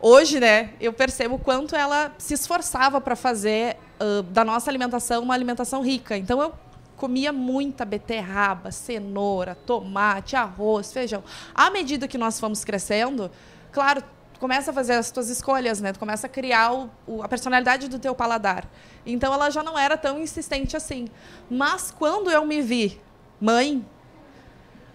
hoje, 0.00 0.40
né, 0.40 0.70
eu 0.80 0.92
percebo 0.92 1.36
o 1.36 1.38
quanto 1.38 1.76
ela 1.76 2.12
se 2.18 2.34
esforçava 2.34 3.00
para 3.00 3.14
fazer 3.14 3.76
ah, 4.00 4.24
da 4.30 4.44
nossa 4.44 4.70
alimentação 4.70 5.22
uma 5.22 5.34
alimentação 5.34 5.82
rica. 5.82 6.16
Então 6.16 6.40
eu 6.40 6.52
comia 7.00 7.32
muita 7.32 7.82
beterraba, 7.86 8.70
cenoura, 8.70 9.54
tomate, 9.54 10.36
arroz, 10.36 10.92
feijão. 10.92 11.24
À 11.54 11.70
medida 11.70 12.06
que 12.06 12.18
nós 12.18 12.38
fomos 12.38 12.62
crescendo, 12.62 13.30
claro, 13.72 14.04
começa 14.38 14.70
a 14.70 14.74
fazer 14.74 14.92
as 14.92 15.10
tuas 15.10 15.30
escolhas, 15.30 15.80
né? 15.80 15.94
Tu 15.94 15.98
começa 15.98 16.26
a 16.26 16.30
criar 16.30 16.74
o- 16.74 16.90
o- 17.06 17.22
a 17.22 17.28
personalidade 17.28 17.88
do 17.88 17.98
teu 17.98 18.14
paladar. 18.14 18.68
Então 19.06 19.32
ela 19.32 19.48
já 19.48 19.62
não 19.62 19.78
era 19.78 19.96
tão 19.96 20.20
insistente 20.20 20.76
assim. 20.76 21.08
Mas 21.50 21.90
quando 21.90 22.30
eu 22.30 22.44
me 22.44 22.60
vi 22.60 23.00
mãe, 23.40 23.82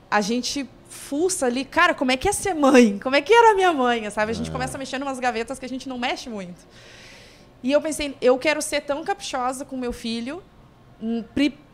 a 0.10 0.22
gente 0.22 0.70
fuça 0.88 1.48
ali, 1.48 1.66
cara, 1.66 1.96
como 1.96 2.12
é 2.12 2.18
que 2.18 2.30
é 2.30 2.32
ser 2.32 2.54
mãe? 2.54 3.00
Como 3.00 3.16
é 3.16 3.22
que 3.22 3.34
era 3.34 3.52
a 3.52 3.56
minha 3.56 3.74
mãe, 3.74 4.08
sabe? 4.12 4.32
A 4.32 4.36
gente 4.36 4.52
começa 4.52 4.78
a 4.78 4.80
mexer 4.80 4.98
em 5.00 5.02
umas 5.02 5.20
gavetas 5.20 5.58
que 5.58 5.66
a 5.66 5.70
gente 5.70 5.90
não 5.90 5.98
mexe 5.98 6.30
muito. 6.30 6.62
E 7.64 7.72
eu 7.72 7.82
pensei, 7.82 8.16
eu 8.22 8.38
quero 8.38 8.62
ser 8.62 8.82
tão 8.82 9.04
caprichosa 9.04 9.66
com 9.66 9.76
meu 9.76 9.92
filho, 9.92 10.44
hum, 11.02 11.24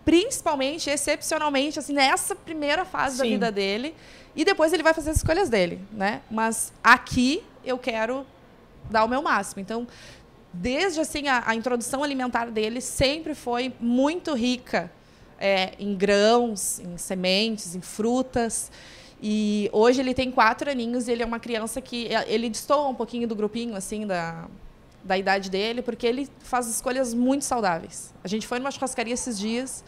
principalmente, 0.04 0.90
excepcionalmente, 0.90 1.80
assim, 1.80 1.94
nessa 1.94 2.36
primeira 2.36 2.86
fase 2.86 3.18
da 3.18 3.24
Sim. 3.24 3.32
vida 3.32 3.52
dele. 3.52 3.96
E 4.36 4.46
depois 4.46 4.72
ele 4.74 4.84
vai 4.84 4.94
fazer 4.94 5.12
as 5.12 5.18
escolhas 5.18 5.50
dele, 5.50 5.80
né? 5.92 6.22
Mas 6.30 6.72
aqui 6.84 7.44
eu 7.64 7.78
quero 7.78 8.26
dar 8.90 9.04
o 9.04 9.08
meu 9.08 9.22
máximo. 9.22 9.62
Então, 9.62 9.88
desde 10.54 11.00
assim 11.00 11.28
a, 11.28 11.44
a 11.46 11.56
introdução 11.56 12.04
alimentar 12.04 12.46
dele 12.46 12.82
sempre 12.82 13.36
foi 13.36 13.74
muito 13.80 14.34
rica 14.34 14.92
é, 15.40 15.74
em 15.80 15.96
grãos, 15.96 16.80
em 16.80 16.98
sementes, 16.98 17.76
em 17.76 17.82
frutas. 17.82 18.72
E 19.22 19.70
hoje 19.72 20.00
ele 20.00 20.14
tem 20.14 20.32
quatro 20.32 20.70
aninhos 20.70 21.08
e 21.08 21.12
ele 21.12 21.24
é 21.24 21.26
uma 21.26 21.40
criança 21.40 21.82
que 21.82 22.08
é, 22.08 22.26
ele 22.28 22.50
destoa 22.50 22.88
um 22.88 22.96
pouquinho 22.96 23.28
do 23.28 23.36
grupinho 23.36 23.76
assim 23.76 24.08
da 24.08 24.48
da 25.04 25.18
idade 25.18 25.50
dele, 25.50 25.82
porque 25.82 26.06
ele 26.06 26.30
faz 26.40 26.68
escolhas 26.68 27.14
muito 27.14 27.46
saudáveis. 27.46 28.14
A 28.24 28.28
gente 28.28 28.48
foi 28.48 28.60
numa 28.60 28.72
churrascaria 28.72 29.14
esses 29.14 29.38
dias. 29.38 29.84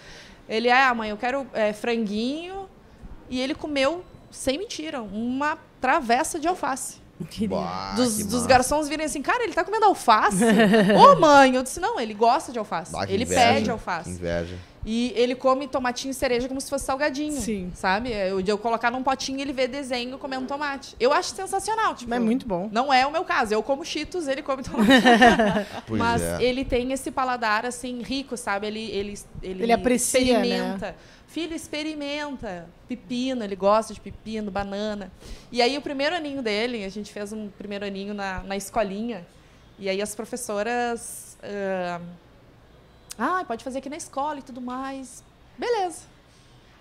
Ele, 0.47 0.69
ah, 0.69 0.93
mãe, 0.93 1.09
eu 1.09 1.17
quero 1.17 1.47
é, 1.53 1.71
franguinho. 1.73 2.67
E 3.29 3.39
ele 3.39 3.55
comeu, 3.55 4.03
sem 4.31 4.57
mentira, 4.57 5.01
uma 5.01 5.57
travessa 5.79 6.39
de 6.39 6.47
alface. 6.47 7.01
Bah, 7.47 7.93
dos, 7.95 8.25
dos 8.25 8.45
garçons 8.45 8.89
virem 8.89 9.05
assim, 9.05 9.21
cara, 9.21 9.43
ele 9.43 9.53
tá 9.53 9.63
comendo 9.63 9.85
alface? 9.85 10.43
Ô, 10.97 11.19
mãe! 11.19 11.55
Eu 11.55 11.63
disse, 11.63 11.79
não, 11.79 11.99
ele 11.99 12.13
gosta 12.13 12.51
de 12.51 12.59
alface. 12.59 12.91
Bah, 12.91 13.05
ele 13.07 13.23
inveja, 13.23 13.41
pede 13.41 13.63
que 13.65 13.69
alface. 13.71 14.09
Inveja. 14.09 14.57
E 14.85 15.13
ele 15.15 15.33
come 15.33 15.67
tomatinho 15.67 16.11
e 16.11 16.13
cereja 16.13 16.47
como 16.47 16.59
se 16.59 16.69
fosse 16.69 16.85
salgadinho. 16.85 17.39
Sim. 17.39 17.71
Sabe? 17.73 18.11
Eu, 18.11 18.41
de 18.41 18.51
eu 18.51 18.57
colocar 18.57 18.91
num 18.91 19.01
potinho 19.01 19.39
e 19.39 19.41
ele 19.41 19.53
vê 19.53 19.65
desenho 19.65 20.17
comendo 20.17 20.45
tomate. 20.45 20.95
Eu 20.99 21.13
acho 21.13 21.33
sensacional. 21.33 21.95
Tipo, 21.95 22.09
Mas 22.09 22.21
é 22.21 22.23
muito 22.23 22.45
bom. 22.45 22.69
Não 22.71 22.93
é 22.93 23.05
o 23.07 23.11
meu 23.11 23.23
caso. 23.23 23.53
Eu 23.53 23.63
como 23.63 23.85
cheetos, 23.85 24.27
ele 24.27 24.41
come 24.41 24.61
tomate. 24.63 24.91
Pois 25.87 25.99
Mas 25.99 26.21
é. 26.21 26.43
ele 26.43 26.65
tem 26.65 26.91
esse 26.91 27.11
paladar, 27.11 27.65
assim, 27.65 28.01
rico, 28.01 28.35
sabe? 28.35 28.67
Ele, 28.67 28.89
ele, 28.91 29.19
ele, 29.41 29.63
Ele 29.63 29.71
aprecia, 29.71 30.39
né? 30.39 30.47
experimenta. 30.47 30.95
Filho, 31.27 31.55
experimenta. 31.55 32.67
Pepino, 32.87 33.43
ele 33.43 33.55
gosta 33.55 33.93
de 33.93 33.99
pepino, 33.99 34.51
banana. 34.51 35.11
E 35.51 35.61
aí, 35.61 35.77
o 35.77 35.81
primeiro 35.81 36.15
aninho 36.15 36.41
dele, 36.41 36.83
a 36.83 36.89
gente 36.89 37.11
fez 37.11 37.31
um 37.31 37.49
primeiro 37.49 37.85
aninho 37.85 38.13
na, 38.13 38.43
na 38.43 38.55
escolinha. 38.57 39.25
E 39.79 39.89
aí, 39.89 40.01
as 40.01 40.13
professoras... 40.13 41.37
ah, 41.41 42.01
ah, 43.17 43.43
pode 43.47 43.63
fazer 43.63 43.79
aqui 43.79 43.89
na 43.89 43.97
escola 43.97 44.39
e 44.39 44.41
tudo 44.41 44.59
mais. 44.61 45.23
Beleza. 45.57 46.01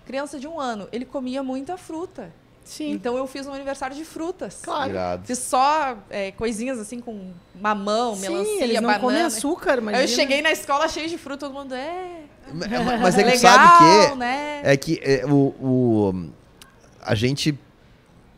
Criança 0.05 0.39
de 0.39 0.47
um 0.47 0.59
ano, 0.59 0.87
ele 0.91 1.05
comia 1.05 1.41
muita 1.43 1.77
fruta. 1.77 2.31
Sim. 2.65 2.91
Então, 2.91 3.17
eu 3.17 3.27
fiz 3.27 3.45
um 3.45 3.53
aniversário 3.53 3.93
de 3.95 4.05
frutas. 4.05 4.61
Claro. 4.63 4.89
Irado. 4.91 5.25
Fiz 5.27 5.37
só 5.39 5.97
é, 6.09 6.31
coisinhas 6.31 6.79
assim 6.79 6.99
com 7.01 7.33
mamão, 7.59 8.15
Sim, 8.15 8.21
melancia, 8.21 8.63
eles 8.63 8.75
não 8.77 8.83
banana. 8.83 8.99
comem 8.99 9.21
açúcar, 9.21 9.81
mas. 9.81 9.95
Aí 9.95 10.03
eu 10.03 10.07
cheguei 10.07 10.41
na 10.41 10.51
escola 10.51 10.87
cheio 10.87 11.09
de 11.09 11.17
fruta, 11.17 11.45
todo 11.45 11.53
mundo 11.53 11.73
é. 11.75 12.21
Mas- 12.53 13.01
Mas 13.01 13.17
é 13.17 13.23
que 13.23 13.29
legal, 13.31 13.57
sabe 13.59 14.09
que 14.11 14.15
né? 14.15 14.61
É 14.63 14.77
que 14.77 14.99
é, 15.03 15.25
o, 15.25 15.53
o- 15.59 16.29
a 17.01 17.15
gente 17.15 17.57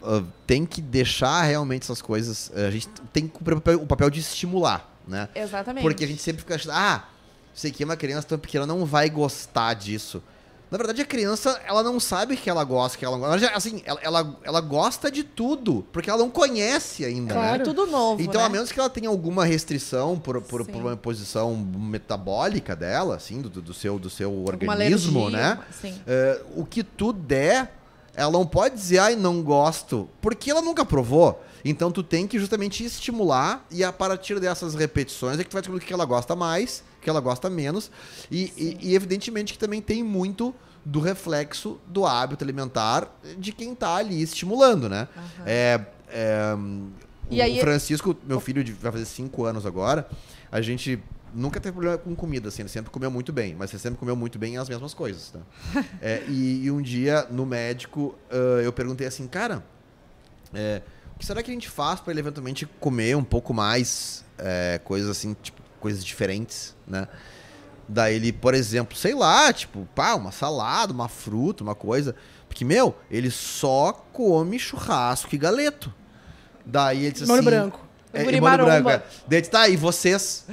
ah, 0.04 0.24
tem 0.48 0.66
que 0.66 0.82
deixar 0.82 1.44
realmente 1.44 1.84
essas 1.84 2.02
coisas. 2.02 2.52
A 2.56 2.72
gente 2.72 2.88
tem 3.14 3.28
que 3.28 3.34
cumprir 3.34 3.54
o 3.56 3.62
papel, 3.62 3.82
o 3.82 3.86
papel 3.88 4.10
de 4.10 4.20
estimular, 4.22 4.92
né? 5.08 5.30
Exatamente. 5.36 5.84
Porque 5.84 6.04
a 6.04 6.08
gente 6.08 6.22
sempre 6.22 6.42
fica 6.42 6.56
achando, 6.56 6.74
ah, 6.74 7.08
aqui 7.64 7.84
é 7.84 7.86
uma 7.86 7.96
criança 7.98 8.28
tão 8.28 8.38
pequena, 8.40 8.66
não 8.66 8.86
vai 8.86 9.10
gostar 9.10 9.74
disso. 9.74 10.22
Na 10.72 10.80
verdade, 10.80 11.00
a 11.02 11.06
criança, 11.06 11.62
ela 11.68 11.84
não 11.84 12.00
sabe 12.00 12.36
que 12.36 12.50
ela 12.50 12.64
gosta, 12.64 12.98
que 12.98 13.06
ela 13.06 13.18
não 13.18 13.28
gosta. 13.30 13.50
Assim, 13.52 13.84
ela, 13.86 14.00
ela, 14.02 14.40
ela 14.44 14.60
gosta 14.62 15.12
de 15.12 15.24
tudo, 15.24 15.86
porque 15.94 16.10
ela 16.10 16.18
não 16.20 16.30
conhece 16.30 17.06
ainda, 17.06 17.34
Claro. 17.34 17.58
né? 17.58 17.62
É 17.62 17.64
tudo 17.64 17.86
novo, 17.86 18.22
Então, 18.22 18.42
né? 18.42 18.48
a 18.48 18.50
menos 18.50 18.72
que 18.72 18.80
ela 18.80 18.90
tenha 18.90 19.08
alguma 19.08 19.46
restrição 19.46 20.18
por, 20.20 20.42
por, 20.42 20.66
por 20.66 20.76
uma 20.82 20.98
posição 20.98 21.56
metabólica 21.56 22.76
dela, 22.76 23.16
assim, 23.16 23.42
do, 23.42 23.50
do 23.50 23.74
seu, 23.74 24.00
do 24.00 24.10
seu 24.10 24.30
Alguma 24.30 24.50
organismo, 24.74 25.20
alergia, 25.28 25.56
né? 25.56 25.60
Sim. 25.82 26.02
É, 26.06 26.42
o 26.56 26.66
que 26.66 26.84
tu 26.84 27.14
der, 27.14 27.72
ela 28.16 28.32
não 28.32 28.46
pode 28.46 28.76
dizer, 28.76 28.98
ai, 29.00 29.16
não 29.16 29.42
gosto, 29.44 30.10
porque 30.20 30.50
ela 30.50 30.62
nunca 30.62 30.84
provou. 30.84 31.44
Então 31.64 31.92
tu 31.92 32.04
tem 32.04 32.28
que 32.28 32.38
justamente 32.40 32.84
estimular 32.84 33.66
e 33.72 33.84
a 33.84 33.92
partir 33.94 34.40
dessas 34.40 34.76
repetições 34.76 35.40
é 35.40 35.44
que 35.44 35.50
tu 35.50 35.54
vai 35.54 35.62
descobrir 35.62 35.84
o 35.84 35.88
que 35.88 35.94
ela 35.94 36.06
gosta 36.06 36.36
mais, 36.36 36.84
que 37.06 37.10
ela 37.10 37.22
gosta 37.22 37.50
menos. 37.50 37.90
E, 38.32 38.52
e- 38.58 38.78
e 38.90 38.96
evidentemente 38.96 39.54
que 39.54 39.60
também 39.60 39.80
tem 39.82 40.04
muito 40.04 40.54
do 40.84 41.00
reflexo 41.00 41.80
do 41.88 42.06
hábito 42.06 42.44
alimentar 42.44 43.16
de 43.38 43.52
quem 43.52 43.74
tá 43.76 43.96
ali 43.96 44.22
estimulando, 44.22 44.90
né? 44.90 45.08
É, 45.46 45.82
é, 46.10 46.56
E 47.30 47.40
o 47.40 47.44
aí- 47.44 47.60
Francisco, 47.60 48.16
meu 48.26 48.40
filho 48.40 48.64
de- 48.64 48.74
vai 48.74 48.92
fazer 48.92 49.06
cinco 49.06 49.46
anos 49.46 49.66
agora, 49.66 50.08
a 50.52 50.62
gente 50.62 51.00
nunca 51.34 51.60
teve 51.60 51.74
problema 51.74 51.98
com 51.98 52.16
comida, 52.16 52.50
assim, 52.50 52.62
ele 52.62 52.70
sempre 52.70 52.90
comeu 52.92 53.12
muito 53.12 53.32
bem, 53.34 53.56
mas 53.56 53.72
ele 53.72 53.80
sempre 53.80 54.00
comeu 54.00 54.16
muito 54.16 54.40
bem 54.40 54.58
as 54.58 54.68
mesmas 54.70 54.94
coisas, 54.94 55.30
tá? 55.32 55.40
É, 56.02 56.24
e, 56.28 56.64
e 56.66 56.72
um 56.72 56.82
dia, 56.82 57.28
no 57.30 57.46
médico, 57.46 58.16
ah, 58.32 58.62
eu 58.64 58.72
perguntei 58.74 59.06
assim, 59.08 59.28
cara, 59.28 59.64
é, 60.54 60.82
o 61.16 61.20
que 61.20 61.26
será 61.26 61.42
que 61.44 61.50
a 61.50 61.54
gente 61.54 61.68
faz 61.70 62.00
para 62.00 62.12
ele 62.12 62.20
eventualmente 62.20 62.66
comer 62.80 63.16
um 63.18 63.24
pouco 63.24 63.54
mais 63.54 64.24
é, 64.38 64.80
coisas 64.84 65.10
assim, 65.10 65.36
tipo, 65.42 65.62
coisas 65.86 66.04
diferentes, 66.04 66.76
né? 66.88 67.08
Daí 67.88 68.16
ele, 68.16 68.34
por 68.34 68.56
exemplo, 68.56 68.98
sei 68.98 69.14
lá, 69.14 69.54
tipo, 69.54 69.88
pá, 69.94 70.16
uma 70.16 70.32
salada, 70.32 70.92
uma 70.92 71.08
fruta, 71.08 71.64
uma 71.64 71.76
coisa. 71.76 72.16
Porque, 72.48 72.66
meu, 72.66 72.96
ele 73.12 73.30
só 73.30 73.94
come 74.12 74.58
churrasco 74.58 75.36
e 75.36 75.38
galeto. 75.38 75.94
Daí 76.66 77.04
ele 77.04 77.12
disse 77.12 77.28
Molho 77.28 77.42
assim... 77.42 77.50
branco. 77.52 77.80
É, 78.12 78.24
e 78.24 78.42
branco, 78.42 78.90
é. 78.90 79.04
Daí 79.28 79.40
ele 79.40 79.48
tá, 79.48 79.70
e 79.70 79.78
vocês? 79.78 80.48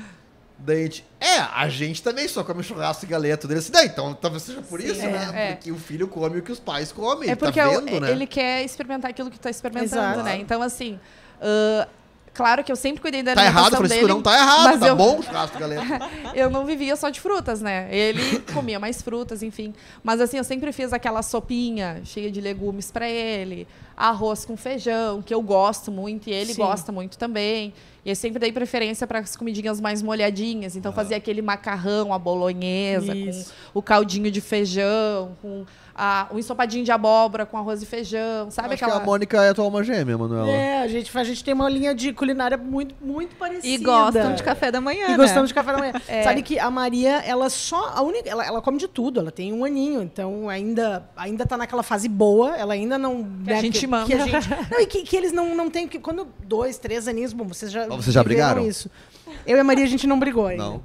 Daí 0.59 0.81
a 0.81 0.83
gente, 0.83 1.07
é, 1.19 1.39
a 1.39 1.69
gente 1.71 2.03
também 2.03 2.29
só 2.29 2.45
come 2.45 2.63
churrasco 2.63 3.07
e 3.07 3.09
galeto. 3.09 3.49
Daí 3.49 3.55
ele 3.55 3.61
disse, 3.61 3.73
daí, 3.73 3.87
então 3.87 4.13
talvez 4.13 4.43
seja 4.43 4.61
por 4.61 4.83
Sim, 4.83 4.89
isso, 4.89 5.01
é, 5.01 5.11
né? 5.11 5.31
é. 5.33 5.55
Porque 5.55 5.73
o 5.73 5.79
filho 5.79 6.07
come 6.09 6.41
o 6.41 6.43
que 6.43 6.53
os 6.53 6.61
pais 6.61 6.93
comem, 6.93 7.31
É 7.31 7.33
ele 7.33 7.37
porque 7.37 7.59
tá 7.59 7.71
vendo, 7.71 8.01
né? 8.01 8.11
ele 8.11 8.27
quer 8.27 8.63
experimentar 8.63 9.11
aquilo 9.11 9.31
que 9.31 9.41
tá 9.41 9.49
experimentando, 9.49 9.95
Exato. 9.95 10.23
né? 10.25 10.37
Então, 10.37 10.61
assim, 10.61 11.01
ah, 11.41 11.89
claro 12.35 12.65
que 12.65 12.71
eu 12.73 12.77
sempre 12.77 13.01
cuidei 13.01 13.23
da 13.23 13.35
Tá 13.35 13.43
errado, 13.43 13.57
alimentação 13.75 13.79
Francisco, 13.79 14.01
dele. 14.07 14.15
não 14.15 14.23
tá 14.23 14.35
errado, 14.35 14.65
mas 14.65 14.81
tá 14.81 14.89
eu- 14.89 14.97
bom 14.97 15.19
o 15.19 15.23
churrasco 15.23 15.59
galeto. 15.59 15.83
eu 16.35 16.51
não 16.51 16.65
vivia 16.65 16.97
só 16.97 17.09
de 17.11 17.21
frutas, 17.21 17.61
né? 17.61 17.89
Ele 17.95 18.39
comia 18.53 18.79
mais 18.81 19.03
frutas, 19.03 19.43
enfim. 19.43 19.75
Mas 20.03 20.21
assim, 20.21 20.39
eu 20.39 20.45
sempre 20.45 20.73
fiz 20.73 20.93
aquela 20.93 21.23
sopinha 21.23 22.01
cheia 22.05 22.31
de 22.31 22.41
legumes 22.41 22.91
para 22.91 23.09
ele, 23.09 23.67
arroz 24.03 24.45
com 24.45 24.57
feijão, 24.57 25.23
que 25.23 25.33
eu 25.33 25.41
gosto 25.41 25.93
muito 25.93 26.29
e 26.29 26.33
ele 26.33 26.55
Sim. 26.55 26.63
gosta 26.63 26.91
muito 26.91 27.17
também. 27.17 27.73
E 28.05 28.11
eu 28.11 28.17
sempre 28.17 28.41
dei 28.41 28.51
preferência 28.51 29.07
para 29.07 29.21
as 29.21 29.37
comidinhas 29.37 29.81
mais 29.81 30.03
molhadinhas. 30.03 30.75
Então 30.75 30.93
fazia 30.93 31.17
aquele 31.17 31.41
macarrão, 31.41 32.13
a 32.13 32.19
bolonhesa, 32.19 33.15
Isso. 33.15 33.53
com 33.73 33.79
o 33.79 33.83
caldinho 33.83 34.29
de 34.29 34.41
feijão, 34.41 35.37
com 35.41 35.65
a, 35.95 36.27
o 36.31 36.39
ensopadinho 36.39 36.85
de 36.85 36.91
abóbora 36.91 37.45
com 37.45 37.57
arroz 37.57 37.83
e 37.83 37.87
feijão, 37.87 38.51
sabe 38.51 38.75
Acho 38.75 38.85
aquela 38.85 38.99
que 38.99 39.03
a 39.03 39.07
Mônica 39.07 39.43
é 39.43 39.51
a 39.51 39.55
tua 39.55 39.65
alma 39.65 39.85
gêmea, 39.85 40.17
Manuela. 40.17 40.49
É, 40.49 40.83
a 40.83 40.89
gente, 40.89 41.17
a 41.17 41.25
gente 41.25 41.45
tem 41.45 41.53
uma 41.55 41.69
linha 41.69 41.95
de 41.95 42.13
culinária 42.13 42.57
muito, 42.57 42.95
muito 43.01 43.37
parecida. 43.37 43.67
E 43.69 43.79
gostam 43.79 44.35
de 44.35 44.43
café 44.43 44.71
da 44.71 44.81
manhã, 44.81 45.07
E 45.07 45.11
né? 45.11 45.17
gostamos 45.17 45.49
de 45.49 45.55
café 45.55 45.73
da 45.73 45.79
manhã. 45.79 45.93
É. 46.09 46.23
Sabe 46.23 46.43
que 46.43 46.59
a 46.59 46.71
Maria, 46.71 47.23
ela 47.25 47.49
só. 47.51 47.93
A 47.95 48.03
única, 48.03 48.29
ela, 48.29 48.45
ela 48.45 48.63
come 48.63 48.79
de 48.79 48.89
tudo, 48.89 49.21
ela 49.21 49.31
tem 49.31 49.53
um 49.53 49.65
aninho, 49.65 50.03
então 50.03 50.49
ainda, 50.49 51.09
ainda 51.17 51.47
tá 51.47 51.57
naquela 51.57 51.83
fase 51.83 52.09
boa, 52.09 52.57
ela 52.57 52.75
ainda 52.75 52.99
não. 52.99 53.27
Que 53.45 53.53
a 53.53 53.61
gente 53.61 53.81
que, 53.81 53.87
manda. 53.93 54.07
que 54.07 54.15
a 54.15 54.27
gente- 54.27 54.49
não, 54.71 54.81
e 54.81 54.87
que, 54.87 55.03
que 55.03 55.17
eles 55.17 55.33
não, 55.33 55.55
não 55.55 55.71
têm. 55.71 55.87
Porque 55.87 55.99
quando 55.99 56.27
dois, 56.45 56.79
três 56.79 57.07
aninhos, 57.07 57.33
bom, 57.33 57.45
vocês 57.45 57.71
já. 57.71 57.87
Vocês 57.87 58.13
já 58.15 58.25
brigaram? 58.25 58.67
Isso. 58.67 58.91
Eu 59.47 59.57
e 59.57 59.61
a 59.61 59.65
Maria, 59.65 59.85
a 59.85 59.89
gente 59.89 60.07
não 60.07 60.19
brigou 60.19 60.47
ainda. 60.47 60.63
Não. 60.65 60.83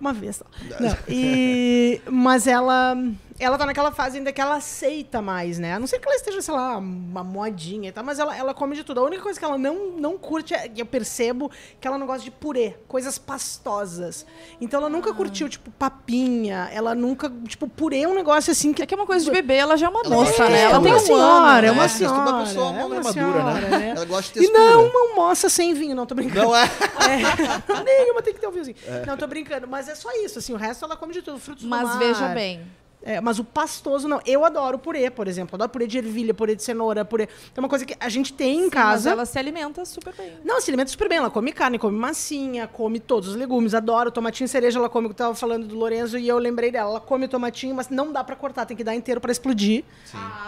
Uma 0.00 0.12
vez 0.14 0.36
só. 0.36 0.46
Não, 0.80 0.96
e, 1.08 2.00
mas 2.10 2.46
ela, 2.46 2.96
ela 3.40 3.56
tá 3.56 3.64
naquela 3.64 3.90
fase 3.90 4.18
ainda 4.18 4.32
que 4.32 4.40
ela 4.40 4.56
aceita 4.56 5.22
mais, 5.22 5.58
né? 5.58 5.74
A 5.74 5.78
não 5.78 5.86
ser 5.86 5.98
que 5.98 6.06
ela 6.06 6.16
esteja, 6.16 6.42
sei 6.42 6.54
lá, 6.54 6.76
uma 6.76 7.24
modinha 7.24 7.88
e 7.88 7.92
tal, 7.92 8.04
mas 8.04 8.18
ela, 8.18 8.36
ela 8.36 8.52
come 8.52 8.76
de 8.76 8.84
tudo. 8.84 9.00
A 9.00 9.04
única 9.04 9.22
coisa 9.22 9.38
que 9.38 9.44
ela 9.44 9.56
não, 9.56 9.92
não 9.96 10.18
curte, 10.18 10.52
é, 10.54 10.70
eu 10.76 10.84
percebo, 10.84 11.50
que 11.80 11.88
ela 11.88 11.96
não 11.96 12.06
gosta 12.06 12.22
de 12.22 12.30
purê, 12.30 12.76
coisas 12.86 13.18
pastosas. 13.18 14.26
Então 14.60 14.78
ela 14.80 14.88
nunca 14.88 15.12
curtiu, 15.14 15.48
tipo, 15.48 15.70
papinha, 15.72 16.68
ela 16.72 16.94
nunca, 16.94 17.32
tipo, 17.48 17.66
purê 17.66 18.02
é 18.02 18.08
um 18.08 18.14
negócio 18.14 18.50
assim 18.52 18.72
que 18.72 18.82
É 18.82 18.86
que 18.86 18.94
é 18.94 18.96
uma 18.96 19.06
coisa 19.06 19.24
de 19.24 19.30
bebê, 19.30 19.54
ela 19.54 19.76
já 19.76 19.86
é 19.86 19.88
uma 19.88 20.02
moça, 20.02 20.48
né? 20.48 20.62
Ela 20.62 20.76
é 20.78 20.80
tem 20.80 20.92
uma 20.92 20.96
um 20.96 21.00
senhora, 21.00 21.66
é 21.66 21.70
uma 21.70 21.82
né? 21.82 21.88
Mas 21.90 22.00
é 22.00 22.08
uma 22.08 22.14
senhora, 22.14 22.44
pessoa, 22.44 22.66
é 22.66 22.70
uma 22.70 22.86
uma 22.86 22.96
armadura, 22.96 23.44
né? 23.54 23.78
né? 23.78 23.90
Ela 23.96 24.04
gosta 24.04 24.32
de 24.32 24.38
E 24.44 24.48
textura. 24.48 24.70
não 24.70 24.86
uma 24.86 25.14
moça 25.16 25.48
sem 25.48 25.74
vinho, 25.74 25.94
não, 25.96 26.04
tô 26.06 26.14
brincando. 26.14 26.46
Não 26.46 26.56
é? 26.56 26.64
É, 26.64 27.82
nenhuma 27.84 28.22
tem 28.22 28.34
que 28.34 28.40
ter 28.40 28.46
um 28.46 28.50
vinhozinho. 28.50 28.76
Não, 29.06 29.16
tô 29.16 29.26
brincando, 29.26 29.66
mas 29.66 29.88
é 29.88 29.94
só 29.94 30.10
isso, 30.24 30.38
assim, 30.38 30.52
o 30.52 30.56
resto 30.56 30.84
ela 30.84 30.96
come 30.96 31.12
de 31.12 31.22
tudo, 31.22 31.38
frutos 31.38 31.62
do 31.64 31.68
Mas 31.68 31.82
mar. 31.82 31.98
veja 31.98 32.28
bem, 32.28 32.62
É, 33.02 33.20
mas 33.20 33.38
o 33.38 33.44
pastoso 33.44 34.06
não. 34.06 34.20
Eu 34.26 34.44
adoro 34.44 34.78
purê, 34.78 35.10
por 35.10 35.26
exemplo. 35.26 35.54
Adoro 35.56 35.70
purê 35.70 35.86
de 35.86 35.96
ervilha, 35.98 36.34
purê 36.34 36.54
de 36.54 36.62
cenoura, 36.62 37.04
purê. 37.04 37.28
É 37.56 37.60
uma 37.60 37.68
coisa 37.68 37.84
que 37.86 37.96
a 37.98 38.08
gente 38.10 38.32
tem 38.32 38.58
em 38.58 38.62
mas 38.64 38.70
casa. 38.70 39.10
ela 39.10 39.24
se 39.24 39.38
alimenta 39.38 39.84
super 39.86 40.12
bem. 40.14 40.34
Não, 40.44 40.60
se 40.60 40.70
alimenta 40.70 40.90
super 40.90 41.08
bem. 41.08 41.18
Ela 41.18 41.30
come 41.30 41.50
carne, 41.52 41.78
come 41.78 41.96
massinha, 41.98 42.66
come 42.66 43.00
todos 43.00 43.30
os 43.30 43.36
legumes. 43.36 43.72
Adoro 43.74 44.10
tomatinho 44.10 44.44
e 44.44 44.48
cereja. 44.48 44.78
Ela 44.78 44.88
come, 44.90 45.08
eu 45.08 45.14
tava 45.14 45.34
falando 45.34 45.66
do 45.66 45.74
Lorenzo 45.76 46.18
e 46.18 46.28
eu 46.28 46.36
lembrei 46.38 46.70
dela. 46.70 46.90
Ela 46.90 47.00
come 47.00 47.26
tomatinho, 47.26 47.74
mas 47.74 47.88
não 47.88 48.12
dá 48.12 48.22
pra 48.22 48.36
cortar. 48.36 48.66
Tem 48.66 48.76
que 48.76 48.84
dar 48.84 48.94
inteiro 48.94 49.20
pra 49.20 49.32
explodir 49.32 49.82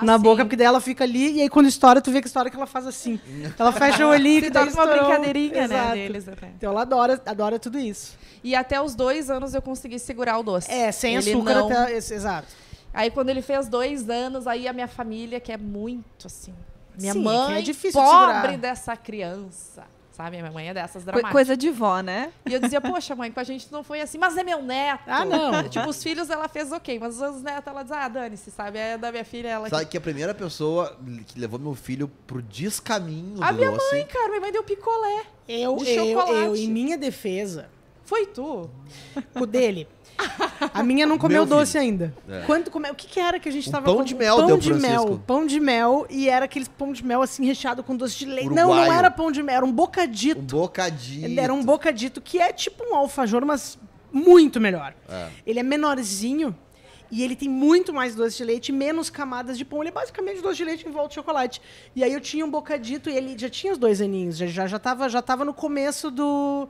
na 0.03 0.17
sim. 0.19 0.23
boca, 0.23 0.45
porque 0.45 0.57
daí 0.57 0.67
ela 0.67 0.81
fica 0.81 1.05
ali. 1.05 1.37
E 1.39 1.43
aí 1.43 1.49
quando 1.49 1.67
estoura, 1.69 2.01
tu 2.03 2.11
vê 2.11 2.21
que 2.21 2.27
estoura 2.27 2.51
que 2.51 2.57
ela 2.57 2.67
faz 2.67 2.87
assim. 2.87 3.19
Ela 3.59 3.73
fecha 3.73 4.07
o 4.07 4.11
olhinho, 4.11 4.41
que 4.41 4.47
Se 4.47 4.53
daí 4.53 4.71
torna 4.73 4.83
uma 4.93 4.97
brincadeirinha, 5.07 5.69
né, 5.69 5.75
Exato. 5.77 5.93
deles 5.95 6.29
até. 6.29 6.47
Então 6.57 6.71
ela 6.71 6.83
adora, 6.83 7.21
adora 7.25 7.59
tudo 7.59 7.79
isso. 7.79 8.17
E 8.43 8.55
até 8.57 8.81
os 8.83 8.95
dois 8.95 9.31
anos 9.31 9.55
eu 9.55 9.63
consegui 9.63 9.99
segurar 10.01 10.39
o 10.39 10.43
doce. 10.43 10.69
É, 10.71 10.91
sem 10.91 11.15
Ele 11.17 11.31
açúcar 11.31 11.55
não- 11.55 11.67
até. 11.71 11.97
Exato. 11.97 12.42
Aí 12.93 13.11
quando 13.11 13.31
ele 13.31 13.43
fez 13.43 13.69
dois 13.69 14.09
anos, 14.11 14.47
aí 14.47 14.69
a 14.69 14.73
minha 14.73 14.89
família, 14.89 15.41
que 15.41 15.51
é 15.53 15.57
muito 15.57 16.27
assim. 16.27 16.55
Minha 16.99 17.15
Sim, 17.15 17.19
que 17.21 17.25
mãe, 17.25 17.59
é 17.59 17.63
difícil 17.63 18.01
pobre 18.01 18.35
segurar. 18.35 18.59
dessa 18.59 18.97
criança. 18.97 19.85
Sabe? 20.13 20.37
Minha 20.37 20.53
mãe 20.53 20.69
é 20.69 20.75
dessas 20.75 21.05
dramáticas. 21.05 21.33
Coisa 21.33 21.57
de 21.57 21.71
vó, 21.71 22.01
né? 22.03 22.31
E 22.45 22.53
eu 22.53 22.61
dizia, 22.61 22.83
poxa, 22.83 23.17
mãe, 23.17 23.33
com 23.33 23.41
a 23.41 23.45
gente 23.45 23.73
não 23.73 23.83
foi 23.83 24.03
assim, 24.03 24.19
mas 24.19 24.37
é 24.37 24.45
meu 24.45 24.61
neto. 24.63 25.05
Ah, 25.07 25.25
não. 25.25 25.63
tipo, 25.71 25.89
os 25.89 26.03
filhos 26.03 26.29
ela 26.29 26.49
fez 26.49 26.71
ok, 26.71 26.99
mas 26.99 27.19
os 27.19 27.41
netos 27.43 27.67
ela 27.67 27.83
diz, 27.83 27.93
ah, 27.93 28.09
dane-se, 28.09 28.51
sabe? 28.51 28.79
É 28.79 28.99
da 28.99 29.11
minha 29.11 29.25
filha, 29.25 29.49
ela. 29.49 29.71
Sabe 29.71 29.87
que 29.87 29.97
a 29.97 30.01
primeira 30.03 30.35
pessoa 30.35 30.99
que 31.27 31.41
levou 31.41 31.59
meu 31.59 31.75
filho 31.75 32.09
pro 32.27 32.43
descaminho 32.43 33.43
A 33.43 33.53
do 33.53 33.57
minha 33.59 33.71
doce... 33.71 33.91
mãe, 33.95 34.05
cara, 34.07 34.29
minha 34.29 34.41
mãe 34.43 34.53
deu 34.53 34.63
picolé. 34.63 35.25
Eu, 35.49 35.77
De 35.77 35.89
eu, 35.91 36.05
chocolate. 36.09 36.45
eu, 36.45 36.57
em 36.57 36.69
minha 36.69 36.99
defesa, 36.99 37.71
Foi 38.05 38.27
tu. 38.27 38.69
o 39.35 39.47
dele. 39.47 39.89
A 40.73 40.83
minha 40.83 41.07
não 41.07 41.19
comeu 41.19 41.45
Meu 41.45 41.57
doce 41.59 41.77
ainda. 41.77 42.15
É. 42.29 42.43
Quando 42.47 42.71
come... 42.71 42.91
O 42.91 42.95
que, 42.95 43.07
que 43.07 43.19
era 43.19 43.39
que 43.41 43.49
a 43.49 43.53
gente 43.53 43.69
Um 43.69 43.73
tava 43.73 43.85
pão 43.87 43.97
com- 43.97 44.05
de 44.05 44.15
mel 44.15 44.37
pão 44.37 44.47
deu 44.47 44.57
de 44.59 44.69
pro 44.71 44.79
mel. 44.81 44.93
Francisco. 45.03 45.23
Pão 45.27 45.47
de 45.47 45.61
mel 45.61 46.07
e 46.09 46.29
era 46.29 46.45
aqueles 46.45 46.69
pão 46.69 46.93
de 46.93 47.05
mel 47.05 47.23
assim 47.23 47.45
recheado 47.45 47.83
com 47.83 47.97
doce 47.97 48.19
de 48.19 48.27
leite. 48.27 48.51
Não, 48.51 48.69
não 48.69 48.93
era 48.93 49.11
pão 49.11 49.33
de 49.33 49.43
mel, 49.43 49.57
era 49.57 49.65
um 49.67 49.73
bocadito. 49.73 50.41
Um 50.41 50.45
bocadinho. 50.45 51.41
Era 51.41 51.53
um 51.53 51.65
bocadito 51.65 52.21
que 52.21 52.39
é 52.39 52.53
tipo 52.53 52.85
um 52.85 52.95
alfajor, 52.95 53.45
mas 53.45 53.79
muito 54.13 54.61
melhor. 54.61 54.95
É. 55.09 55.29
Ele 55.47 55.59
é 55.59 55.63
menorzinho 55.63 56.55
e 57.11 57.23
ele 57.23 57.37
tem 57.37 57.49
muito 57.49 57.93
mais 57.93 58.15
doce 58.15 58.39
de 58.39 58.45
leite 58.45 58.69
e 58.69 58.73
menos 58.73 59.11
camadas 59.11 59.59
de 59.59 59.65
pão. 59.65 59.81
Ele 59.83 59.89
é 59.89 59.93
basicamente 59.93 60.41
doce 60.41 60.57
de 60.57 60.65
leite 60.65 60.89
em 60.89 60.91
volta 60.91 61.09
de 61.09 61.15
chocolate. 61.17 61.61
E 61.95 62.03
aí 62.05 62.13
eu 62.13 62.21
tinha 62.21 62.45
um 62.45 62.51
bocadito 62.51 63.11
e 63.11 63.17
ele 63.17 63.37
já 63.37 63.51
tinha 63.51 63.73
os 63.73 63.79
dois 63.79 64.01
aninhos, 64.01 64.37
já, 64.37 64.47
já, 64.47 64.67
já, 64.67 64.79
tava, 64.79 65.09
já 65.09 65.21
tava 65.21 65.45
no 65.45 65.53
começo 65.53 66.11
do. 66.11 66.69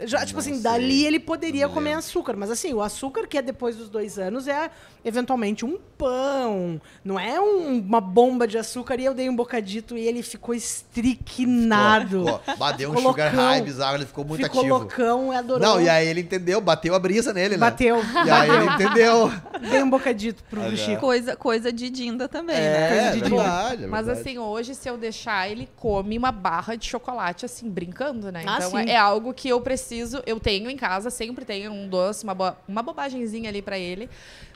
Já, 0.00 0.24
tipo 0.24 0.38
assim, 0.38 0.60
dali 0.60 1.04
ele 1.04 1.18
poderia 1.18 1.68
comer 1.68 1.94
açúcar. 1.94 2.36
Mas 2.36 2.50
assim, 2.50 2.72
o 2.72 2.80
açúcar 2.80 3.26
que 3.26 3.36
é 3.36 3.42
depois 3.42 3.76
dos 3.76 3.88
dois 3.88 4.18
anos 4.18 4.46
é 4.46 4.70
eventualmente 5.04 5.64
um 5.64 5.78
pão. 5.96 6.80
Não 7.04 7.18
é 7.18 7.40
um- 7.40 7.78
uma 7.78 8.00
bomba 8.00 8.46
de 8.46 8.56
açúcar. 8.58 9.00
E 9.00 9.04
eu 9.04 9.14
dei 9.14 9.28
um 9.28 9.34
bocadito 9.36 9.96
e 9.96 10.06
ele 10.06 10.22
ficou 10.22 10.54
estriquinado. 10.54 12.24
Ficou, 12.24 12.38
ficou. 12.38 12.56
Bateu 12.56 12.90
um 12.90 12.96
Ficou 12.96 13.10
sugar 13.12 13.32
loucão. 13.34 13.50
high 13.50 13.62
bizarro, 13.62 13.96
ele 13.96 14.06
ficou 14.06 14.24
muito 14.24 14.42
ficou 14.42 14.60
ativo. 14.60 14.78
loucão, 14.78 15.32
adorou. 15.32 15.60
Não, 15.60 15.80
e 15.80 15.88
aí 15.88 16.06
ele 16.06 16.20
entendeu, 16.20 16.60
bateu 16.60 16.94
a 16.94 16.98
brisa 16.98 17.32
nele, 17.32 17.56
né? 17.56 17.60
Bateu. 17.60 17.98
E 18.26 18.30
aí 18.30 18.50
ele 18.50 18.64
entendeu. 18.66 19.30
Dei 19.70 19.82
um 19.82 19.90
bocadito 19.90 20.42
pro 20.48 20.62
Ah, 20.62 20.76
Chico. 20.76 21.00
Coisa, 21.00 21.36
coisa 21.36 21.72
de 21.72 21.88
Dinda 21.90 22.28
também, 22.28 22.56
né? 22.56 22.84
É, 22.84 22.88
coisa 22.88 23.02
é 23.02 23.10
de 23.12 23.20
verdade, 23.20 23.84
é 23.84 23.86
Mas 23.86 24.06
verdade. 24.06 24.28
assim, 24.28 24.38
hoje, 24.38 24.74
se 24.74 24.88
eu 24.88 24.96
deixar, 24.96 25.48
ele 25.50 25.68
come 25.76 26.16
uma 26.18 26.30
barra 26.30 26.76
de 26.76 26.86
chocolate, 26.86 27.44
assim, 27.44 27.68
brincando, 27.68 28.30
né? 28.30 28.42
Ah, 28.46 28.56
então 28.58 28.70
sim. 28.72 28.88
é 28.88 28.96
algo 28.96 29.32
que 29.32 29.48
eu 29.48 29.60
preciso, 29.60 30.22
eu 30.26 30.38
tenho 30.38 30.68
em 30.70 30.76
casa, 30.76 31.10
sempre 31.10 31.44
tenho 31.44 31.72
um 31.72 31.88
doce, 31.88 32.24
uma, 32.24 32.34
bo 32.34 32.52
uma 32.68 32.82
bobagemzinha 32.82 33.48
ali 33.48 33.62
pra 33.62 33.78
ele. 33.78 34.08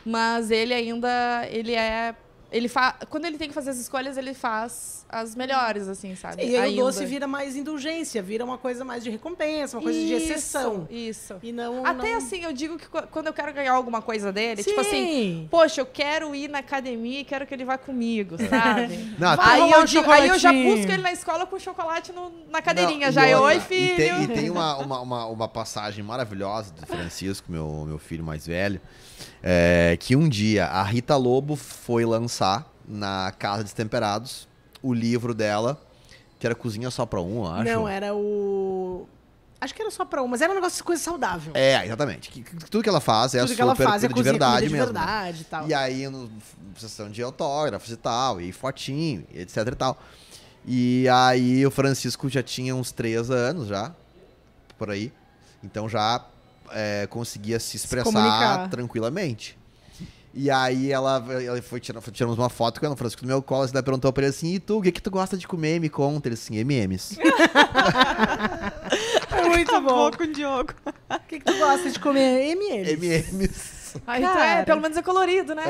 Mas 0.04 0.50
ele 0.50 0.74
ainda, 0.74 1.46
ele 1.50 1.74
é. 1.74 2.14
Ele 2.50 2.68
fa 2.68 2.92
Quando 3.08 3.24
ele 3.24 3.38
tem 3.38 3.48
que 3.48 3.54
fazer 3.54 3.70
as 3.70 3.78
escolhas, 3.78 4.16
ele 4.16 4.34
faz 4.34 5.01
as 5.12 5.34
melhores, 5.34 5.88
assim, 5.88 6.16
sabe? 6.16 6.42
E 6.42 6.56
aí 6.56 6.70
Ainda. 6.70 6.82
o 6.82 6.86
doce 6.86 7.04
vira 7.04 7.26
mais 7.26 7.54
indulgência, 7.54 8.22
vira 8.22 8.42
uma 8.42 8.56
coisa 8.56 8.82
mais 8.82 9.04
de 9.04 9.10
recompensa, 9.10 9.76
uma 9.76 9.82
coisa 9.82 9.98
de 9.98 10.06
Isso, 10.14 10.32
exceção. 10.32 10.88
Isso. 10.90 11.34
E 11.42 11.52
não. 11.52 11.84
Até 11.84 12.12
não... 12.12 12.16
assim, 12.16 12.42
eu 12.42 12.52
digo 12.52 12.78
que 12.78 12.88
qu- 12.88 13.06
quando 13.10 13.26
eu 13.26 13.32
quero 13.34 13.52
ganhar 13.52 13.72
alguma 13.74 14.00
coisa 14.00 14.32
dele, 14.32 14.64
tipo 14.64 14.80
assim, 14.80 14.90
Sim. 14.90 15.48
poxa, 15.50 15.82
eu 15.82 15.86
quero 15.86 16.34
ir 16.34 16.48
na 16.48 16.60
academia 16.60 17.20
e 17.20 17.24
quero 17.24 17.46
que 17.46 17.52
ele 17.52 17.64
vá 17.64 17.76
comigo, 17.76 18.36
sabe? 18.48 18.96
Não, 19.20 19.36
Vai 19.36 19.60
Aí 19.60 19.70
eu, 19.70 19.84
digo, 19.84 20.10
aí 20.10 20.28
eu 20.28 20.38
já 20.38 20.50
busco 20.50 20.90
ele 20.90 21.02
na 21.02 21.12
escola 21.12 21.46
com 21.46 21.58
chocolate 21.58 22.10
no- 22.10 22.32
na 22.50 22.62
cadeirinha. 22.62 23.06
Não, 23.08 23.12
já 23.12 23.28
e 23.28 23.32
eu, 23.32 23.38
outra, 23.40 23.54
oi, 23.54 23.60
filho. 23.60 23.92
E 23.92 23.96
tem, 23.96 24.22
e 24.22 24.28
tem 24.28 24.50
uma, 24.50 24.78
uma, 24.82 25.00
uma, 25.00 25.26
uma 25.26 25.48
passagem 25.48 26.02
maravilhosa 26.02 26.72
do 26.72 26.86
Francisco, 26.86 27.52
meu, 27.52 27.84
meu 27.86 27.98
filho 27.98 28.24
mais 28.24 28.46
velho, 28.46 28.80
é, 29.42 29.94
que 30.00 30.16
um 30.16 30.26
dia 30.26 30.64
a 30.66 30.82
Rita 30.82 31.16
Lobo 31.16 31.54
foi 31.54 32.06
lançar 32.06 32.66
na 32.88 33.32
Casa 33.38 33.62
dos 33.62 33.72
Temperados 33.74 34.48
o 34.82 34.92
livro 34.92 35.32
dela, 35.34 35.80
que 36.38 36.46
era 36.46 36.54
Cozinha 36.54 36.90
Só 36.90 37.06
Pra 37.06 37.20
Um, 37.20 37.44
eu 37.44 37.52
acho. 37.52 37.64
Não, 37.64 37.88
era 37.88 38.14
o. 38.14 39.06
Acho 39.60 39.72
que 39.74 39.80
era 39.80 39.92
só 39.92 40.04
pra 40.04 40.20
um, 40.20 40.26
mas 40.26 40.40
era 40.42 40.50
um 40.50 40.56
negócio 40.56 40.76
de 40.78 40.82
coisa 40.82 41.00
saudável. 41.00 41.52
É, 41.54 41.86
exatamente. 41.86 42.30
Que- 42.30 42.42
que 42.42 42.56
tudo 42.68 42.82
que 42.82 42.88
ela 42.88 43.00
faz 43.00 43.32
é 43.32 43.38
Tudo 43.38 43.48
super 43.50 43.56
que 43.56 43.62
ela 43.62 43.74
faz 43.76 44.02
é 44.02 44.08
comida 44.08 44.08
de 44.08 44.14
cozinha 44.14 44.32
verdade 44.32 44.66
de 44.66 44.72
mesmo. 44.72 44.92
né? 44.92 45.00
verdade 45.00 45.40
e 45.42 45.44
tal. 45.44 45.68
E 45.68 45.74
aí, 45.74 46.08
no, 46.08 46.28
sessão 46.76 47.08
de 47.08 47.22
autógrafos 47.22 47.88
e 47.92 47.96
tal, 47.96 48.40
e 48.40 48.50
fotinho, 48.50 49.24
e 49.32 49.38
etc 49.40 49.58
e 49.58 49.74
tal. 49.76 50.02
E 50.66 51.08
aí, 51.08 51.64
o 51.64 51.70
Francisco 51.70 52.28
já 52.28 52.42
tinha 52.42 52.74
uns 52.74 52.90
três 52.90 53.30
anos 53.30 53.68
já, 53.68 53.94
por 54.76 54.90
aí. 54.90 55.12
Então 55.62 55.88
já 55.88 56.24
é, 56.72 57.06
conseguia 57.08 57.60
se 57.60 57.76
expressar 57.76 58.04
comunicar. 58.10 58.68
tranquilamente. 58.68 59.56
E 60.34 60.50
aí, 60.50 60.90
ela, 60.90 61.22
ela 61.44 61.60
foi 61.60 61.80
tiramos 61.80 62.38
uma 62.38 62.48
foto 62.48 62.80
com 62.80 62.86
ela, 62.86 62.94
o 62.94 62.98
Francisco 62.98 63.22
no 63.22 63.28
meu 63.28 63.42
colo, 63.42 63.66
e 63.66 63.70
ela 63.70 63.82
perguntou 63.82 64.12
pra 64.12 64.24
ele 64.24 64.30
assim, 64.30 64.54
e 64.54 64.58
tu, 64.58 64.78
o 64.78 64.82
que 64.82 64.90
que 64.90 65.02
tu 65.02 65.10
gosta 65.10 65.36
de 65.36 65.46
comer? 65.46 65.78
Me 65.78 65.88
conta. 65.88 66.28
Ele 66.28 66.34
assim, 66.34 66.56
M&M's. 66.56 67.18
É 69.32 69.48
muito 69.48 69.80
bom. 69.80 70.10
com 70.10 70.24
o 70.24 70.26
Diogo. 70.26 70.74
O 70.86 71.18
que, 71.26 71.40
que 71.40 71.44
tu 71.44 71.58
gosta 71.58 71.90
de 71.90 71.98
comer? 71.98 72.50
M&M. 72.52 72.92
M&M's. 72.92 73.81
Ah, 74.06 74.18
então 74.18 74.32
é, 74.32 74.34
Cara. 74.34 74.64
pelo 74.64 74.80
menos 74.80 74.96
é 74.96 75.02
colorido, 75.02 75.54
né? 75.54 75.62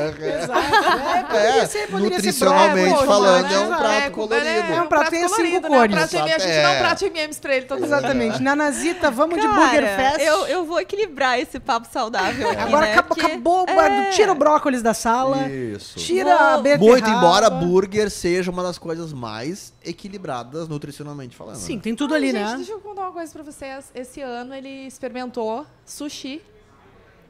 Exato. 0.42 0.60
É, 0.60 1.22
poderia 1.24 1.62
É, 1.62 1.66
ser, 1.66 1.86
poderia 1.88 2.08
ser 2.10 2.14
nutricionalmente 2.16 3.06
falando, 3.06 3.42
né? 3.48 3.54
é 3.54 3.58
um 3.58 3.64
Exato. 3.66 3.82
prato 3.82 4.04
com- 4.04 4.10
colorido. 4.28 4.46
É, 4.48 4.72
É 4.72 4.82
um 4.82 4.86
prato 4.86 5.14
em 5.14 5.28
cinco 5.28 5.42
né? 5.42 5.58
Um 5.58 5.62
cores. 5.62 5.94
prato 5.96 6.10
de 6.10 6.16
M&M, 6.16 6.32
a 6.34 6.38
gente 6.38 6.48
dá 6.62 6.72
É. 6.72 6.76
um 6.76 6.80
prato 6.80 7.04
M&M's 7.04 7.38
pra 7.40 7.54
ele 7.56 7.66
todos 7.66 7.84
os 7.84 7.90
Exatamente. 7.90 8.42
Nanazita, 8.42 9.10
vamos 9.10 9.40
de 9.40 9.46
Burger 9.46 9.96
Fest. 9.96 10.20
eu, 10.20 10.46
eu 10.46 10.64
vou 10.64 10.80
equilibrar 10.80 11.38
esse 11.38 11.58
papo 11.60 11.88
saudável 11.92 12.50
aqui, 12.50 12.60
Agora 12.60 12.86
né? 12.86 12.94
acabou, 12.94 13.18
acabou 13.24 13.66
É. 13.68 14.10
tira 14.10 14.32
o 14.32 14.34
brócolis 14.34 14.82
da 14.82 14.94
sala, 14.94 15.48
Isso. 15.48 15.98
tira 15.98 16.34
a 16.34 16.52
Vou- 16.54 16.62
beterraba. 16.62 16.90
Muito 16.92 17.08
embora 17.10 17.50
burger 17.50 18.10
seja 18.10 18.50
uma 18.50 18.62
das 18.62 18.78
coisas 18.78 19.12
mais 19.12 19.72
equilibradas 19.84 20.68
nutricionalmente 20.68 21.36
falando. 21.36 21.56
Sim, 21.56 21.76
né? 21.76 21.80
tem 21.82 21.94
tudo 21.94 22.14
ali, 22.14 22.26
Ai, 22.28 22.32
né? 22.32 22.46
Gente, 22.46 22.56
deixa 22.58 22.72
eu 22.72 22.80
contar 22.80 23.02
uma 23.02 23.12
coisa 23.12 23.32
pra 23.32 23.42
vocês. 23.42 23.90
Esse 23.94 24.20
ano 24.20 24.54
ele 24.54 24.86
experimentou 24.86 25.66
sushi. 25.84 26.40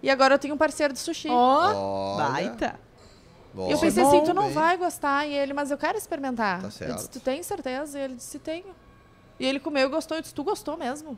E 0.03 0.11
agora 0.11 0.35
eu 0.35 0.39
tenho 0.39 0.55
um 0.55 0.59
parceiro 0.59 0.93
de 0.93 0.99
sushi. 0.99 1.29
Ó, 1.31 2.17
Olha, 2.17 2.29
Baita. 2.31 2.81
bom, 3.55 3.71
eu 3.71 3.79
pensei 3.79 4.03
bom, 4.03 4.09
assim, 4.09 4.25
tu 4.25 4.35
não 4.35 4.45
bem. 4.47 4.53
vai 4.53 4.77
gostar. 4.77 5.27
E 5.27 5.33
ele, 5.35 5.53
mas 5.53 5.71
eu 5.71 5.79
quero 5.79 5.97
experimentar. 5.97 6.61
Tá 6.61 6.67
Eu 6.67 6.71
certo. 6.71 6.95
disse, 6.97 7.09
tu 7.11 7.21
tem 7.21 7.43
certeza? 7.43 7.99
E 7.99 8.03
ele 8.03 8.15
disse, 8.17 8.39
tenho. 8.39 8.75
E 9.39 9.47
ele 9.47 9.61
comeu 9.61 9.87
e 9.87 9.91
gostou. 9.91 10.17
Eu 10.17 10.23
disse, 10.23 10.35
tu 10.35 10.43
gostou 10.45 10.77
mesmo? 10.77 11.17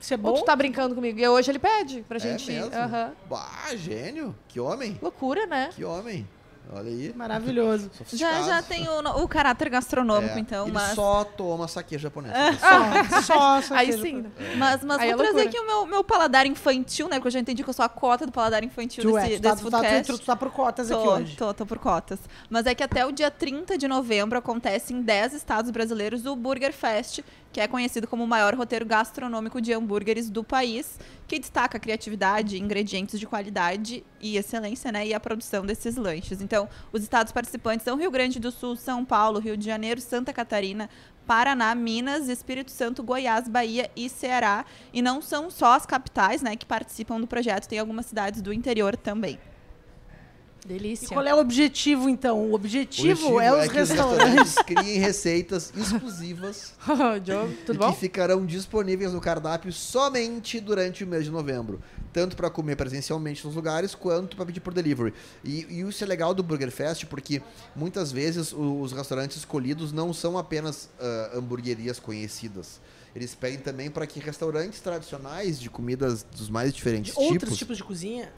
isso 0.00 0.14
é 0.14 0.16
Ou 0.16 0.22
bom? 0.22 0.34
tu 0.34 0.44
tá 0.44 0.54
brincando 0.54 0.94
comigo? 0.94 1.18
E 1.18 1.26
hoje 1.26 1.50
ele 1.50 1.58
pede 1.58 2.02
pra 2.06 2.18
É 2.18 2.20
gente. 2.20 2.46
mesmo? 2.52 2.72
Aham. 2.76 3.12
Bah, 3.28 3.74
gênio. 3.74 4.36
Que 4.46 4.60
homem. 4.60 4.96
Loucura, 5.02 5.44
né? 5.46 5.70
Que 5.74 5.84
homem. 5.84 6.28
Olha 6.70 6.88
aí. 6.90 7.12
Maravilhoso. 7.16 7.90
Já, 8.12 8.42
já 8.42 8.62
tem 8.62 8.86
o, 8.88 9.22
o 9.22 9.28
caráter 9.28 9.68
gastronômico, 9.70 10.36
É, 10.36 10.40
então, 10.40 10.64
Ele 10.66 10.72
mas... 10.72 10.94
só 10.94 11.24
toma 11.24 11.66
saque 11.66 11.96
japonês. 11.96 12.34
Só, 12.60 13.20
só, 13.22 13.62
só 13.62 13.74
Aí 13.74 13.92
sim. 14.00 14.22
né? 14.22 14.30
Mas, 14.56 14.84
mas 14.84 14.98
Aí 15.00 15.14
vou 15.14 15.24
é 15.24 15.28
trazer 15.28 15.44
loucura. 15.44 15.48
aqui 15.48 15.58
o 15.58 15.66
meu, 15.66 15.86
meu 15.86 16.04
paladar 16.04 16.44
infantil, 16.46 17.08
né? 17.08 17.16
Porque 17.16 17.28
eu 17.28 17.32
já 17.32 17.40
entendi 17.40 17.62
que 17.64 17.70
eu 17.70 17.74
sou 17.74 17.84
a 17.84 17.88
cota 17.88 18.26
do 18.26 18.32
paladar 18.32 18.62
infantil 18.64 19.02
Tu, 19.02 19.16
é, 19.16 19.22
desse, 19.28 19.36
tu, 19.36 19.42
tá, 19.42 19.50
desse 19.50 19.62
tu, 19.62 19.70
tá, 19.70 19.78
foodcast. 19.78 20.12
tu, 20.12 20.18
tu 20.18 20.26
tá 20.26 20.36
por 20.36 20.50
cotas 20.50 20.90
aqui 20.90 21.02
Tô, 21.02 21.12
hoje. 21.14 21.36
tô, 21.36 21.54
tô 21.54 21.66
por 21.66 21.78
cotas. 21.78 22.18
Mas 22.50 22.66
é 22.66 22.74
que 22.74 22.82
até 22.82 23.06
o 23.06 23.12
dia 23.12 23.30
30 23.30 23.78
de 23.78 23.88
novembro 23.88 24.38
acontece 24.38 24.92
em 24.92 25.00
10 25.00 25.32
estados 25.34 25.70
brasileiros 25.70 26.26
o 26.26 26.36
Burger 26.36 26.72
Fest, 26.72 27.20
que 27.52 27.60
é 27.60 27.66
conhecido 27.66 28.06
como 28.06 28.24
o 28.24 28.26
maior 28.26 28.54
roteiro 28.54 28.84
gastronômico 28.84 29.60
de 29.60 29.72
hambúrgueres 29.72 30.30
do 30.30 30.44
país, 30.44 30.98
que 31.26 31.38
destaca 31.38 31.76
a 31.76 31.80
criatividade, 31.80 32.60
ingredientes 32.60 33.18
de 33.18 33.26
qualidade 33.26 34.04
e 34.20 34.36
excelência, 34.36 34.92
né? 34.92 35.06
E 35.06 35.14
a 35.14 35.20
produção 35.20 35.64
desses 35.64 35.96
lanches. 35.96 36.40
Então, 36.40 36.68
os 36.92 37.02
estados 37.02 37.32
participantes 37.32 37.84
são 37.84 37.96
Rio 37.96 38.10
Grande 38.10 38.38
do 38.38 38.50
Sul, 38.50 38.76
São 38.76 39.04
Paulo, 39.04 39.38
Rio 39.38 39.56
de 39.56 39.64
Janeiro, 39.64 40.00
Santa 40.00 40.32
Catarina, 40.32 40.88
Paraná, 41.26 41.74
Minas, 41.74 42.28
Espírito 42.28 42.70
Santo, 42.70 43.02
Goiás, 43.02 43.48
Bahia 43.48 43.90
e 43.94 44.08
Ceará. 44.08 44.64
E 44.92 45.02
não 45.02 45.20
são 45.20 45.50
só 45.50 45.74
as 45.74 45.84
capitais, 45.84 46.42
né, 46.42 46.56
que 46.56 46.64
participam 46.64 47.20
do 47.20 47.26
projeto, 47.26 47.68
tem 47.68 47.78
algumas 47.78 48.06
cidades 48.06 48.40
do 48.40 48.52
interior 48.52 48.96
também. 48.96 49.38
E 50.68 50.78
Delícia. 50.78 51.08
qual 51.08 51.24
é 51.26 51.34
o 51.34 51.38
objetivo, 51.38 52.08
então? 52.08 52.38
O 52.50 52.54
objetivo, 52.54 53.32
O 53.32 53.40
é 53.40 53.50
os 53.52 53.72
que 53.72 53.80
os 53.80 53.88
restaurantes. 53.88 54.54
criem 54.66 54.98
receitas 54.98 55.72
exclusivas 55.74 56.74
Diogo, 57.24 57.52
tudo 57.64 57.76
e 57.76 57.78
bom? 57.78 57.92
que 57.92 57.98
ficarão 58.00 58.44
disponíveis 58.44 59.12
no 59.12 59.20
cardápio 59.20 59.72
somente 59.72 60.60
durante 60.60 61.04
o 61.04 61.06
mês 61.06 61.24
de 61.24 61.30
novembro. 61.30 61.80
Tanto 62.12 62.36
para 62.36 62.50
comer 62.50 62.76
presencialmente 62.76 63.44
nos 63.46 63.54
lugares, 63.54 63.94
quanto 63.94 64.36
para 64.36 64.44
pedir 64.46 64.60
por 64.60 64.74
delivery. 64.74 65.14
E, 65.42 65.66
e 65.70 65.80
isso 65.80 66.04
é 66.04 66.06
legal 66.06 66.34
do 66.34 66.42
Burger 66.42 66.70
Fest, 66.70 67.04
porque 67.06 67.40
muitas 67.74 68.12
vezes 68.12 68.52
os 68.52 68.92
restaurantes 68.92 69.36
escolhidos 69.38 69.92
não 69.92 70.12
são 70.12 70.36
apenas 70.36 70.88
ah, 71.00 71.32
hamburguerias 71.36 71.98
conhecidas. 71.98 72.80
Eles 73.14 73.34
pedem 73.34 73.58
também 73.58 73.90
para 73.90 74.06
que 74.06 74.20
restaurantes 74.20 74.80
tradicionais 74.80 75.58
de 75.58 75.68
comidas 75.70 76.22
dos 76.22 76.48
mais 76.48 76.72
diferentes 76.72 77.14
De 77.14 77.18
outros 77.18 77.40
tipos 77.42 77.58
tipos 77.58 77.76
de 77.78 77.84
cozinha. 77.84 78.32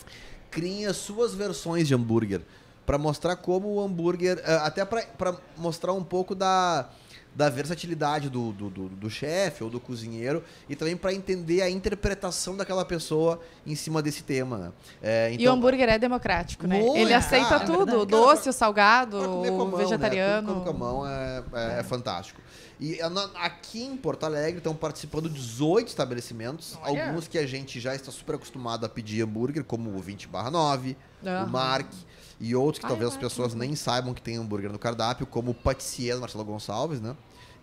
Criem 0.51 0.87
as 0.87 0.97
suas 0.97 1.35
versões 1.35 1.87
de 1.87 1.95
hambúrguer 1.95 2.43
para 2.85 2.99
mostrar 2.99 3.37
como 3.37 3.69
o 3.69 3.81
hambúrguer, 3.81 4.43
eh, 4.45 4.57
até 4.63 4.85
para 4.85 5.37
mostrar 5.57 5.93
um 5.93 6.03
pouco 6.03 6.35
da 6.35 6.89
da 7.35 7.49
versatilidade 7.49 8.29
do, 8.29 8.53
do, 8.53 8.69
do, 8.69 8.89
do 8.89 9.11
chefe 9.11 9.63
ou 9.63 9.71
do 9.71 9.79
cozinheiro 9.79 10.43
e 10.69 10.75
também 10.75 10.97
para 10.97 11.15
entender 11.15 11.63
a 11.63 11.71
interpretação 11.71 12.57
daquela 12.57 12.85
pessoa 12.85 13.41
em 13.67 13.75
cima 13.75 14.03
desse 14.03 14.23
tema. 14.25 14.59
Né? 14.59 14.73
É, 15.03 15.31
E 15.33 15.37
o 15.37 15.41
então, 15.43 15.55
hambúrguer 15.55 15.89
é 15.89 15.99
democrático, 15.99 16.67
né? 16.67 16.81
Muito, 16.81 16.97
Ele 16.97 17.15
aceita 17.15 17.49
cara, 17.61 17.65
tudo, 17.65 18.03
é 18.03 18.07
doce, 18.07 18.49
o 18.49 18.53
salgado, 18.53 19.19
comer 19.19 19.51
o 19.53 19.77
vegetariano. 19.77 20.49
Né? 20.49 20.55
Tudo 20.55 20.65
com 20.65 20.71
a 20.71 20.73
mão 20.73 21.07
é, 21.07 21.43
é- 21.55 21.81
é 21.81 21.83
fantástico. 21.85 22.41
E 22.81 22.99
aqui 23.35 23.83
em 23.83 23.95
Porto 23.95 24.25
Alegre 24.25 24.57
estão 24.57 24.75
participando 24.75 25.29
18 25.29 25.89
estabelecimentos, 25.89 26.79
Olha. 26.83 27.09
alguns 27.09 27.29
que 27.29 27.37
a 27.37 27.47
gente 27.47 27.79
já 27.79 27.95
está 27.95 28.11
super 28.11 28.37
acostumado 28.37 28.87
a 28.87 28.89
pedir 28.89 29.23
hambúrguer, 29.23 29.63
como 29.65 29.95
o 29.95 30.01
20 30.01 30.31
9, 30.51 30.97
Aham. 31.27 31.45
o 31.45 31.51
Mark, 31.51 31.93
e 32.41 32.57
outros 32.57 32.79
que 32.79 32.87
Ai, 32.87 32.91
talvez 32.91 33.11
as 33.13 33.19
pessoas 33.19 33.55
nem 33.55 33.77
saibam 33.77 34.15
que 34.15 34.23
tem 34.23 34.39
hambúrguer 34.39 34.73
no 34.73 34.79
cardápio, 34.79 35.27
como 35.27 35.51
o 35.51 35.55
Patissier 35.55 36.19
Marcelo 36.19 36.43
Gonçalves, 36.43 37.03
né? 37.03 37.15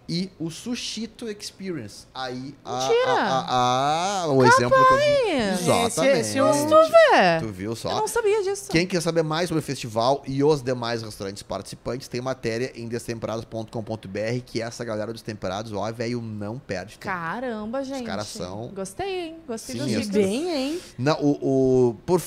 E 0.09 0.29
o 0.39 0.49
Sushito 0.49 1.29
Experience. 1.29 2.05
Aí, 2.15 2.55
a, 2.63 2.79
Mentira! 2.87 3.11
a- 3.11 3.39
a- 3.41 4.21
a- 4.23 4.27
o 4.31 4.43
exemplo 4.45 4.77
que 4.87 4.93
eu 4.93 4.97
vi. 4.97 5.31
Exatamente. 5.63 6.19
esse 6.19 6.37
eu- 6.37 6.47
É. 7.13 7.39
Tu 7.39 7.47
viu 7.47 7.75
só? 7.75 7.89
Eu 7.91 7.97
não 7.97 8.07
sabia 8.07 8.41
disso. 8.43 8.69
Quem 8.69 8.85
quer 8.87 9.01
saber 9.01 9.23
mais 9.23 9.49
sobre 9.49 9.59
o 9.59 9.63
festival 9.63 10.21
e 10.25 10.43
os 10.43 10.61
demais 10.61 11.01
restaurantes 11.01 11.43
participantes, 11.43 12.07
tem 12.07 12.21
matéria 12.21 12.71
em 12.75 12.87
destemperados.com.br, 12.87 14.41
que 14.45 14.61
essa 14.61 14.83
galera 14.85 15.11
dos 15.11 15.21
temperados, 15.21 15.73
ó, 15.73 15.91
velho, 15.91 16.21
não 16.21 16.57
perde 16.59 16.93
tempo. 16.97 17.03
Caramba, 17.13 17.83
gente. 17.83 18.03
caras 18.05 18.27
são- 18.27 18.69
Gostei, 18.73 19.19
hein? 19.27 19.35
Gostei 19.47 19.79
eu- 19.81 19.85
dicas. 19.85 20.07
Bem, 20.09 20.49
hein? 20.49 20.79
Não, 20.97 21.17
o, 21.21 21.89
o- 21.89 21.93
por, 22.05 22.21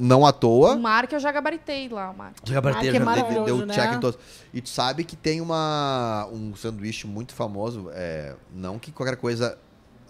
não 0.00 0.24
à 0.26 0.30
O 0.30 0.32
toa. 0.32 0.76
Mark 0.76 1.12
eu 1.12 1.20
já 1.20 1.30
gabaritei 1.32 1.88
lá, 1.88 2.10
o 2.10 2.16
Mark. 2.16 2.36
Já 2.44 2.60
bateu, 2.60 2.92
já 2.92 2.98
é 3.12 3.32
deu- 3.32 3.44
deu 3.44 3.66
né? 3.66 3.74
check 3.74 3.92
em 3.94 4.00
todos. 4.00 4.18
E 4.52 4.60
tu 4.62 4.68
sabe 4.68 5.04
que 5.04 5.14
tem 5.16 5.40
uma, 5.40 6.26
um 6.32 6.54
sanduíche 6.56 7.06
muito 7.06 7.17
famoso, 7.34 7.90
é, 7.92 8.34
não 8.54 8.78
que 8.78 8.90
qualquer 8.92 9.16
coisa 9.16 9.58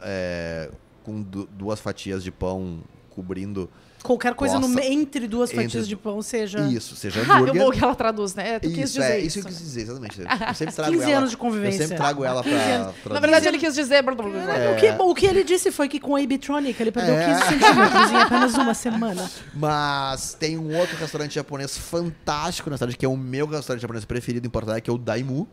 é, 0.00 0.70
com 1.02 1.20
du- 1.22 1.48
duas 1.52 1.80
fatias 1.80 2.22
de 2.22 2.30
pão 2.30 2.80
cobrindo 3.11 3.68
Qualquer 4.00 4.32
coisa 4.34 4.61
no 4.61 4.78
entre 4.80 5.26
duas 5.26 5.50
Entre 5.50 5.64
fatias 5.64 5.88
de 5.88 5.96
pão 5.96 6.22
seja 6.22 6.61
isso, 6.68 6.94
seja 6.94 7.20
Ah, 7.28 7.38
hambúrguer. 7.38 7.61
o 7.62 7.64
bom 7.66 7.70
que 7.72 7.82
ela 7.82 7.96
traduz, 7.96 8.32
né? 8.32 8.50
É, 8.54 8.59
Tu 8.61 8.68
quis 8.68 8.78
isso, 8.90 9.00
dizer 9.00 9.11
é, 9.12 9.18
isso. 9.18 9.26
isso 9.26 9.40
que 9.40 9.52
eu 9.52 9.56
quis 9.56 9.59
dizer, 9.59 9.80
exatamente. 9.82 10.20
Eu 10.20 10.26
sempre 10.54 10.74
trago 10.76 10.92
15 10.92 11.02
ela, 11.04 11.18
anos 11.18 11.30
de 11.30 11.36
convivência. 11.36 11.78
Eu 11.82 11.88
sempre 11.88 11.96
trago 11.96 12.24
ela 12.24 12.44
15 12.44 12.54
pra, 13.02 13.14
Na 13.14 13.20
verdade, 13.20 13.48
ele 13.48 13.59
quis 13.59 13.74
dizer... 13.74 14.04
É. 14.04 14.70
O, 14.72 14.76
que, 14.76 15.02
o 15.02 15.14
que 15.16 15.26
ele 15.26 15.42
disse 15.42 15.72
foi 15.72 15.88
que 15.88 15.98
com 15.98 16.14
a 16.14 16.22
Ibitronic 16.22 16.80
ele 16.80 16.92
perdeu 16.92 17.16
É. 17.16 17.26
15 17.26 17.40
centímetros 17.48 18.11
em 18.12 18.16
apenas 18.18 18.54
uma 18.54 18.72
semana. 18.72 19.28
Mas 19.52 20.32
tem 20.34 20.56
um 20.56 20.76
outro 20.78 20.96
restaurante 20.96 21.34
japonês 21.34 21.76
fantástico 21.76 22.70
na 22.70 22.76
cidade, 22.76 22.96
que 22.96 23.04
é 23.04 23.09
o 23.09 23.16
meu 23.16 23.48
restaurante 23.48 23.82
japonês 23.82 24.04
preferido 24.04 24.46
em 24.46 24.50
Porto 24.50 24.66
Alegre, 24.68 24.82
que 24.82 24.90
é 24.90 24.92
o 24.92 24.98
Daimu, 24.98 25.48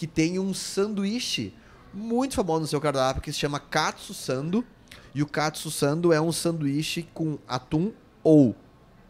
que 0.00 0.06
tem 0.06 0.38
um 0.38 0.54
sanduíche 0.54 1.52
muito 1.92 2.34
famoso 2.34 2.60
no 2.60 2.66
seu 2.66 2.80
cardápio, 2.80 3.20
que 3.20 3.30
se 3.30 3.38
chama 3.38 3.60
Katsu 3.60 4.14
Sando. 4.14 4.64
E 5.14 5.22
o 5.22 5.26
Katsu 5.26 5.70
Sando 5.70 6.10
é 6.10 6.18
um 6.18 6.32
sanduíche 6.32 7.06
com 7.12 7.36
atum 7.46 7.92
ou 8.24 8.56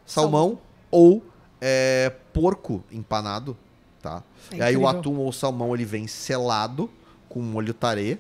salmão 0.05 0.59
ou 0.91 1.24
é, 1.61 2.12
porco 2.32 2.82
empanado, 2.91 3.57
tá? 4.03 4.24
É 4.51 4.57
e 4.57 4.62
aí 4.62 4.76
o 4.76 4.88
atum 4.88 5.18
ou 5.18 5.30
salmão 5.30 5.72
ele 5.76 5.84
vem 5.84 6.09
selado 6.09 6.91
com 7.28 7.41
molho 7.41 7.72
tarê, 7.72 8.18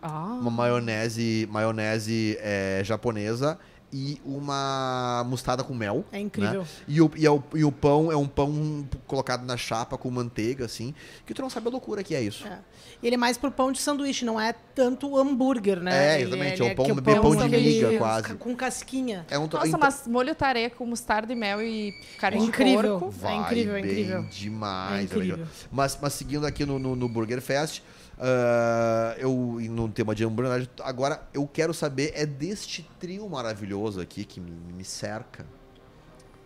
Ah. 0.00 0.38
uma 0.40 0.50
maionese, 0.52 1.48
maionese 1.50 2.38
é, 2.40 2.82
japonesa 2.84 3.58
e 3.98 4.20
uma 4.26 5.24
mostarda 5.26 5.64
com 5.64 5.74
mel. 5.74 6.04
É 6.12 6.20
incrível. 6.20 6.60
né? 6.62 6.68
E, 6.86 7.00
o, 7.00 7.10
e, 7.16 7.24
é 7.24 7.30
o, 7.30 7.42
e 7.54 7.64
o 7.64 7.72
pão 7.72 8.12
é 8.12 8.16
um 8.16 8.28
pão 8.28 8.86
colocado 9.06 9.44
na 9.46 9.56
chapa 9.56 9.96
com 9.96 10.10
manteiga, 10.10 10.66
assim, 10.66 10.94
que 11.24 11.32
tu 11.32 11.40
não 11.40 11.48
sabe 11.48 11.68
a 11.68 11.70
loucura 11.70 12.02
que 12.04 12.14
é 12.14 12.20
isso. 12.20 12.46
É. 12.46 12.58
Ele 13.02 13.14
é 13.14 13.18
mais 13.18 13.38
pro 13.38 13.50
pão 13.50 13.72
de 13.72 13.78
sanduíche, 13.80 14.24
não 14.24 14.38
é 14.38 14.52
tanto 14.74 15.16
hambúrguer, 15.16 15.80
né? 15.80 16.16
É, 16.16 16.20
exatamente, 16.20 16.60
ele 16.62 16.68
é 16.68 16.72
o 16.72 16.76
pão- 16.76 16.84
que 16.86 17.00
bem 17.00 17.20
pão 17.20 17.36
de 17.36 17.48
miga, 17.48 17.98
quase. 17.98 18.34
Com 18.34 18.54
casquinha. 18.54 19.24
É 19.30 19.38
um 19.38 19.46
Nossa, 19.46 19.66
então- 19.66 19.80
mas 19.80 20.06
molho 20.06 20.34
tarê 20.34 20.68
com 20.68 20.84
mostarda 20.84 21.32
e 21.32 21.36
mel 21.36 21.62
e 21.62 21.92
carne 22.18 22.36
É 22.38 22.40
de 22.42 22.46
incrível. 22.48 22.98
porco. 22.98 23.10
Vai 23.10 23.32
É 23.32 23.36
incrível, 23.40 23.76
é 23.76 23.80
bem 23.82 23.90
incrível. 23.90 24.22
demais. 24.30 24.94
É 24.94 25.00
é 25.00 25.02
incrível. 25.04 25.46
Mas, 25.72 25.98
mas 26.02 26.12
seguindo 26.12 26.46
aqui 26.46 26.66
no, 26.66 26.78
no, 26.78 26.94
no 26.94 27.08
Burger 27.08 27.40
Fest, 27.40 27.80
ah, 28.18 29.14
eu 29.18 29.58
no 29.70 29.88
tema 29.88 30.14
de 30.14 30.24
hambúrguer, 30.24 30.68
agora 30.82 31.20
eu 31.34 31.46
quero 31.46 31.72
saber 31.74 32.12
é 32.14 32.24
deste 32.24 32.88
trio 32.98 33.28
maravilhoso 33.28 34.00
aqui 34.00 34.24
que 34.24 34.40
me, 34.40 34.50
me 34.50 34.84
cerca. 34.84 35.44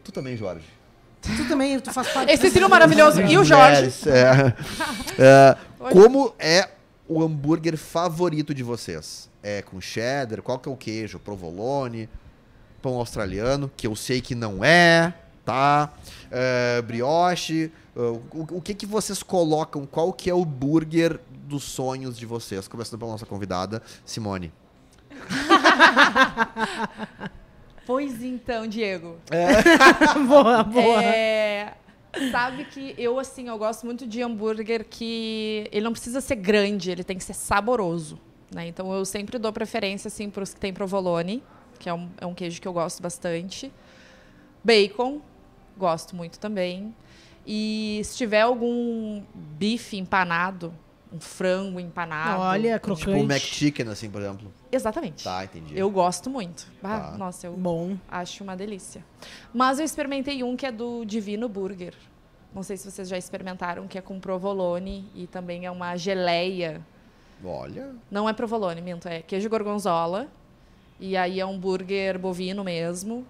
Tu 0.03 0.11
também, 0.13 0.37
Jorge. 0.37 0.65
Tu 1.23 1.47
também, 1.49 1.79
tu 1.79 1.93
faz 1.93 2.09
parte 2.09 2.33
Esse 2.33 2.43
desse- 2.45 2.55
trio 2.55 2.69
maravilhoso. 2.69 3.21
E 3.21 3.37
o 3.37 3.45
Jorge? 3.45 3.91
É. 4.09 4.55
É, 5.23 5.57
como 5.93 6.35
é 6.39 6.67
o 7.07 7.23
hambúrguer 7.23 7.77
favorito 7.77 8.55
de 8.55 8.63
vocês? 8.63 9.29
É 9.43 9.61
com 9.61 9.81
cheddar? 9.81 10.41
Qual 10.43 10.59
que 10.59 10.69
é 10.69 10.73
o 10.73 10.77
queijo? 10.77 11.19
Provolone? 11.19 12.09
Pão 12.81 12.95
australiano? 12.95 13.71
Que 13.77 13.87
eu 13.87 13.95
sei 13.95 14.21
que 14.23 14.35
não 14.35 14.65
é, 14.65 15.13
tá? 15.51 15.93
É, 16.31 16.81
brioche? 16.83 17.73
é, 17.97 18.01
O, 18.01 18.23
o 18.33 18.63
que 18.63 18.73
que 18.73 18.87
vocês 18.87 19.21
colocam? 19.23 19.85
Qual 19.85 20.13
que 20.13 20.31
é 20.31 20.35
o 20.35 20.45
burger 20.45 21.19
dos 21.31 21.65
sonhos 21.65 22.17
de 22.17 22.25
vocês? 22.25 22.69
Começando 22.69 23.01
pela 23.01 23.11
nossa 23.11 23.27
convidada, 23.27 23.83
Simone. 24.05 24.53
Pois 27.87 28.23
então, 28.23 28.69
Diego. 28.69 29.17
boa, 30.29 30.63
boa. 30.63 31.03
É, 31.03 31.75
sabe 32.31 32.65
que 32.67 32.95
eu, 32.97 33.19
assim, 33.19 33.49
eu 33.49 33.59
gosto 33.59 33.85
muito 33.85 34.07
de 34.07 34.23
hambúrguer 34.23 34.87
que 34.89 35.69
ele 35.73 35.85
não 35.85 35.91
precisa 35.91 36.21
ser 36.21 36.37
grande, 36.37 36.93
ele 36.93 37.03
tem 37.03 37.19
que 37.19 37.25
ser 37.25 37.35
saboroso. 37.35 38.17
Né? 38.55 38.69
Então 38.69 38.93
eu 38.93 39.05
sempre 39.05 39.41
dou 39.41 39.53
preferência, 39.53 40.07
assim, 40.07 40.31
para 40.31 40.45
os 40.45 40.55
que 40.55 40.61
tem 40.61 40.73
provolone, 40.73 41.43
que 41.81 41.89
é 41.89 41.95
um, 41.95 42.09
é 42.19 42.27
um 42.27 42.35
queijo 42.35 42.61
que 42.61 42.69
eu 42.69 42.73
gosto 42.73 43.03
bastante. 43.03 43.73
Bacon, 44.63 45.21
gosto 45.81 46.15
muito 46.15 46.39
também. 46.39 46.95
E 47.47 48.01
se 48.05 48.17
tiver 48.19 48.43
algum 48.43 49.23
bife 49.35 49.97
empanado, 49.97 50.73
um 51.13 51.19
frango 51.19 51.81
empanado. 51.81 52.41
Olha, 52.41 52.75
Tipo 52.79 52.95
crocante. 52.95 53.25
McChicken, 53.25 53.89
assim, 53.89 54.09
por 54.09 54.21
exemplo. 54.21 54.53
Exatamente. 54.71 55.25
Tá, 55.25 55.43
entendi. 55.45 55.77
Eu 55.77 55.91
gosto 55.91 56.31
muito. 56.31 56.69
Ah, 56.85 57.11
Tá. 57.11 57.19
Nossa, 57.19 57.47
eu 57.49 57.55
Bom. 57.55 57.97
Acho 58.09 58.45
uma 58.45 58.57
delícia. 58.57 59.05
Mas 59.53 59.79
eu 59.81 59.85
experimentei 59.85 60.45
um 60.45 60.55
que 60.57 60.67
é 60.67 60.71
do 60.71 61.05
Divino 61.05 61.49
Burger. 61.49 61.95
Não 62.55 62.63
sei 62.63 62.77
se 62.77 62.89
vocês 62.91 63.09
já 63.09 63.17
experimentaram, 63.19 63.89
que 63.89 63.97
é 63.99 64.01
com 64.01 64.21
provolone 64.21 65.09
e 65.15 65.27
também 65.27 65.67
é 65.67 65.71
uma 65.71 65.97
geleia. 65.97 66.81
Olha. 67.45 67.95
Não 68.11 68.29
é 68.29 68.33
provolone, 68.33 68.81
minto, 68.81 69.09
é 69.09 69.23
queijo 69.23 69.49
gorgonzola. 69.49 70.29
E 70.99 71.17
aí 71.17 71.41
é 71.41 71.47
um 71.47 71.59
burger 71.59 72.19
bovino 72.19 72.63
mesmo, 72.63 73.25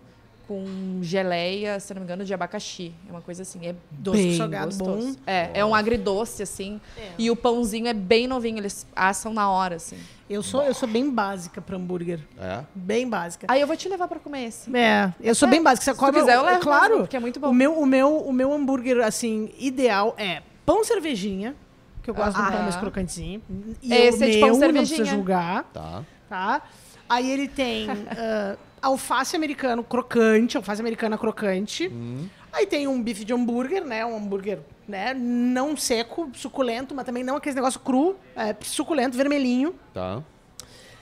com 0.50 0.98
geleia, 1.00 1.78
se 1.78 1.94
não 1.94 2.00
me 2.00 2.04
engano, 2.06 2.24
de 2.24 2.34
abacaxi. 2.34 2.92
É 3.08 3.12
uma 3.12 3.20
coisa 3.20 3.42
assim, 3.42 3.68
é 3.68 3.74
Doce 3.88 4.16
bem 4.20 4.36
salgado 4.36 4.66
gostoso. 4.76 5.12
bom. 5.12 5.14
É, 5.24 5.50
é 5.54 5.64
um 5.64 5.72
agridoce, 5.72 6.42
assim. 6.42 6.80
E 7.16 7.30
o 7.30 7.36
pãozinho 7.36 7.86
é 7.86 7.94
bem 7.94 8.26
novinho, 8.26 8.58
eles 8.58 8.84
assam 8.96 9.32
na 9.32 9.48
hora, 9.48 9.76
assim. 9.76 9.96
Eu 10.28 10.42
sou, 10.42 10.64
eu 10.64 10.74
sou 10.74 10.88
bem 10.88 11.08
básica 11.08 11.60
pra 11.60 11.76
hambúrguer. 11.76 12.18
É? 12.36 12.64
Bem 12.74 13.08
básica. 13.08 13.46
Aí 13.48 13.60
eu 13.60 13.66
vou 13.68 13.76
te 13.76 13.88
levar 13.88 14.08
pra 14.08 14.18
comer 14.18 14.46
esse. 14.48 14.76
É, 14.76 15.12
eu 15.20 15.36
sou 15.36 15.46
bem 15.48 15.62
básica. 15.62 15.84
Você 15.84 15.90
Se 15.92 15.96
tu 15.96 16.00
come- 16.00 16.18
quiser, 16.18 16.34
eu 16.34 16.42
levo 16.42 16.60
Claro. 16.60 16.98
porque 16.98 17.16
é 17.16 17.20
muito 17.20 17.38
bom. 17.38 17.50
O 17.50 17.54
meu, 17.54 17.78
o, 17.78 17.86
meu, 17.86 18.16
o 18.18 18.32
meu 18.32 18.52
hambúrguer, 18.52 18.98
assim, 19.06 19.50
ideal 19.56 20.16
é 20.18 20.42
pão 20.66 20.82
cervejinha, 20.82 21.54
que 22.02 22.10
eu 22.10 22.14
gosto 22.14 22.34
de 22.34 22.42
um 22.42 22.50
pão 22.50 22.62
mais 22.62 22.74
crocantezinho. 22.74 23.40
E 23.80 23.92
Esse 23.94 24.18
o 24.18 24.26
é 24.26 24.30
de 24.30 24.40
pão 24.40 24.48
meu, 24.48 24.54
não 24.54 24.58
cervejinha. 24.58 24.96
precisa 24.98 25.16
julgar, 25.16 25.62
Tá. 25.72 26.02
tá? 26.28 26.62
Aí 27.08 27.28
ele 27.30 27.46
tem 27.48 27.86
ah, 28.16 28.56
alface 28.82 29.36
americano 29.36 29.82
crocante, 29.84 30.56
alface 30.56 30.80
americana 30.80 31.16
crocante. 31.18 31.88
Hum. 31.88 32.28
Aí 32.52 32.66
tem 32.66 32.88
um 32.88 33.00
bife 33.02 33.24
de 33.24 33.32
hambúrguer, 33.32 33.84
né? 33.84 34.04
Um 34.04 34.16
hambúrguer, 34.16 34.60
né? 34.88 35.14
Não 35.14 35.76
seco, 35.76 36.30
suculento, 36.34 36.94
mas 36.94 37.04
também 37.04 37.22
não 37.22 37.36
aquele 37.36 37.54
negócio 37.54 37.78
cru, 37.80 38.16
é, 38.34 38.54
suculento, 38.62 39.16
vermelhinho. 39.16 39.74
Tá. 39.94 40.22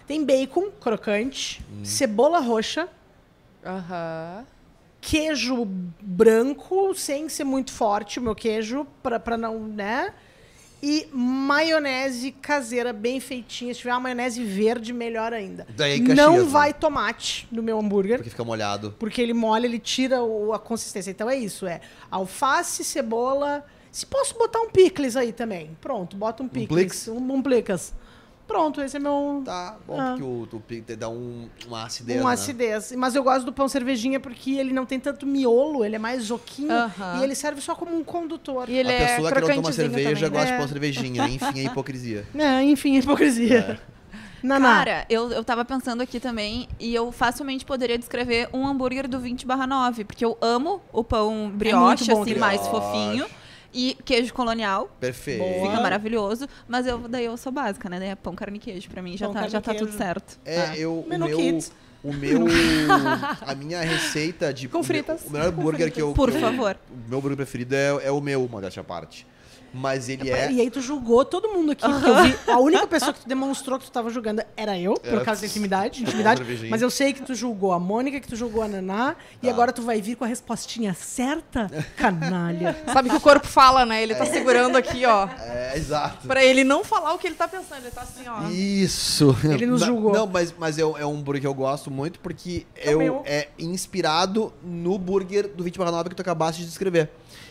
Tem 0.06 0.24
bacon 0.24 0.70
crocante, 0.80 1.62
Hum. 1.72 1.84
cebola 1.84 2.38
roxa, 2.40 2.88
Aham. 3.64 4.44
queijo 5.00 5.64
branco, 6.00 6.94
sem 6.94 7.28
ser 7.28 7.44
muito 7.44 7.72
forte 7.72 8.18
o 8.18 8.22
meu 8.22 8.34
queijo, 8.34 8.86
pra, 9.02 9.18
pra 9.20 9.36
não, 9.36 9.58
né? 9.60 10.12
E 10.82 11.08
maionese 11.12 12.30
caseira 12.30 12.92
bem 12.92 13.18
feitinha. 13.20 13.74
Se 13.74 13.80
tiver 13.80 13.92
uma 13.92 14.00
maionese 14.00 14.44
verde, 14.44 14.92
melhor 14.92 15.32
ainda. 15.32 15.66
Daí 15.76 15.98
Caxias, 15.98 16.16
não 16.16 16.36
né? 16.38 16.42
vai 16.44 16.72
tomate 16.72 17.48
no 17.50 17.62
meu 17.62 17.78
hambúrguer, 17.80 18.18
Porque 18.18 18.30
fica 18.30 18.44
molhado. 18.44 18.94
porque 18.98 19.20
ele 19.20 19.34
molha, 19.34 19.66
ele 19.66 19.78
tira 19.78 20.22
o- 20.22 20.52
a 20.52 20.58
consistência. 20.58 21.10
Então 21.10 21.28
é 21.28 21.36
isso, 21.36 21.66
é 21.66 21.80
alface, 22.10 22.84
cebola... 22.84 23.64
Se 23.90 24.04
posso 24.04 24.34
botar 24.38 24.60
um 24.60 24.68
picles 24.70 25.16
aí 25.16 25.32
também. 25.32 25.76
Pronto, 25.80 26.14
bota 26.16 26.42
um 26.42 26.46
picles. 26.48 26.68
plix? 26.68 27.08
Um, 27.08 27.32
um 27.32 27.42
picles. 27.42 27.92
Pronto, 28.48 28.80
esse 28.80 28.96
é 28.96 28.98
meu. 28.98 29.42
Tá, 29.44 29.76
bom, 29.86 30.00
Ah. 30.00 30.06
porque 30.16 30.22
o, 30.24 30.48
o 30.56 30.60
pi- 30.60 30.80
dá 30.96 31.08
um, 31.08 31.48
uma 31.66 31.84
acidez, 31.84 32.20
Um 32.20 32.26
né? 32.26 32.32
acidez. 32.32 32.92
Mas 32.96 33.14
eu 33.14 33.22
gosto 33.22 33.44
do 33.44 33.52
pão 33.52 33.68
cervejinha 33.68 34.18
porque 34.18 34.52
ele 34.52 34.72
não 34.72 34.84
tem 34.86 34.98
tanto 34.98 35.26
miolo, 35.26 35.84
ele 35.84 35.96
é 35.96 35.98
mais 35.98 36.24
joquinho 36.24 36.72
Aham. 36.72 37.18
e 37.20 37.24
ele 37.24 37.34
serve 37.34 37.60
só 37.60 37.74
como 37.74 37.94
um 37.94 38.02
condutor. 38.02 38.68
E 38.70 38.76
ele 38.78 38.88
a 38.88 38.92
é 38.92 39.06
pessoa 39.16 39.30
que 39.32 39.40
não 39.42 39.54
toma 39.56 39.72
cerveja 39.72 40.08
também, 40.08 40.22
né? 40.22 40.28
gosta 40.30 40.48
É. 40.48 40.52
de 40.52 40.58
pão 40.58 40.68
cervejinha. 40.68 41.28
Enfim, 41.28 41.60
é 41.60 41.64
hipocrisia. 41.64 42.26
É, 42.34 42.62
enfim, 42.64 42.96
hipocrisia. 42.96 43.78
Naná. 44.42 44.68
Cara, 44.76 45.06
eu, 45.10 45.30
eu 45.32 45.42
tava 45.42 45.64
pensando 45.64 46.00
aqui 46.00 46.20
também 46.20 46.68
e 46.78 46.94
eu 46.94 47.10
facilmente 47.10 47.64
poderia 47.64 47.98
descrever 47.98 48.48
um 48.52 48.66
hambúrguer 48.66 49.08
do 49.08 49.18
20 49.18 49.44
9, 49.44 50.04
porque 50.04 50.24
eu 50.24 50.38
amo 50.40 50.80
o 50.92 51.02
pão 51.02 51.50
brioche, 51.52 52.04
bom 52.06 52.12
assim, 52.12 52.22
aquele 52.22 52.38
mais 52.40 52.60
brioche. 52.60 52.80
fofinho. 52.80 53.26
E 53.72 53.96
queijo 54.04 54.32
colonial, 54.32 54.90
Perfeito. 54.98 55.40
Boa. 55.44 55.68
fica 55.70 55.82
maravilhoso. 55.82 56.48
Mas 56.66 56.86
eu, 56.86 56.98
daí 57.08 57.26
eu 57.26 57.36
sou 57.36 57.52
básica, 57.52 57.88
né? 57.88 57.98
Daí 57.98 58.08
é 58.08 58.14
pão, 58.14 58.34
carne 58.34 58.56
e 58.56 58.60
queijo. 58.60 58.88
Pra 58.88 59.02
mim 59.02 59.16
já 59.16 59.26
Pão, 59.26 59.34
tá, 59.34 59.48
já 59.48 59.60
tá 59.60 59.74
tudo 59.74 59.92
certo. 59.92 60.38
É, 60.44 60.60
Ah. 60.60 60.76
eu, 60.78 61.00
o 61.00 61.06
meu, 61.08 61.36
Kids. 61.36 61.70
o 62.02 62.12
meu, 62.12 62.46
a 63.46 63.54
minha 63.54 63.80
receita 63.82 64.52
de 64.54 64.68
Com 64.68 64.78
o 64.78 64.80
meu- 64.80 64.84
fritas. 64.84 65.20
O 65.26 65.30
melhor 65.30 65.48
hambúrguer 65.48 65.92
que 65.92 66.00
eu, 66.00 66.12
Por 66.14 66.30
que 66.30 66.36
eu- 66.36 66.40
favor. 66.40 66.76
o 66.90 67.08
meu 67.08 67.18
hambúrguer 67.18 67.36
preferido 67.36 67.74
é, 67.74 67.88
é 68.06 68.10
o 68.10 68.20
meu, 68.22 68.48
modéstia 68.48 68.80
à 68.80 68.84
parte. 68.84 69.26
Mas 69.72 70.08
ele 70.08 70.30
é 70.30 70.50
E 70.50 70.60
aí 70.60 70.70
tu 70.70 70.80
julgou 70.80 71.24
todo 71.24 71.48
mundo 71.48 71.72
aqui, 71.72 71.82
porque 71.86 72.08
eu 72.08 72.22
vi, 72.24 72.36
a 72.50 72.58
única 72.58 72.86
pessoa 72.86 73.12
que 73.12 73.20
tu 73.20 73.28
demonstrou 73.28 73.78
que 73.78 73.84
tu 73.84 73.90
tava 73.90 74.10
julgando 74.10 74.42
era 74.56 74.78
eu, 74.78 74.94
por 74.94 75.06
Era- 75.14 75.24
causa 75.24 75.40
da 75.42 75.46
intimidade, 75.46 76.02
intimidade. 76.02 76.42
Mas 76.70 76.82
eu 76.82 76.90
sei 76.90 77.12
que 77.12 77.22
tu 77.22 77.34
julgou 77.34 77.72
a 77.72 77.78
Mônica, 77.78 78.18
que 78.20 78.28
tu 78.28 78.36
julgou 78.36 78.62
a 78.62 78.68
Naná, 78.68 79.14
e 79.42 79.46
Tá. 79.46 79.52
agora 79.52 79.72
tu 79.72 79.82
vai 79.82 80.00
vir 80.00 80.16
com 80.16 80.24
a 80.24 80.26
respostinha 80.26 80.94
certa? 80.94 81.70
Canalha. 81.96 82.76
Sabe 82.92 83.08
que 83.10 83.16
o 83.16 83.20
corpo 83.20 83.46
fala, 83.46 83.84
né? 83.84 84.02
Ele 84.02 84.14
tá 84.14 84.24
segurando 84.26 84.76
aqui, 84.76 85.04
ó. 85.04 85.28
é 85.38 85.76
exato. 85.76 86.26
Pra 86.26 86.44
ele 86.44 86.64
não 86.64 86.82
falar 86.84 87.12
o 87.14 87.18
que 87.18 87.26
ele 87.26 87.36
tá 87.36 87.46
pensando. 87.48 87.82
Ele 87.82 87.90
tá 87.90 88.02
assim, 88.02 88.26
ó. 88.28 88.48
Isso. 88.50 89.36
Ele 89.44 89.66
nos 89.66 89.80
Na- 89.80 89.86
julgou. 89.86 90.12
Não, 90.12 90.26
mas, 90.26 90.54
mas 90.58 90.78
é, 90.78 90.82
é 90.82 91.06
um 91.06 91.14
hambúrguer 91.16 91.40
que 91.42 91.46
eu 91.46 91.54
gosto 91.54 91.90
muito 91.90 92.18
porque 92.20 92.66
É 92.76 92.92
eu, 92.92 93.22
é 93.26 93.48
inspirado 93.58 94.52
no 94.62 94.98
burger 94.98 95.48
do 95.48 95.62
20 95.64 95.78
9 95.78 96.08
que 96.10 96.14
tu 96.14 96.22
acabaste 96.22 96.62
de 96.62 96.68
descrever. 96.68 97.10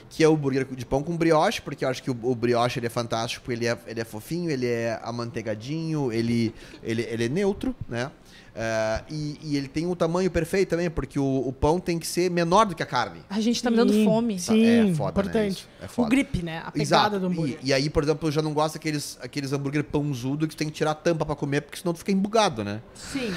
Que 0.10 0.24
é 0.24 0.28
o 0.28 0.38
burger 0.38 0.66
de 0.66 0.86
pão 0.86 1.04
com 1.04 1.16
brioche, 1.16 1.62
porque 1.62 1.84
eu 1.84 1.90
acho 1.90 2.02
que 2.02 2.10
o, 2.10 2.18
o 2.24 2.36
brioche 2.36 2.80
ele 2.80 2.88
é 2.88 2.90
fantástico, 2.90 3.52
ele 3.52 3.68
é, 3.68 3.78
ele 3.88 4.00
é 4.00 4.04
fofinho, 4.04 4.50
ele 4.50 4.66
é 4.66 5.00
amanteigadinho, 5.04 6.12
ele, 6.12 6.54
ele, 6.84 7.04
ele 7.04 7.26
é 7.26 7.30
neutro, 7.30 7.76
né? 7.88 8.12
É, 8.60 9.04
e, 9.08 9.38
e 9.44 9.56
ele 9.56 9.68
tem 9.68 9.86
um 9.86 9.94
tamanho 9.94 10.32
perfeito 10.32 10.70
também, 10.70 10.90
porque 10.90 11.20
o, 11.20 11.48
o 11.48 11.54
pão 11.54 11.80
tem 11.80 12.00
que 12.00 12.08
ser 12.08 12.32
menor 12.32 12.66
do 12.66 12.74
que 12.76 12.82
a 12.82 12.88
carne. 12.88 13.20
A 13.30 13.40
gente 13.40 13.62
tá 13.62 13.70
me 13.70 13.78
dando 13.78 13.94
Sim, 13.94 14.04
fome. 14.04 14.40
Sim, 14.40 14.66
É 14.66 14.94
foda, 14.96 15.22
né, 15.22 15.28
importante. 15.30 15.52
isso. 15.52 15.68
É 15.80 15.86
o 15.86 15.90
foda. 15.90 16.10
grip, 16.10 16.42
né? 16.42 16.58
A 16.66 16.72
pegada 16.72 16.82
Exato. 16.82 17.20
do 17.20 17.28
hambúrguer. 17.28 17.60
E, 17.62 17.68
e 17.68 17.74
aí, 17.74 17.88
por 17.88 18.02
exemplo, 18.02 18.28
eu 18.28 18.32
já 18.32 18.42
não 18.42 18.54
gosto 18.56 18.74
daqueles 18.74 19.16
aqueles 19.22 19.54
hambúrguer 19.54 19.84
pãozudo 19.84 20.48
que 20.48 20.56
tu 20.56 20.58
tem 20.58 20.70
que 20.70 20.74
tirar 20.74 20.92
a 20.92 20.96
tampa 20.96 21.24
pra 21.24 21.36
comer, 21.36 21.62
porque 21.62 21.78
senão 21.78 21.94
tu 21.94 22.00
fica 22.00 22.12
embugado, 22.12 22.64
né? 22.64 22.82
Sim, 22.96 23.30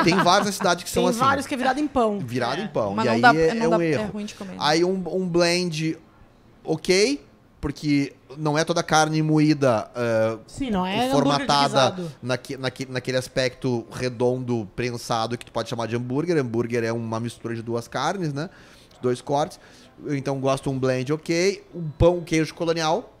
E 0.00 0.04
tem 0.04 0.14
várias 0.22 0.46
na 0.46 0.52
cidade 0.52 0.84
que 0.84 0.90
são 0.90 1.02
Tem 1.02 1.10
assim. 1.10 1.18
vários 1.18 1.46
que 1.46 1.54
é 1.54 1.56
virado 1.56 1.80
em 1.80 1.88
pão. 1.88 2.20
Virado 2.20 2.60
É. 2.60 2.64
em 2.64 2.68
pão. 2.68 2.94
Mas 2.94 3.04
e 3.04 3.08
não 3.08 3.14
aí 3.16 3.20
dá, 3.20 3.34
é, 3.34 3.54
não 3.54 3.66
é 3.66 3.68
dá, 3.70 3.76
um 3.78 3.80
é 3.82 3.86
erro. 3.90 4.10
ruim 4.12 4.24
de 4.26 4.34
comer. 4.36 4.54
Aí 4.60 4.84
um, 4.84 5.02
um 5.12 5.28
blend 5.28 5.98
ok, 6.64 7.20
porque 7.62 8.12
não 8.36 8.58
é 8.58 8.64
toda 8.64 8.82
carne 8.82 9.22
moída 9.22 9.88
ah, 9.94 10.36
Sim, 10.48 10.68
não 10.68 10.84
é 10.84 11.08
formatada 11.10 12.10
naque, 12.20 12.56
naque, 12.56 12.86
naquele 12.86 13.16
aspecto 13.16 13.86
redondo, 13.88 14.68
prensado, 14.74 15.38
que 15.38 15.46
tu 15.46 15.52
pode 15.52 15.70
chamar 15.70 15.86
de 15.86 15.94
hambúrguer. 15.94 16.36
Hambúrguer 16.36 16.82
é 16.82 16.92
uma 16.92 17.20
mistura 17.20 17.54
de 17.54 17.62
duas 17.62 17.86
carnes, 17.86 18.32
né? 18.32 18.50
Dois 19.00 19.20
cortes. 19.22 19.60
Então 20.08 20.40
gosto 20.40 20.68
um 20.70 20.78
blend 20.78 21.12
ok. 21.12 21.64
Um 21.72 21.88
pão 21.88 22.20
queijo 22.20 22.52
colonial. 22.52 23.16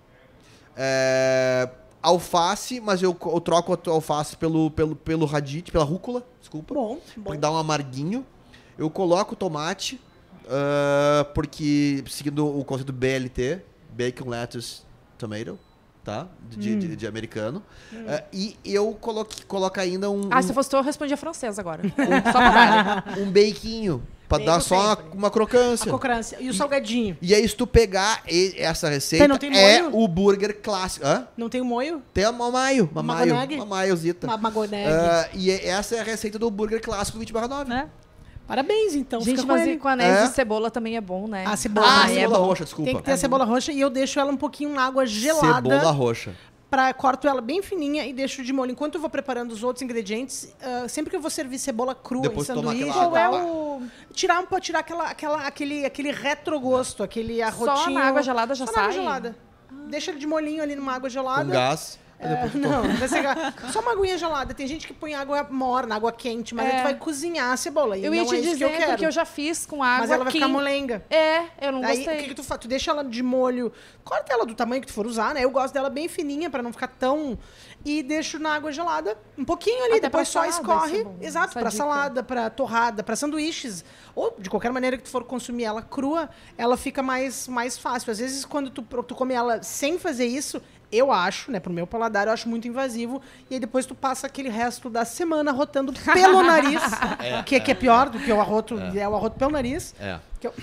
É, 0.76 1.68
alface, 2.02 2.80
mas 2.80 3.00
eu, 3.00 3.16
eu 3.24 3.40
troco 3.40 3.72
a 3.72 3.90
alface 3.92 4.36
pelo, 4.36 4.72
pelo, 4.72 4.96
pelo 4.96 5.24
radite, 5.24 5.70
pela 5.70 5.84
rúcula, 5.84 6.26
desculpa. 6.40 6.74
Bom, 6.74 6.96
bom. 6.96 7.22
Porque 7.22 7.38
dá 7.38 7.48
um 7.48 7.56
amarguinho. 7.56 8.26
Eu 8.76 8.90
coloco 8.90 9.36
tomate, 9.36 10.00
ah, 10.48 11.26
porque 11.32 12.02
seguindo 12.08 12.44
o 12.44 12.64
conceito 12.64 12.92
BLT, 12.92 13.60
Bacon, 13.92 14.28
Lettuce, 14.28 14.82
Tomato, 15.18 15.58
tá? 16.04 16.26
De, 16.50 16.72
Hum. 16.74 16.78
de- 16.78 16.96
de 16.96 17.06
americano. 17.06 17.62
Ah, 18.08 18.24
e 18.32 18.56
eu 18.64 18.92
coloco, 19.00 19.30
coloco 19.46 19.78
ainda 19.78 20.10
um, 20.10 20.28
Ah, 20.30 20.38
um, 20.38 20.42
se 20.42 20.52
fosse 20.52 20.68
tu, 20.70 20.76
eu 20.76 20.82
respondia 20.82 21.16
francês 21.16 21.58
agora. 21.58 21.82
Só 22.32 22.32
pra 22.32 23.04
um 23.18 23.30
baconho, 23.30 24.02
pra 24.28 24.38
dar 24.38 24.60
só 24.60 24.74
uma, 24.94 24.98
uma 25.14 25.28
A 25.28 25.30
crocância. 25.30 26.38
E 26.40 26.48
o 26.48 26.54
salgadinho. 26.54 27.16
E 27.20 27.34
aí, 27.34 27.46
se 27.46 27.54
tu 27.54 27.66
pegar 27.66 28.22
e- 28.26 28.54
essa 28.56 28.88
receita, 28.88 29.28
não 29.28 29.36
tem 29.36 29.54
é 29.56 29.82
molho? 29.82 29.96
o 29.98 30.08
burger 30.08 30.58
clássico. 30.62 31.06
Hã? 31.06 31.28
Não 31.36 31.48
tem 31.50 31.60
o 31.60 31.64
moio? 31.64 32.02
Tem 32.14 32.26
uma 32.26 32.50
maio, 32.50 32.88
uma 32.90 33.02
maio, 33.02 33.34
uma 33.56 33.66
maiozita. 33.66 34.26
Uma 34.26 34.38
magoneg. 34.38 34.88
Ah, 34.90 35.28
e 35.34 35.50
essa 35.50 35.96
é 35.96 36.00
a 36.00 36.04
receita 36.04 36.38
do 36.38 36.50
burger 36.50 36.80
clássico 36.80 37.18
20 37.18 37.30
9. 37.32 37.68
Né? 37.68 37.88
Parabéns, 38.46 38.94
então. 38.94 39.20
Gente, 39.20 39.40
fica 39.40 39.42
com 39.42 39.48
mas 39.58 39.80
com 39.80 39.88
anéis 39.88 40.16
É? 40.18 40.26
de 40.26 40.34
cebola 40.34 40.70
também 40.70 40.96
é 40.96 41.00
bom, 41.00 41.26
né? 41.26 41.44
A 41.46 41.56
cebola. 41.56 41.86
Ah, 41.88 42.10
é 42.10 42.14
cebola 42.14 42.38
bom. 42.38 42.44
roxa, 42.46 42.64
desculpa. 42.64 42.90
Tem 42.90 42.96
que 42.98 43.02
ter 43.04 43.12
a 43.12 43.16
cebola 43.16 43.44
roxa 43.44 43.72
e 43.72 43.80
eu 43.80 43.88
deixo 43.88 44.18
ela 44.20 44.30
um 44.30 44.36
pouquinho 44.36 44.74
na 44.74 44.84
água 44.84 45.06
gelada. 45.06 45.68
Cebola 45.70 45.90
roxa. 45.90 46.34
Pra, 46.68 46.92
corto 46.94 47.28
ela 47.28 47.42
bem 47.42 47.60
fininha 47.62 48.06
e 48.06 48.14
deixo 48.14 48.42
de 48.42 48.50
molho. 48.52 48.72
Enquanto 48.72 48.94
eu 48.94 49.00
vou 49.00 49.10
preparando 49.10 49.52
os 49.52 49.62
outros 49.62 49.82
ingredientes, 49.82 50.54
ah, 50.62 50.88
sempre 50.88 51.10
que 51.10 51.16
eu 51.16 51.20
vou 51.20 51.30
servir 51.30 51.58
cebola 51.58 51.94
crua 51.94 52.22
Depois 52.22 52.48
em 52.48 52.54
sanduíche, 52.54 52.88
aquela 52.88 53.10
Qual 53.10 53.16
é 53.16 53.30
o... 53.44 53.82
tirar 54.12 54.40
um 54.40 54.46
pouco, 54.46 54.60
tirar 54.60 54.78
aquela, 54.80 55.04
aquela, 55.10 55.46
aquele, 55.46 55.84
aquele 55.84 56.10
retrogosto, 56.10 57.02
aquele 57.02 57.42
arrotinho. 57.42 57.98
na 57.98 58.04
água 58.06 58.22
gelada 58.22 58.54
já 58.54 58.66
Só 58.66 58.72
na 58.72 58.78
água 58.80 58.92
sai? 58.92 59.02
gelada. 59.02 59.36
Deixa 59.88 60.10
ele 60.10 60.18
de 60.18 60.26
molhinho 60.26 60.62
ali 60.62 60.74
numa 60.74 60.94
água 60.94 61.10
gelada. 61.10 61.44
Com 61.44 61.50
gás. 61.50 61.98
É, 62.22 62.50
não, 62.56 62.82
só 63.72 63.80
uma 63.80 63.92
aguinha 63.92 64.16
gelada. 64.16 64.54
Tem 64.54 64.66
gente 64.66 64.86
que 64.86 64.94
põe 64.94 65.14
água 65.14 65.46
morna, 65.50 65.96
água 65.96 66.12
quente, 66.12 66.54
mas 66.54 66.66
É. 66.66 66.70
aí 66.70 66.76
tu 66.78 66.82
vai 66.84 66.94
cozinhar 66.96 67.52
a 67.52 67.56
cebola. 67.56 67.98
Eu 67.98 68.14
ia 68.14 68.24
te 68.24 68.36
é 68.36 68.40
dizer, 68.40 68.56
que 68.58 68.64
eu 68.64 68.70
quero. 68.70 68.90
porque 68.92 69.06
eu 69.06 69.10
já 69.10 69.24
fiz 69.24 69.66
com 69.66 69.82
água 69.82 69.98
Mas 70.00 70.10
ela 70.10 70.24
vai 70.24 70.32
ficar 70.32 70.48
molenga. 70.48 71.04
É, 71.10 71.42
eu 71.60 71.72
não 71.72 71.84
Aí, 71.84 71.96
gostei. 71.96 72.14
o 72.16 72.22
que, 72.22 72.28
que 72.28 72.34
tu 72.34 72.44
faz? 72.44 72.60
Tu 72.60 72.68
deixa 72.68 72.90
ela 72.92 73.04
de 73.04 73.22
molho, 73.22 73.72
corta 74.04 74.32
ela 74.32 74.46
do 74.46 74.54
tamanho 74.54 74.80
que 74.80 74.86
tu 74.86 74.92
for 74.92 75.06
usar, 75.06 75.34
né? 75.34 75.44
Eu 75.44 75.50
gosto 75.50 75.74
dela 75.74 75.90
bem 75.90 76.08
fininha 76.08 76.48
pra 76.48 76.62
não 76.62 76.72
ficar 76.72 76.88
tão. 76.88 77.36
E 77.84 78.00
deixo 78.00 78.38
na 78.38 78.54
água 78.54 78.70
gelada, 78.70 79.18
um 79.36 79.44
pouquinho 79.44 79.82
ali, 79.84 79.94
Até 79.94 80.02
depois 80.02 80.28
só 80.28 80.48
salada, 80.48 80.52
escorre. 80.62 81.00
é 81.00 81.04
bom. 81.04 81.16
Exato, 81.20 81.58
dica. 81.58 81.70
salada, 81.72 82.22
pra 82.22 82.48
torrada, 82.48 83.02
pra 83.02 83.16
sanduíches. 83.16 83.84
Ou 84.14 84.36
de 84.38 84.48
qualquer 84.48 84.70
maneira 84.70 84.96
que 84.96 85.02
tu 85.02 85.08
for 85.10 85.24
consumir 85.24 85.64
ela 85.64 85.82
crua, 85.82 86.30
ela 86.56 86.76
fica 86.76 87.02
mais, 87.02 87.48
mais 87.48 87.76
fácil. 87.76 88.12
Às 88.12 88.18
vezes, 88.20 88.44
quando 88.44 88.70
tu, 88.70 88.82
tu 89.02 89.14
come 89.16 89.34
ela 89.34 89.60
sem 89.64 89.98
fazer 89.98 90.26
isso, 90.26 90.62
eu 90.92 91.10
acho, 91.10 91.50
né, 91.50 91.58
pro 91.58 91.72
meu 91.72 91.86
paladar, 91.86 92.26
eu 92.26 92.32
acho 92.32 92.48
muito 92.48 92.68
invasivo. 92.68 93.20
E 93.50 93.54
aí 93.54 93.60
depois 93.60 93.86
tu 93.86 93.94
passa 93.94 94.26
aquele 94.26 94.48
resto 94.50 94.90
da 94.90 95.04
semana 95.04 95.50
rotando 95.50 95.92
pelo 95.92 96.42
nariz, 96.46 96.82
que, 97.46 97.58
que 97.60 97.70
é 97.70 97.74
pior 97.74 98.08
do 98.10 98.18
que 98.18 98.30
o 98.32 98.40
arroto, 98.40 98.78
é, 98.78 99.08
o 99.08 99.14
arroto 99.16 99.38
pelo 99.38 99.50
nariz. 99.52 99.94
É. 99.98 100.18
que 100.38 100.46
eu- 100.46 100.54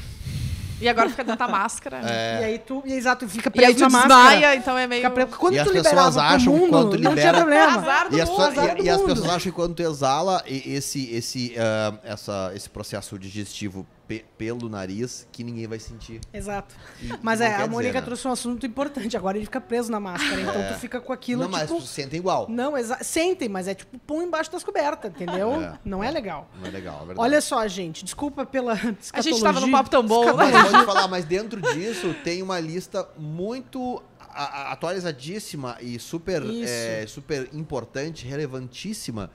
E 0.82 0.88
agora 0.88 1.09
fica 1.09 1.23
dentro 1.25 1.39
da 1.39 1.47
máscara. 1.51 1.99
E 2.39 2.43
aí 2.45 2.59
tu, 2.59 2.82
e 2.86 2.93
exato, 2.93 3.27
fica 3.27 3.51
E 3.53 3.65
aí 3.65 3.75
tu 3.75 3.82
na 3.82 3.89
máscara. 3.89 4.30
desmaia, 4.30 4.55
então 4.55 4.77
é 4.77 4.88
meio... 4.88 5.01
Fica 5.01 5.13
preso. 5.13 5.30
Quando 5.38 5.53
E 5.55 5.57
tu 5.63 5.69
as 5.69 5.71
pessoas 5.73 6.17
acham 6.17 6.53
mundo, 6.53 6.69
quando 6.69 6.91
tu 6.91 7.03
não 7.03 7.13
tinha 7.15 7.32
libera- 7.32 7.38
problema. 7.39 7.75
Azar 7.82 8.09
do 8.09 8.15
E 8.17 8.21
as, 8.21 8.30
mundo, 8.30 8.38
pessoas- 8.38 8.57
azar 8.57 8.73
e- 8.77 8.77
do 8.82 8.86
e 8.86 8.89
as 8.89 9.01
pessoas 9.01 9.25
acham 9.30 9.39
que 9.39 9.51
quando 9.51 9.75
tu 9.75 9.82
exala 9.82 10.41
esse, 10.47 11.11
esse, 11.13 11.53
ah, 11.57 11.93
essa, 12.03 12.51
esse 12.55 12.69
processo 12.69 13.19
digestivo 13.19 13.86
pe- 14.10 14.26
pelo 14.39 14.68
nariz, 14.68 15.28
que 15.32 15.43
ninguém 15.43 15.68
vai 15.68 15.80
sentir. 15.80 16.20
Exato. 16.34 16.76
E 17.01 17.10
Mas 17.22 17.39
é, 17.39 17.45
a 17.53 17.57
dizer, 17.57 17.70
Mônica 17.70 17.99
né? 17.99 18.01
trouxe 18.05 18.28
um 18.28 18.32
assunto 18.32 18.66
importante. 18.66 19.16
Agora 19.16 19.38
ele 19.38 19.45
fica 19.45 19.62
preso 19.62 19.91
na 19.91 19.99
máscara. 19.99 20.41
Então 20.41 20.68
tu 20.74 20.80
fica 20.80 20.99
com 20.99 21.14
aquilo, 21.14 21.43
Não, 21.43 21.49
mas 21.49 21.68
tipo... 21.70 21.76
tu 21.80 21.86
sente 21.86 22.16
igual. 22.16 22.47
Não, 22.49 22.74
sentem, 23.01 23.47
mas 23.47 23.68
é 23.68 23.76
tipo 23.76 23.99
pão 23.99 24.24
embaixo 24.24 24.51
das 24.51 24.64
cobertas, 24.64 25.12
entendeu? 25.12 25.62
É. 25.62 25.78
Não 25.86 26.03
é 26.03 26.10
legal. 26.10 26.49
Não 26.60 26.66
é 26.68 26.72
legal, 26.72 26.95
é 26.95 27.05
verdade. 27.05 27.20
Olha 27.20 27.39
só, 27.39 27.66
gente, 27.68 28.03
desculpa 28.03 28.45
pela 28.45 28.74
A 29.14 29.22
gente 29.22 29.41
tava 29.41 29.60
num 29.60 29.72
papo 29.72 29.89
tão 29.91 30.03
bom. 30.03 30.36
Mas 30.36 30.51
te 30.51 30.72
falar, 30.86 31.07
mas 31.07 31.24
dentro 31.24 31.62
disso 31.62 32.14
tem 32.24 32.41
uma 32.41 32.60
lista 32.60 33.07
muito 33.18 34.01
a- 34.20 34.43
a- 34.43 34.72
atualizadíssima 34.72 35.78
e 35.80 35.99
super, 35.99 36.41
é, 36.64 37.05
super 37.07 37.47
importante, 37.53 38.26
relevantíssima 38.26 39.30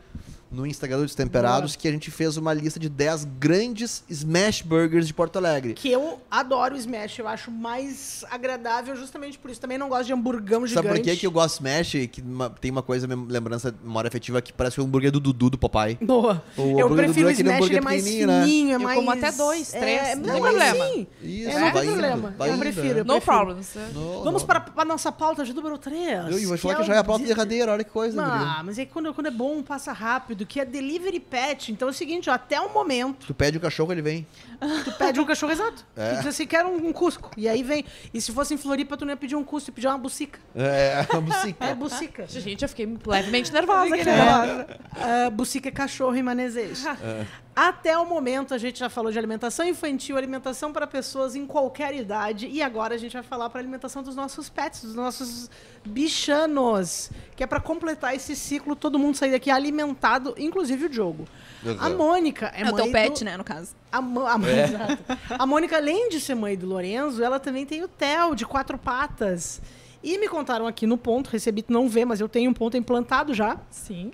no 0.54 0.66
Instagram 0.66 1.02
dos 1.02 1.14
Temperados, 1.14 1.76
que 1.76 1.88
a 1.88 1.90
gente 1.92 2.10
fez 2.10 2.36
uma 2.36 2.52
lista 2.54 2.78
de 2.78 2.88
10 2.88 3.24
grandes 3.38 4.04
smash 4.08 4.62
burgers 4.62 5.06
de 5.06 5.12
Porto 5.14 5.36
Alegre. 5.36 5.74
Que 5.74 5.90
eu 5.90 6.20
adoro 6.30 6.74
o 6.74 6.78
Smash, 6.78 7.18
eu 7.18 7.28
acho 7.28 7.50
mais 7.50 8.24
agradável 8.30 8.94
justamente 8.96 9.38
por 9.38 9.50
isso. 9.50 9.60
Também 9.60 9.76
não 9.78 9.88
gosto 9.88 10.06
de 10.06 10.12
hamburgão 10.12 10.66
gigante. 10.66 10.86
Sabe 10.86 10.88
por 11.00 11.04
que, 11.04 11.16
que 11.16 11.26
eu 11.26 11.30
gosto 11.30 11.62
de 11.62 11.68
Smash? 11.68 12.08
Que 12.10 12.20
uma- 12.22 12.50
tem 12.50 12.70
uma 12.70 12.82
coisa, 12.82 13.06
mem- 13.06 13.26
lembrança, 13.28 13.74
memória 13.82 14.08
afetiva, 14.08 14.40
que 14.40 14.52
parece 14.52 14.80
o 14.80 14.84
hambúrguer 14.84 15.10
do 15.10 15.20
Dudu 15.20 15.50
do 15.50 15.58
papai. 15.58 15.98
Boa. 16.00 16.42
O 16.56 16.78
eu 16.78 16.88
do 16.88 16.94
prefiro 16.96 17.26
o 17.26 17.30
é 17.30 17.32
Smash, 17.32 17.66
ele 17.66 17.76
é 17.78 17.80
mais 17.80 18.04
né? 18.04 18.10
fininho, 18.44 18.70
é 18.72 18.74
Eu 18.74 18.80
mais... 18.80 18.96
como 18.96 19.10
até 19.10 19.32
dois, 19.32 19.70
três, 19.70 20.02
é, 20.08 20.14
não 20.14 20.22
tem 20.32 20.40
problema. 20.42 20.86
sim. 20.86 21.06
Isso, 21.22 21.48
é, 21.50 21.60
não 21.60 21.72
tem 21.72 21.82
indo, 21.82 21.90
problema. 21.92 22.34
vai 22.38 22.48
eu 22.48 22.54
indo, 22.54 22.60
prefiro. 22.60 22.86
é. 22.86 22.90
eu 23.00 23.04
No 23.04 23.12
prefiro. 23.14 23.20
problems. 23.36 23.74
né? 23.74 23.90
No- 23.92 24.22
Vamos 24.24 24.42
no- 24.42 24.46
para 24.48 24.64
a 24.76 24.84
nossa 24.84 25.10
pauta 25.10 25.44
de 25.44 25.52
número 25.52 25.78
3. 25.78 26.30
Eu, 26.42 26.48
vou 26.48 26.58
falar 26.58 26.76
que 26.76 26.84
já 26.84 26.94
é 26.94 26.98
a 26.98 27.04
pauta 27.04 27.24
derradeira, 27.24 27.72
olha 27.72 27.84
que 27.84 27.90
coisa, 27.90 28.22
Ah, 28.24 28.62
mas 28.64 28.78
é 28.78 28.84
que 28.84 28.92
quando, 28.92 29.12
quando 29.14 29.26
é 29.26 29.30
bom, 29.30 29.62
passa 29.62 29.92
rápido. 29.92 30.43
Rápido, 30.44 30.46
que 30.46 30.60
é 30.60 30.64
delivery 30.64 31.20
pet. 31.20 31.72
Então 31.72 31.88
é 31.88 31.90
o 31.90 31.94
seguinte, 31.94 32.30
ó, 32.30 32.34
até 32.34 32.60
o 32.60 32.72
momento, 32.72 33.26
Tu 33.26 33.34
pede 33.34 33.56
o 33.58 33.60
cachorro, 33.60 33.92
ele 33.92 34.02
vem. 34.02 34.26
tu 34.84 34.92
pede 34.92 35.18
um 35.20 35.24
cachorro 35.24 35.52
exato. 35.52 35.84
É. 35.96 36.10
Tu 36.10 36.16
diz 36.18 36.26
assim, 36.26 36.46
quero 36.46 36.68
um, 36.68 36.88
um 36.88 36.92
cusco. 36.92 37.30
E 37.36 37.48
aí 37.48 37.62
vem. 37.62 37.84
E 38.12 38.20
se 38.20 38.32
fosse 38.32 38.52
em 38.52 38.56
Floripa, 38.56 38.96
tu 38.96 39.04
não 39.04 39.12
ia 39.12 39.16
pedir 39.16 39.36
um 39.36 39.44
cusco, 39.44 39.66
tu 39.66 39.68
ia 39.70 39.74
pedir 39.74 39.86
uma 39.86 39.98
bucica. 39.98 40.40
É, 40.54 41.06
a 41.08 41.20
bucica. 41.20 41.64
É 41.64 41.74
bucica. 41.74 42.26
Gente, 42.26 42.62
eu 42.62 42.68
fiquei 42.68 42.86
levemente 43.06 43.52
nervosa 43.52 43.94
aqui. 43.94 44.08
É, 44.08 45.30
bucica 45.30 45.68
é 45.68 45.72
cachorro 45.72 46.16
em 46.16 46.22
manezejo. 46.22 46.84
Até 47.56 47.96
o 47.96 48.04
momento, 48.04 48.52
a 48.52 48.58
gente 48.58 48.80
já 48.80 48.88
falou 48.90 49.12
de 49.12 49.18
alimentação 49.18 49.64
infantil, 49.64 50.16
alimentação 50.16 50.72
para 50.72 50.88
pessoas 50.88 51.36
em 51.36 51.46
qualquer 51.46 51.94
idade. 51.94 52.48
E 52.48 52.60
agora 52.60 52.94
a 52.96 52.98
gente 52.98 53.12
vai 53.12 53.22
falar 53.22 53.48
para 53.48 53.60
alimentação 53.60 54.02
dos 54.02 54.16
nossos 54.16 54.48
pets, 54.48 54.82
dos 54.82 54.94
nossos 54.96 55.48
bichanos. 55.84 57.10
Que 57.36 57.44
é 57.44 57.46
para 57.46 57.60
completar 57.60 58.14
esse 58.14 58.34
ciclo, 58.34 58.74
todo 58.74 58.98
mundo 58.98 59.16
sair 59.16 59.30
daqui 59.30 59.50
alimentado, 59.50 60.34
inclusive 60.36 60.86
o 60.86 60.88
Diogo. 60.88 61.28
A. 61.78 61.90
Mônica 61.90 62.52
é, 62.54 62.62
É 62.62 62.64
o 62.64 62.72
mãe 62.72 62.82
teu 62.82 62.92
pet, 62.92 63.20
do... 63.20 63.24
né, 63.24 63.36
no 63.36 63.44
caso. 63.44 63.72
A, 63.92 64.00
Mo- 64.00 64.26
a, 64.26 64.36
É. 64.48 64.64
Exato. 64.64 64.98
A 65.38 65.46
Mônica, 65.46 65.76
além 65.76 66.08
de 66.08 66.20
ser 66.20 66.34
mãe 66.34 66.56
do 66.56 66.66
Lorenzo, 66.66 67.22
ela 67.22 67.38
também 67.38 67.64
tem 67.64 67.84
o 67.84 67.88
Theo, 67.88 68.34
de 68.34 68.44
quatro 68.44 68.76
patas. 68.76 69.62
E 70.02 70.18
me 70.18 70.28
contaram 70.28 70.66
aqui 70.66 70.86
no 70.86 70.98
ponto, 70.98 71.30
recebi, 71.30 71.62
tu 71.62 71.72
não 71.72 71.88
vê, 71.88 72.04
mas 72.04 72.20
eu 72.20 72.28
tenho 72.28 72.50
um 72.50 72.54
ponto 72.54 72.76
implantado 72.76 73.32
já, 73.32 73.56
Sim. 73.70 74.12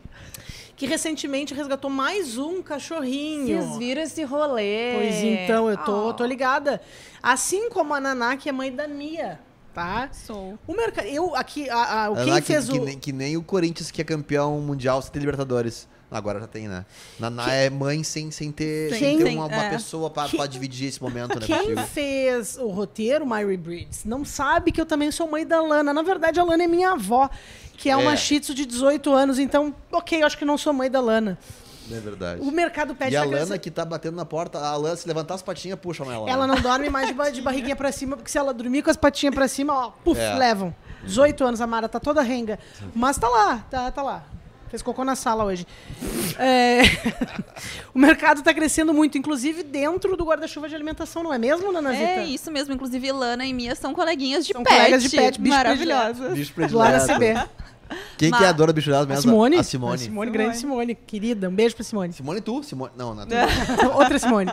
Que 0.80 0.86
recentemente 0.86 1.52
resgatou 1.52 1.90
mais 1.90 2.38
um 2.38 2.62
cachorrinho. 2.62 3.60
Vocês 3.62 3.76
viram 3.76 4.00
esse 4.00 4.24
rolê? 4.24 4.94
Pois 4.94 5.22
então, 5.22 5.68
eu 5.68 5.76
tô, 5.76 6.08
Oh. 6.08 6.14
tô 6.14 6.24
ligada. 6.24 6.80
Assim 7.22 7.68
como 7.68 7.92
a 7.92 8.00
Naná, 8.00 8.34
que 8.38 8.48
é 8.48 8.52
mãe 8.52 8.74
da 8.74 8.88
Mia, 8.88 9.38
tá? 9.74 10.08
Sou. 10.10 10.58
O 10.66 10.72
mercado. 10.72 11.06
Eu 11.06 11.36
aqui, 11.36 11.68
a, 11.68 12.04
a, 12.04 12.10
o 12.10 12.16
quem 12.16 12.32
lá 12.32 12.40
fez 12.40 12.64
que, 12.64 12.72
que 12.72 12.78
o. 12.78 12.84
nem, 12.86 12.98
que 12.98 13.12
nem 13.12 13.36
o 13.36 13.42
Corinthians, 13.42 13.90
que 13.90 14.00
é 14.00 14.04
campeão 14.06 14.58
mundial 14.62 15.02
sem 15.02 15.12
Libertadores. 15.20 15.86
Agora 16.10 16.40
já 16.40 16.46
tem, 16.46 16.66
né? 16.66 16.84
Naná 17.18 17.52
é 17.52 17.70
mãe 17.70 18.02
sem, 18.02 18.30
sem 18.30 18.50
ter, 18.50 18.92
Sem- 18.98 19.18
ter 19.18 19.34
uma, 19.36 19.46
uma 19.46 19.64
é. 19.64 19.70
pessoa 19.70 20.10
pra, 20.10 20.24
Que- 20.26 20.36
pra 20.36 20.46
dividir 20.46 20.88
esse 20.88 21.00
momento, 21.00 21.38
né? 21.38 21.46
Quem 21.46 21.56
contigo. 21.58 21.82
fez 21.82 22.56
o 22.58 22.66
roteiro, 22.68 23.24
Myri 23.24 23.56
Breeds, 23.56 24.04
não 24.04 24.24
sabe 24.24 24.72
que 24.72 24.80
eu 24.80 24.86
também 24.86 25.10
sou 25.12 25.28
mãe 25.28 25.46
da 25.46 25.62
Lana. 25.62 25.92
Na 25.94 26.02
verdade, 26.02 26.40
a 26.40 26.44
Lana 26.44 26.64
é 26.64 26.66
minha 26.66 26.90
avó, 26.92 27.30
que 27.76 27.88
é, 27.88 27.96
uma 27.96 28.14
É. 28.14 28.16
shih 28.16 28.40
tzu 28.40 28.54
de 28.54 28.66
18 28.66 29.12
anos. 29.12 29.38
Então, 29.38 29.72
ok, 29.92 30.22
eu 30.22 30.26
acho 30.26 30.36
que 30.36 30.44
não 30.44 30.58
sou 30.58 30.72
mãe 30.72 30.90
da 30.90 31.00
Lana. 31.00 31.38
É 31.92 31.98
verdade. 31.98 32.40
O 32.40 32.50
mercado 32.52 32.94
pet 32.94 33.12
E 33.12 33.16
a 33.16 33.24
Lana 33.24 33.58
que 33.58 33.68
tá 33.70 33.84
batendo 33.84 34.16
na 34.16 34.24
porta, 34.24 34.58
a 34.58 34.76
Lana, 34.76 34.94
se 34.96 35.06
levantar 35.08 35.34
as 35.34 35.42
patinhas, 35.42 35.78
puxam 35.78 36.10
ela. 36.10 36.28
Ela 36.30 36.46
né? 36.46 36.54
não 36.54 36.60
dorme 36.62 36.88
mais 36.88 37.08
de, 37.08 37.14
ba- 37.14 37.30
de 37.30 37.40
barriguinha 37.42 37.74
pra 37.74 37.90
cima, 37.90 38.16
porque 38.16 38.30
se 38.30 38.38
ela 38.38 38.52
dormir 38.54 38.82
com 38.82 38.90
as 38.90 38.96
patinhas 38.96 39.34
pra 39.34 39.48
cima, 39.48 39.72
ó, 39.74 39.90
puf, 40.04 40.20
É. 40.20 40.34
levam. 40.34 40.74
18 41.04 41.42
anos, 41.44 41.60
a 41.60 41.66
Mara 41.66 41.88
tá 41.88 41.98
toda 41.98 42.20
renga. 42.22 42.58
Mas 42.94 43.16
tá 43.16 43.28
lá, 43.28 43.64
tá, 43.70 43.90
tá 43.90 44.02
lá. 44.02 44.24
Fez 44.70 44.82
cocô 44.82 45.04
na 45.04 45.16
sala 45.16 45.44
hoje. 45.44 45.66
É, 46.38 46.82
o 47.92 47.98
mercado 47.98 48.40
tá 48.40 48.54
crescendo 48.54 48.94
muito, 48.94 49.18
inclusive 49.18 49.64
dentro 49.64 50.16
do 50.16 50.24
guarda-chuva 50.24 50.68
de 50.68 50.76
alimentação, 50.76 51.24
não 51.24 51.34
é 51.34 51.38
mesmo, 51.38 51.72
Nanazita? 51.72 52.04
É 52.04 52.24
isso 52.24 52.52
mesmo. 52.52 52.72
Inclusive, 52.72 53.10
Lana 53.10 53.44
e 53.44 53.52
Mia 53.52 53.74
são 53.74 53.92
coleguinhas 53.92 54.46
de 54.46 54.52
São 54.52 54.62
pet. 54.62 54.76
colegas 54.76 55.02
de 55.02 55.10
pet, 55.10 55.40
bicho 55.40 55.54
Maravilhosas. 55.56 56.34
Bicho 56.34 56.50
da 56.50 56.54
predileto. 56.54 57.06
CB. 57.06 57.69
Quem 58.16 58.30
que 58.30 58.44
é 58.44 58.48
a 58.48 58.52
dona 58.52 58.72
do 58.72 58.76
bicho 58.76 58.90
dela 58.90 59.04
A 59.04 59.06
mesmo? 59.06 59.22
Simone? 59.22 59.56
A 59.56 59.62
Simone. 59.62 59.94
A 59.94 59.98
Simone, 59.98 60.30
grande 60.30 60.56
Simone. 60.58 60.94
Querida, 60.94 61.48
um 61.48 61.54
beijo 61.54 61.74
pra 61.74 61.84
Simone. 61.84 62.12
Simone 62.12 62.40
tu? 62.40 62.62
Simone... 62.62 62.92
Não, 62.96 63.14
não. 63.14 63.22
é 63.22 63.26
tu. 63.26 63.86
Outra 63.98 64.18
Simone. 64.18 64.52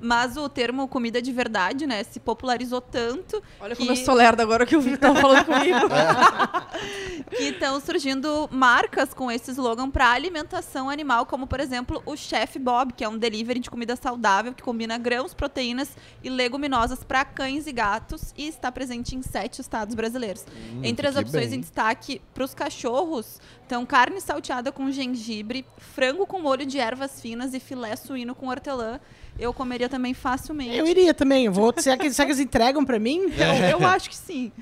Mas 0.00 0.36
o 0.36 0.48
termo 0.48 0.88
comida 0.88 1.22
de 1.22 1.30
verdade, 1.30 1.86
né, 1.86 2.02
se 2.02 2.18
popularizou 2.18 2.80
tanto 2.80 3.42
Olha 3.60 3.76
que 3.76 3.86
como 3.86 3.92
eu 3.92 3.96
sou 3.96 4.14
lerda 4.14 4.42
agora 4.42 4.66
que 4.66 4.74
o 4.74 4.80
Vitor 4.80 4.98
tava 4.98 5.20
falando 5.20 5.44
comigo. 5.44 5.78
que 7.30 7.44
estão 7.44 7.80
surgindo 7.80 8.48
marcas 8.50 9.14
com 9.14 9.30
esse 9.30 9.52
slogan 9.52 9.90
para 9.90 10.10
alimentação 10.10 10.90
animal, 10.90 11.26
como 11.26 11.46
por 11.46 11.60
exemplo 11.60 12.02
o 12.04 12.16
Chef 12.16 12.58
Bob, 12.58 12.92
que 12.92 13.04
é 13.04 13.08
um 13.08 13.16
delivery 13.16 13.60
de 13.60 13.70
comida 13.70 13.94
saudável 13.94 14.52
que 14.52 14.62
combina 14.62 14.98
grãos, 14.98 15.34
proteínas 15.34 15.96
e 16.22 16.28
leguminosas 16.28 17.04
para 17.04 17.24
cães 17.24 17.66
e 17.66 17.72
gatos 17.72 18.32
e 18.36 18.48
está 18.48 18.72
presente 18.72 19.14
em 19.14 19.22
sete 19.22 19.60
estados 19.60 19.94
brasileiros. 19.94 20.44
Entre 20.82 21.06
as 21.06 21.16
opções 21.16 21.50
bem. 21.50 21.58
em 21.58 21.60
destaque 21.60 22.20
para 22.34 22.44
os 22.44 22.54
cachorros 22.54 22.71
cachorros 22.72 23.38
estão 23.72 23.86
carne 23.86 24.20
salteada 24.20 24.70
com 24.70 24.90
gengibre, 24.90 25.64
frango 25.78 26.26
com 26.26 26.38
molho 26.38 26.66
de 26.66 26.78
ervas 26.78 27.20
finas 27.22 27.54
e 27.54 27.60
filé 27.60 27.96
suíno 27.96 28.34
com 28.34 28.48
hortelã. 28.48 29.00
Eu 29.38 29.54
comeria 29.54 29.88
também 29.88 30.12
facilmente. 30.12 30.76
Eu 30.76 30.86
iria 30.86 31.14
também. 31.14 31.46
Eu 31.46 31.52
vou, 31.52 31.72
será, 31.78 31.96
que, 31.96 32.10
será 32.12 32.26
que 32.26 32.32
eles 32.32 32.40
entregam 32.40 32.84
pra 32.84 32.98
mim? 32.98 33.32
Eu, 33.72 33.80
eu 33.80 33.86
acho 33.86 34.10
que 34.10 34.16
sim. 34.16 34.52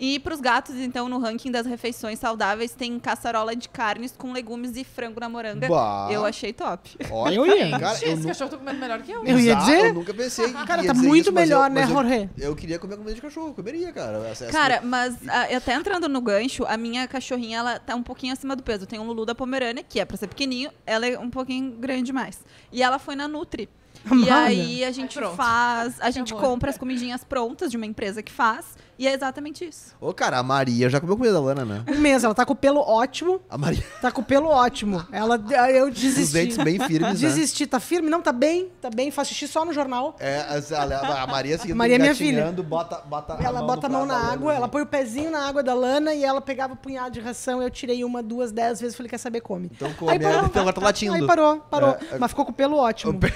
E 0.00 0.20
para 0.20 0.32
os 0.32 0.40
gatos, 0.40 0.76
então, 0.76 1.08
no 1.08 1.18
ranking 1.18 1.50
das 1.50 1.66
refeições 1.66 2.20
saudáveis, 2.20 2.72
tem 2.72 3.00
caçarola 3.00 3.56
de 3.56 3.68
carnes 3.68 4.14
com 4.16 4.30
legumes 4.32 4.76
e 4.76 4.84
frango 4.84 5.18
na 5.18 5.28
moranga. 5.28 5.66
Bah. 5.66 6.08
Eu 6.08 6.24
achei 6.24 6.52
top. 6.52 6.96
Olha, 7.10 7.34
Eu 7.34 7.44
ia. 7.46 7.76
Cara, 7.80 7.98
eu, 8.02 8.12
Esse 8.12 8.22
nu- 8.22 8.28
cachorro 8.28 8.50
tá 8.50 8.56
comendo 8.58 8.78
melhor 8.78 9.02
que 9.02 9.10
eu. 9.10 9.24
Eu 9.24 9.40
ia 9.40 9.56
dizer. 9.56 9.86
Eu 9.86 9.94
nunca 9.94 10.14
pensei 10.14 10.46
que 10.46 10.52
Cara, 10.66 10.84
tá 10.84 10.94
muito 10.94 11.22
isso, 11.24 11.32
melhor, 11.32 11.68
eu- 11.68 11.74
né, 11.74 11.80
mas 11.80 11.90
eu- 11.90 11.96
Jorge? 11.96 12.30
Eu, 12.38 12.54
queria 12.54 12.78
comer 12.78 12.96
comida 12.96 13.12
de 13.16 13.20
cachorro, 13.20 13.48
eu 13.48 13.54
comeria, 13.54 13.92
cara. 13.92 14.18
Essa- 14.28 14.44
essa- 14.44 14.52
Cara, 14.52 14.80
mas 14.84 15.16
ah, 15.26 15.56
até 15.56 15.74
entrando 15.74 16.08
no 16.08 16.20
gancho, 16.20 16.64
a 16.68 16.76
minha 16.76 17.08
cachorrinha, 17.08 17.58
ela 17.58 17.80
tá 17.80 17.96
um 17.96 18.02
pouquinho 18.02 18.34
acima 18.34 18.54
do 18.58 18.62
peso. 18.62 18.86
Tem 18.86 18.98
um 18.98 19.06
Lulu 19.06 19.24
da 19.24 19.34
Pomerânia, 19.34 19.82
que 19.82 19.98
é 19.98 20.04
pra 20.04 20.16
ser 20.16 20.28
pequenininho, 20.28 20.70
ela 20.84 21.06
é 21.06 21.18
um 21.18 21.30
pouquinho 21.30 21.72
grande 21.72 22.04
demais. 22.04 22.44
E 22.70 22.82
ela 22.82 22.98
foi 22.98 23.16
na 23.16 23.26
Nutri. 23.26 23.68
E 24.06 24.10
Amada. 24.12 24.44
aí 24.44 24.84
a 24.84 24.92
gente 24.92 25.18
pronto. 25.18 25.34
faz, 25.36 26.00
a 26.00 26.10
gente 26.10 26.32
compra 26.32 26.70
as 26.70 26.78
comidinhas 26.78 27.24
prontas 27.24 27.70
de 27.70 27.76
uma 27.76 27.86
empresa 27.86 28.22
que 28.22 28.30
faz, 28.30 28.76
e 28.98 29.06
é 29.06 29.12
exatamente 29.14 29.64
isso. 29.64 29.94
Ô, 30.00 30.12
cara, 30.12 30.38
a 30.38 30.42
Maria 30.42 30.88
já 30.90 31.00
comeu 31.00 31.16
comida 31.16 31.34
da 31.34 31.40
Lana, 31.40 31.64
né? 31.64 31.84
Um 31.88 31.98
mês, 31.98 32.24
ela 32.24 32.34
tá 32.34 32.44
com 32.44 32.52
o 32.52 32.56
pelo 32.56 32.80
ótimo. 32.80 33.40
A 33.48 33.56
Maria, 33.56 33.82
Tá 34.00 34.10
com 34.10 34.20
o 34.20 34.24
pelo 34.24 34.48
ótimo. 34.48 35.06
Ela, 35.12 35.40
eu 35.70 35.88
os 35.88 35.94
desisti. 35.94 36.32
dentes 36.32 36.56
bem 36.58 36.78
firmes, 36.78 37.20
né? 37.20 37.28
Desisti, 37.28 37.66
tá 37.66 37.78
firme? 37.80 38.10
Não, 38.10 38.20
tá 38.20 38.32
bem, 38.32 38.70
tá 38.80 38.90
bem. 38.90 39.10
Faz 39.10 39.28
xixi 39.28 39.46
só 39.48 39.64
no 39.64 39.72
jornal. 39.72 40.16
É, 40.18 40.40
a, 40.40 40.82
a- 40.82 41.22
a 41.22 41.26
Maria 41.26 41.58
seguindo 41.58 41.76
Maria 41.76 41.94
é 41.96 41.98
minha 41.98 42.10
engatinhando, 42.10 42.62
bota, 42.62 42.96
bota 43.06 43.34
Ela 43.42 43.62
bota 43.62 43.86
a 43.86 43.90
mão 43.90 44.04
na 44.06 44.16
água, 44.16 44.46
Lana, 44.48 44.56
ela 44.58 44.68
põe 44.68 44.82
o 44.82 44.86
pezinho 44.86 45.30
na 45.30 45.46
água 45.48 45.62
da 45.62 45.74
lana 45.74 46.12
e 46.14 46.24
ela 46.24 46.40
pegava 46.40 46.72
o 46.74 46.76
punhado 46.76 47.10
de 47.12 47.20
ração. 47.20 47.62
Eu 47.62 47.70
tirei 47.70 48.02
uma, 48.04 48.22
duas, 48.22 48.50
dez 48.52 48.80
vezes. 48.80 48.96
Falei, 48.96 49.10
quer 49.10 49.18
saber, 49.18 49.40
come. 49.40 49.70
Então 49.74 49.92
come, 49.94 50.12
Aí 50.12 50.18
parou. 50.18 50.44
então 50.46 50.62
agora 50.62 50.74
tá 50.74 50.80
latindo. 50.82 51.14
Aí 51.14 51.26
parou, 51.26 51.58
parou. 51.70 51.90
É, 52.10 52.14
é- 52.14 52.18
Mas 52.18 52.30
ficou 52.30 52.44
com 52.44 52.50
o 52.52 52.54
pelo 52.54 52.76
ótimo. 52.76 53.12
O 53.12 53.18
pe- 53.18 53.32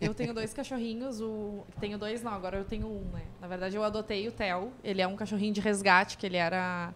Eu 0.00 0.14
tenho 0.14 0.32
dois 0.32 0.54
cachorrinhos, 0.54 1.20
o... 1.20 1.64
tenho 1.80 1.98
dois 1.98 2.22
não, 2.22 2.32
agora 2.32 2.56
eu 2.56 2.64
tenho 2.64 2.86
um, 2.86 3.00
né? 3.12 3.22
Na 3.40 3.48
verdade 3.48 3.74
eu 3.74 3.82
adotei 3.82 4.26
o 4.28 4.32
Theo, 4.32 4.70
ele 4.86 5.02
é 5.02 5.06
um 5.06 5.16
cachorrinho 5.16 5.52
de 5.52 5.60
resgate, 5.60 6.16
que 6.16 6.24
ele 6.24 6.36
era... 6.36 6.94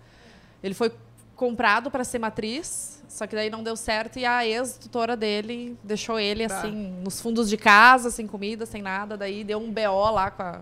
Ele 0.62 0.74
foi 0.74 0.92
comprado 1.34 1.90
para 1.90 2.04
ser 2.04 2.18
matriz, 2.18 3.02
só 3.08 3.26
que 3.26 3.34
daí 3.34 3.50
não 3.50 3.62
deu 3.62 3.74
certo 3.74 4.18
e 4.18 4.24
a 4.24 4.46
ex-tutora 4.46 5.16
dele 5.16 5.76
deixou 5.82 6.20
ele, 6.20 6.46
Tá. 6.46 6.58
assim, 6.58 6.70
nos 7.02 7.20
fundos 7.20 7.48
de 7.48 7.56
casa, 7.56 8.10
sem 8.10 8.26
comida, 8.26 8.64
sem 8.66 8.80
nada, 8.82 9.16
daí 9.16 9.42
deu 9.42 9.58
um 9.58 9.72
BO 9.72 10.10
lá 10.10 10.30
com 10.30 10.42
a 10.42 10.60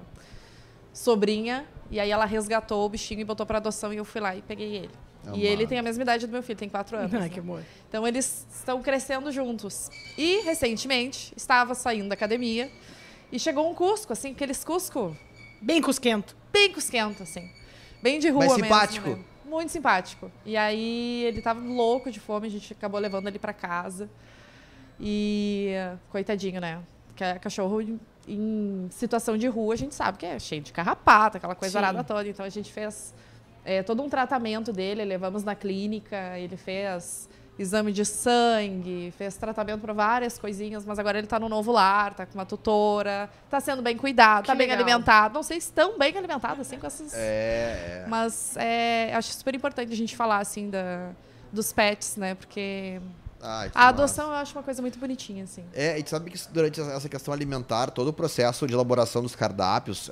sobrinha, 0.92 1.66
e 1.90 1.98
aí 2.00 2.10
ela 2.10 2.24
resgatou 2.24 2.86
o 2.86 2.88
bichinho 2.88 3.20
e 3.20 3.24
botou 3.24 3.44
para 3.44 3.58
adoção 3.58 3.92
e 3.92 3.96
eu 3.96 4.04
fui 4.04 4.20
lá 4.20 4.36
e 4.36 4.40
peguei 4.42 4.76
ele. 4.76 4.90
Amado. 5.24 5.38
E 5.38 5.44
ele 5.44 5.66
tem 5.66 5.78
a 5.78 5.82
mesma 5.82 6.02
idade 6.02 6.26
do 6.26 6.32
meu 6.32 6.42
filho, 6.42 6.58
tem 6.58 6.68
quatro 6.68 6.96
anos. 6.96 7.12
Ai, 7.12 7.20
né? 7.22 7.28
que 7.28 7.40
amor. 7.40 7.62
Então 7.88 8.06
eles 8.06 8.46
estão 8.54 8.80
crescendo 8.80 9.32
juntos. 9.32 9.90
E 10.16 10.42
recentemente 10.42 11.32
estava 11.36 11.74
saindo 11.74 12.08
da 12.08 12.14
academia 12.14 12.70
e 13.32 13.38
chegou 13.38 13.68
um 13.68 13.74
Cusco, 13.74 14.12
assim, 14.12 14.30
aqueles 14.30 14.64
Cusco 14.64 15.14
Bem 15.60 15.82
cusquento. 15.82 16.36
Bem 16.52 16.72
cusquento, 16.72 17.22
assim. 17.22 17.50
Bem 18.02 18.18
de 18.18 18.28
rua 18.28 18.44
Mas 18.46 18.52
mesmo. 18.56 18.64
simpático. 18.64 19.10
né? 19.10 19.18
Muito 19.44 19.72
simpático. 19.72 20.30
E 20.44 20.56
aí 20.56 21.24
ele 21.24 21.40
tava 21.40 21.60
louco 21.60 22.10
de 22.10 22.20
fome, 22.20 22.46
a 22.46 22.50
gente 22.50 22.72
acabou 22.72 23.00
levando 23.00 23.28
ele 23.28 23.38
pra 23.38 23.52
casa. 23.52 24.08
E 25.00 25.72
coitadinho, 26.10 26.60
né? 26.60 26.80
Que 27.16 27.24
é 27.24 27.38
cachorro 27.38 27.80
em, 27.80 27.98
em 28.26 28.88
situação 28.90 29.36
de 29.38 29.46
rua, 29.46 29.74
a 29.74 29.76
gente 29.76 29.94
sabe 29.94 30.18
que 30.18 30.26
é 30.26 30.38
cheio 30.38 30.60
de 30.62 30.72
carrapata, 30.72 31.38
aquela 31.38 31.54
coisa 31.54 31.78
Sim. 31.78 31.84
arada 31.84 32.04
toda. 32.04 32.28
Então 32.28 32.44
a 32.44 32.48
gente 32.48 32.72
fez 32.72 33.14
é, 33.64 33.82
todo 33.82 34.02
um 34.02 34.08
tratamento 34.08 34.72
dele, 34.72 35.04
levamos 35.04 35.44
na 35.44 35.54
clínica, 35.54 36.38
ele 36.38 36.56
fez 36.56 37.28
exame 37.58 37.92
de 37.92 38.04
sangue, 38.04 39.12
fez 39.18 39.36
tratamento 39.36 39.80
para 39.80 39.92
várias 39.92 40.38
coisinhas, 40.38 40.84
mas 40.84 40.98
agora 40.98 41.18
ele 41.18 41.26
tá 41.26 41.40
no 41.40 41.48
novo 41.48 41.72
lar, 41.72 42.14
tá 42.14 42.24
com 42.24 42.34
uma 42.34 42.46
tutora, 42.46 43.28
tá 43.50 43.58
sendo 43.60 43.82
bem 43.82 43.96
cuidado, 43.96 44.42
Que 44.42 44.46
tá 44.48 44.54
bem 44.54 44.70
alimentado. 44.70 45.34
Não 45.34 45.42
sei 45.42 45.60
se 45.60 45.72
tão 45.72 45.98
bem 45.98 46.16
alimentado 46.16 46.60
assim 46.60 46.78
com 46.78 46.86
essas 46.86 47.12
É, 47.14 47.18
é. 47.18 48.06
mas 48.08 48.56
é, 48.56 49.12
acho 49.14 49.32
super 49.32 49.54
importante 49.54 49.92
a 49.92 49.96
gente 49.96 50.16
falar 50.16 50.38
assim 50.38 50.70
da, 50.70 51.10
dos 51.52 51.72
pets, 51.72 52.16
né? 52.16 52.34
Porque 52.36 53.00
Ai, 53.40 53.66
a 53.74 53.78
massa. 53.78 53.88
adoção 53.88 54.26
eu 54.28 54.34
acho 54.34 54.56
uma 54.56 54.62
coisa 54.64 54.80
muito 54.82 54.98
bonitinha, 54.98 55.44
assim. 55.44 55.64
É, 55.74 55.98
e 55.98 56.02
tu 56.02 56.10
sabe 56.10 56.30
que 56.30 56.38
durante 56.52 56.80
essa 56.80 57.08
questão 57.08 57.32
alimentar, 57.34 57.90
todo 57.90 58.08
o 58.08 58.12
processo 58.12 58.66
de 58.66 58.72
elaboração 58.74 59.22
dos 59.22 59.34
cardápios 59.36 60.10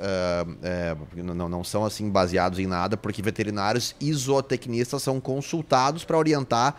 porque 1.09 1.22
não, 1.22 1.34
não- 1.34 1.49
não 1.49 1.64
são 1.64 1.84
assim 1.84 2.11
baseados 2.11 2.59
em 2.59 2.66
nada, 2.66 2.97
porque 2.97 3.22
veterinários 3.22 3.94
e 4.01 4.12
zootecnistas 4.12 5.03
são 5.03 5.20
consultados 5.20 6.05
para 6.05 6.16
orientar 6.18 6.76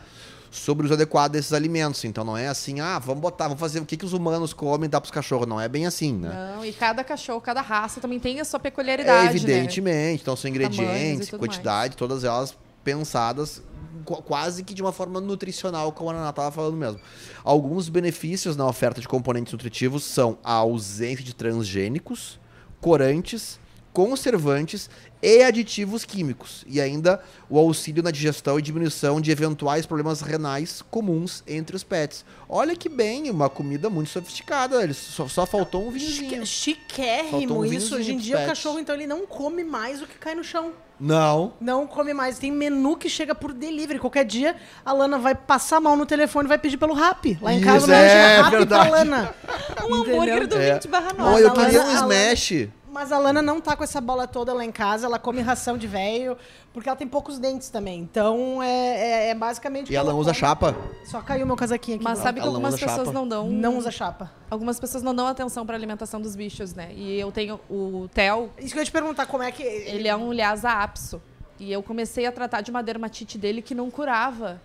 sobre 0.52 0.84
o 0.84 0.86
uso 0.86 0.94
adequado 0.94 1.34
desses 1.34 1.54
alimentos. 1.54 2.04
Então 2.06 2.24
não 2.24 2.38
é 2.38 2.48
assim, 2.48 2.80
ah, 2.80 3.00
vamos 3.00 3.22
botar, 3.22 3.46
vamos 3.48 3.60
fazer 3.60 3.80
o 3.80 3.86
que, 3.86 3.98
que 3.98 4.06
os 4.06 4.14
humanos 4.14 4.54
comem 4.54 4.86
e 4.86 4.90
dá 4.90 5.00
pros 5.02 5.12
cachorros. 5.12 5.48
Não 5.48 5.60
é 5.60 5.68
bem 5.68 5.86
assim, 5.86 6.14
né? 6.14 6.54
Não, 6.56 6.66
e 6.66 6.72
cada 6.74 7.04
cachorro, 7.04 7.42
cada 7.42 7.62
raça 7.62 8.00
também 8.02 8.20
tem 8.20 8.40
a 8.40 8.46
sua 8.46 8.58
É, 8.58 8.62
peculiaridade, 8.62 9.26
né? 9.26 9.36
evidentemente, 9.36 10.22
então 10.22 10.36
são 10.36 10.50
ingredientes, 10.50 11.30
quantidade, 11.30 11.96
todas 11.98 12.24
elas 12.24 12.58
pensadas 12.84 13.62
qu- 14.06 14.22
quase 14.22 14.64
que 14.64 14.74
de 14.74 14.82
uma 14.82 14.92
forma 14.94 15.20
nutricional, 15.20 15.92
como 15.92 16.10
a 16.10 16.14
Ana 16.14 16.30
estava 16.30 16.52
falando 16.52 16.76
mesmo. 16.78 17.00
Alguns 17.44 17.90
benefícios 17.90 18.56
na 18.56 18.66
oferta 18.66 19.02
de 19.02 19.08
componentes 19.08 19.52
nutritivos 19.52 20.04
são 20.04 20.38
a 20.44 20.54
ausência 20.54 21.24
de 21.24 21.36
transgênicos, 21.36 22.40
corantes, 22.80 23.60
conservantes 23.92 24.90
e 25.22 25.42
aditivos 25.44 26.06
químicos, 26.06 26.64
e 26.68 26.80
ainda 26.80 27.22
o 27.50 27.58
auxílio 27.58 28.04
na 28.04 28.12
digestão 28.12 28.60
e 28.60 28.62
diminuição 28.62 29.20
de 29.20 29.32
eventuais 29.32 29.86
problemas 29.86 30.22
renais 30.22 30.84
comuns 30.92 31.44
entre 31.48 31.76
os 31.76 31.84
pets. 31.84 32.24
Olha 32.48 32.76
que 32.76 32.88
bem, 32.90 33.30
uma 33.30 33.50
comida 33.50 33.90
muito 33.90 34.10
sofisticada, 34.10 34.82
ele 34.84 34.94
só, 34.94 35.28
só 35.28 35.46
faltou 35.46 35.88
um 35.88 35.92
vinhozinho. 35.92 36.46
Chiquérrimo 36.46 37.60
um 37.62 37.66
isso. 37.66 37.96
Hoje 37.96 38.14
em 38.14 38.18
dia 38.18 38.36
o 38.36 38.38
pros 38.40 38.50
cachorro, 38.50 38.80
então, 38.80 38.94
ele 38.96 39.08
não 39.08 39.26
come 39.26 39.64
mais 39.64 40.02
o 40.02 40.08
que 40.08 40.18
cai 40.18 40.36
no 40.36 40.44
chão. 40.44 40.72
Não. 41.00 41.54
Não 41.62 41.86
come 41.86 42.12
mais. 42.12 42.40
Tem 42.40 42.52
menu 42.52 42.98
que 42.98 43.08
chega 43.08 43.36
por 43.36 43.54
delivery. 43.54 44.00
Qualquer 44.00 44.26
dia 44.26 44.56
a 44.84 44.92
Lana 44.92 45.20
vai 45.20 45.36
passar 45.36 45.80
mal 45.80 45.96
no 45.96 46.08
telefone 46.08 46.48
e 46.48 46.50
vai 46.50 46.58
pedir 46.58 46.78
pelo 46.78 46.96
rap. 46.96 47.38
Lá 47.40 47.54
em 47.54 47.62
casa 47.62 47.78
Isso, 47.78 47.88
não 47.88 47.94
é 47.96 48.38
rap 48.42 48.50
verdade. 48.52 48.90
pra 48.90 48.98
Lana. 49.00 49.36
Um 49.90 49.94
hambúrguer 49.94 50.48
do 50.48 50.58
É. 50.58 50.74
20 50.74 50.88
barra 50.88 51.14
9. 51.14 51.22
Olha, 51.36 51.44
eu 51.44 51.50
a 51.50 51.54
queria 51.54 51.84
Lana- 51.84 51.92
um 51.92 51.96
smash. 52.04 52.68
Mas 52.90 53.12
a 53.12 53.18
Lana 53.20 53.42
não 53.42 53.60
tá 53.60 53.76
com 53.76 53.84
essa 53.84 54.00
bola 54.00 54.26
toda 54.28 54.54
lá 54.54 54.64
em 54.64 54.72
casa. 54.72 55.06
Ela 55.08 55.20
come 55.20 55.42
ração 55.42 55.78
de 55.78 55.86
velho, 55.88 56.38
porque 56.74 56.88
ela 56.88 56.96
tem 56.96 57.08
poucos 57.08 57.38
dentes 57.38 57.70
também. 57.70 58.00
Então 58.00 58.64
é, 58.64 58.68
é- 58.68 59.30
é 59.30 59.36
basicamente. 59.36 59.90
o 59.90 59.94
E 59.94 59.96
ela 59.96 60.14
usa 60.14 60.30
come. 60.32 60.40
chapa. 60.40 60.76
Só 61.04 61.22
caiu 61.22 61.46
meu 61.46 61.56
casaquinho 61.56 61.96
aqui. 61.96 62.04
Mas 62.04 62.20
sabe 62.20 62.40
que 62.40 62.48
Ela 62.48 62.52
não 62.52 62.56
algumas 62.56 62.76
usa 62.76 62.86
pessoas 62.86 63.08
chapa? 63.08 63.12
não 63.20 63.28
dão. 63.28 63.50
Não 63.50 63.78
usa 63.78 63.92
chapa. 63.92 64.32
Algumas 64.50 64.80
pessoas 64.80 65.04
não 65.04 65.14
dão 65.14 65.28
atenção 65.28 65.66
pra 65.66 65.76
alimentação 65.76 66.22
dos 66.22 66.36
bichos, 66.36 66.74
né? 66.74 66.92
E 66.96 67.20
eu 67.20 67.32
tenho 67.32 67.60
o 67.70 68.08
Theo, 68.14 68.50
Isso 68.58 68.74
que 68.74 68.80
eu 68.80 68.82
ia 68.82 68.86
te 68.86 68.92
perguntar, 68.92 69.26
como 69.26 69.44
é 69.44 69.52
que. 69.52 69.64
ele 69.64 70.08
é 70.08 70.16
um 70.16 70.32
Lhasa 70.32 70.70
apso. 70.72 71.22
E 71.60 71.72
eu 71.72 71.84
comecei 71.84 72.26
a 72.26 72.32
tratar 72.32 72.62
de 72.62 72.72
uma 72.72 72.82
dermatite 72.82 73.38
dele 73.38 73.62
que 73.62 73.76
não 73.76 73.92
curava. 73.92 74.62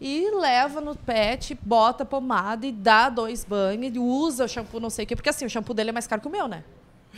E 0.00 0.30
leva 0.30 0.80
no 0.80 0.94
pet, 0.96 1.58
bota 1.60 2.04
pomada 2.04 2.64
e 2.64 2.70
dá 2.72 3.08
dois 3.10 3.44
banhos, 3.44 3.94
e 3.94 3.98
usa 3.98 4.44
o 4.44 4.48
shampoo 4.48 4.78
não 4.80 4.88
sei 4.90 5.04
o 5.04 5.08
quê. 5.08 5.16
Porque 5.16 5.28
assim, 5.28 5.44
o 5.44 5.50
shampoo 5.50 5.74
dele 5.74 5.90
é 5.90 5.92
mais 5.92 6.06
caro 6.06 6.22
que 6.22 6.28
o 6.28 6.30
meu, 6.30 6.46
né? 6.48 6.62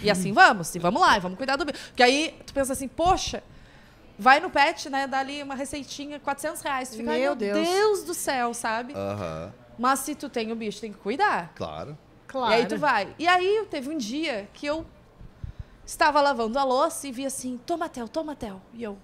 E 0.03 0.11
assim 0.11 0.33
vamos, 0.33 0.75
e 0.75 0.79
vamos 0.79 1.01
lá, 1.01 1.17
e 1.17 1.21
vamos 1.21 1.37
cuidar 1.37 1.57
do 1.57 1.65
bicho. 1.65 1.79
Porque 1.89 2.03
aí 2.03 2.35
tu 2.47 2.53
pensa 2.55 2.73
assim, 2.73 2.89
poxa, 2.89 3.43
vai 4.19 4.41
no 4.41 4.51
pet, 4.51 4.89
né? 4.89 5.07
Dá 5.07 5.19
ali 5.19 5.43
uma 5.43 5.55
receitinha, 5.55 6.19
400 6.21 6.63
reais. 6.63 6.89
Tu 6.91 6.97
fica, 6.99 7.11
Meu 7.11 7.21
meu 7.21 7.35
Deus. 7.37 7.69
Deus. 7.69 8.03
do 8.05 8.15
céu, 8.15 8.53
sabe? 8.55 8.95
Aham, 8.95 9.53
Mas 9.79 10.01
se 10.01 10.15
tu 10.15 10.29
tem 10.29 10.51
o 10.53 10.57
bicho, 10.57 10.81
tem 10.81 10.93
que 10.93 10.99
cuidar. 10.99 11.53
claro. 11.55 11.97
Claro. 12.27 12.53
E 12.53 12.55
aí 12.55 12.67
tu 12.67 12.79
vai. 12.79 13.13
E 13.19 13.27
aí 13.27 13.67
teve 13.69 13.91
um 13.91 13.99
dia 13.99 14.49
que 14.55 14.65
eu 14.65 14.87
estava 15.85 16.21
lavando 16.21 16.57
a 16.61 16.63
louça 16.65 17.09
e 17.09 17.11
vi 17.11 17.27
assim, 17.27 17.59
toma 17.67 17.89
Theo, 17.89 18.09
toma 18.09 18.37
Theo. 18.37 18.63
E 18.73 18.85
eu 18.85 18.97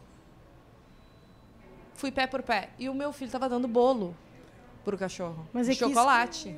fui 1.95 2.13
pé 2.13 2.27
por 2.27 2.43
pé. 2.43 2.71
E 2.79 2.89
o 2.89 2.95
meu 2.95 3.13
filho 3.13 3.31
tava 3.31 3.49
dando 3.49 3.67
bolo 3.67 4.15
pro 4.85 4.97
cachorro. 4.97 5.45
Mas 5.53 5.67
de 5.67 5.73
é 5.73 5.75
que 5.77 5.85
isso- 5.85 5.93
chocolate. 5.93 6.57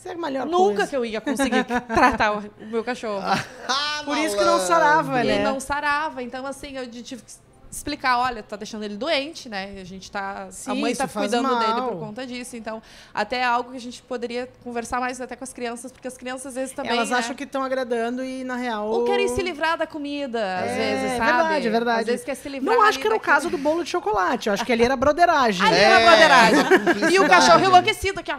Isso 0.00 0.08
é 0.08 0.12
a 0.12 0.16
melhor 0.16 0.46
Nunca 0.46 0.76
coisa. 0.76 0.86
que 0.86 0.96
eu 0.96 1.04
ia 1.04 1.20
conseguir 1.20 1.62
tratar 1.62 2.38
o, 2.38 2.50
meu 2.58 2.82
cachorro. 2.82 3.22
Por 4.02 4.16
isso 4.16 4.34
que 4.34 4.44
não 4.44 4.58
sarava, 4.58 5.22
e 5.22 5.28
né? 5.28 5.44
não 5.44 5.60
sarava. 5.60 6.22
Então, 6.22 6.46
assim, 6.46 6.74
eu 6.74 6.90
tive 6.90 7.20
que 7.20 7.30
explicar, 7.70 8.16
olha, 8.18 8.42
tá 8.42 8.56
deixando 8.56 8.82
ele 8.82 8.96
doente, 8.96 9.46
né? 9.46 9.76
A 9.78 9.84
gente 9.84 10.10
tá. 10.10 10.48
Sim, 10.50 10.70
a 10.70 10.74
mãe 10.74 10.96
tá 10.96 11.06
cuidando 11.06 11.54
dele 11.58 11.74
mal. 11.74 11.88
por 11.90 11.98
conta 11.98 12.26
disso. 12.26 12.56
Então, 12.56 12.82
até 13.12 13.40
é 13.40 13.44
algo 13.44 13.72
que 13.72 13.76
a 13.76 13.80
gente 13.80 14.00
poderia 14.00 14.48
conversar 14.64 15.00
mais 15.00 15.20
até 15.20 15.36
com 15.36 15.44
as 15.44 15.52
crianças, 15.52 15.92
porque 15.92 16.08
as 16.08 16.16
crianças 16.16 16.46
às 16.46 16.54
vezes 16.54 16.74
também. 16.74 16.92
Elas 16.92 17.10
né? 17.10 17.18
acham 17.18 17.36
que 17.36 17.44
estão 17.44 17.62
agradando 17.62 18.24
e, 18.24 18.42
na 18.42 18.56
real. 18.56 18.88
Ou 18.88 19.04
querem 19.04 19.28
se 19.28 19.42
livrar 19.42 19.76
da 19.76 19.86
comida, 19.86 20.60
às 20.60 20.70
É, 20.70 20.76
vezes, 20.76 21.04
é 21.12 21.18
sabe? 21.18 21.30
verdade, 21.30 21.66
é 21.66 21.70
verdade. 21.70 22.00
Às 22.00 22.06
vezes 22.06 22.24
quer 22.24 22.36
se 22.36 22.48
livrar. 22.48 22.74
Não 22.74 22.82
acho 22.82 22.92
ali 22.92 23.00
que 23.02 23.06
era 23.06 23.16
o 23.16 23.20
caso 23.20 23.50
do 23.50 23.58
bolo 23.58 23.84
de 23.84 23.90
chocolate. 23.90 24.48
Eu 24.48 24.54
acho 24.54 24.64
que 24.64 24.72
ali 24.72 24.82
era 24.82 24.96
broderagem. 24.96 25.66
Ali 25.66 25.76
É, 25.76 25.82
era 25.82 26.10
broderagem. 26.10 26.60
E 27.12 27.20
o 27.20 27.28
cachorro 27.28 27.62
enlouquecido 27.66 28.20
aqui, 28.20 28.32
ó. 28.32 28.38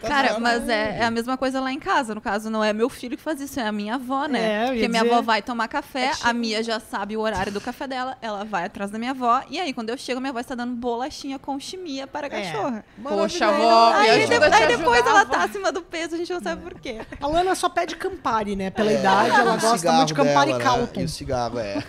Cara, 0.00 0.38
mas 0.38 0.68
é, 0.68 0.98
é 1.00 1.04
a 1.04 1.10
mesma 1.10 1.36
coisa 1.36 1.60
lá 1.60 1.72
em 1.72 1.78
casa. 1.78 2.14
No 2.14 2.20
caso, 2.20 2.50
não 2.50 2.62
é 2.62 2.72
meu 2.72 2.88
filho 2.88 3.16
que 3.16 3.22
faz 3.22 3.40
isso, 3.40 3.58
é 3.60 3.66
a 3.66 3.72
minha 3.72 3.94
avó, 3.94 4.26
né? 4.26 4.40
É, 4.40 4.56
eu 4.60 4.60
ia 4.60 4.66
Porque 4.72 4.88
minha 4.88 5.02
dizer. 5.02 5.14
avó 5.14 5.22
vai 5.22 5.42
tomar 5.42 5.68
café, 5.68 6.06
É 6.06 6.12
a 6.22 6.32
Mia 6.32 6.62
já 6.62 6.80
sabe 6.80 7.16
o 7.16 7.20
horário 7.20 7.52
do 7.52 7.60
café 7.60 7.86
dela, 7.86 8.16
ela 8.22 8.44
vai 8.44 8.64
atrás 8.64 8.90
da 8.90 8.98
minha 8.98 9.10
avó, 9.12 9.42
e 9.50 9.58
aí 9.60 9.72
quando 9.72 9.90
eu 9.90 9.98
chego, 9.98 10.20
minha 10.20 10.30
avó 10.30 10.40
está 10.40 10.54
dando 10.54 10.74
bolachinha 10.74 11.38
com 11.38 11.58
chimia 11.60 12.06
para 12.06 12.26
a 12.26 12.30
É. 12.30 12.42
cachorra. 12.42 12.84
Poxa, 13.02 13.46
avó, 13.46 13.92
Aí, 13.94 14.10
ajuda 14.22 14.48
de- 14.50 14.54
aí 14.56 14.76
depois 14.76 15.06
ela 15.06 15.24
tá 15.24 15.44
acima 15.44 15.70
do 15.72 15.82
peso, 15.82 16.14
a 16.14 16.18
gente 16.18 16.32
não 16.32 16.40
sabe 16.40 16.62
por 16.62 16.80
quê. 16.80 17.00
A 17.20 17.26
Lana 17.26 17.54
só 17.54 17.68
pede 17.68 17.96
Campari, 17.96 18.56
né? 18.56 18.66
É. 18.66 18.70
Pela 18.70 18.92
idade, 18.92 19.30
ela 19.30 19.56
E 19.56 19.60
gosta 19.60 19.92
muito 19.92 20.08
de 20.08 20.14
Campari 20.14 20.52
dela, 20.52 20.62
Calton. 20.62 20.96
Né? 20.96 21.02
E 21.02 21.04
o 21.04 21.08
cigarro, 21.08 21.58
é. 21.58 21.82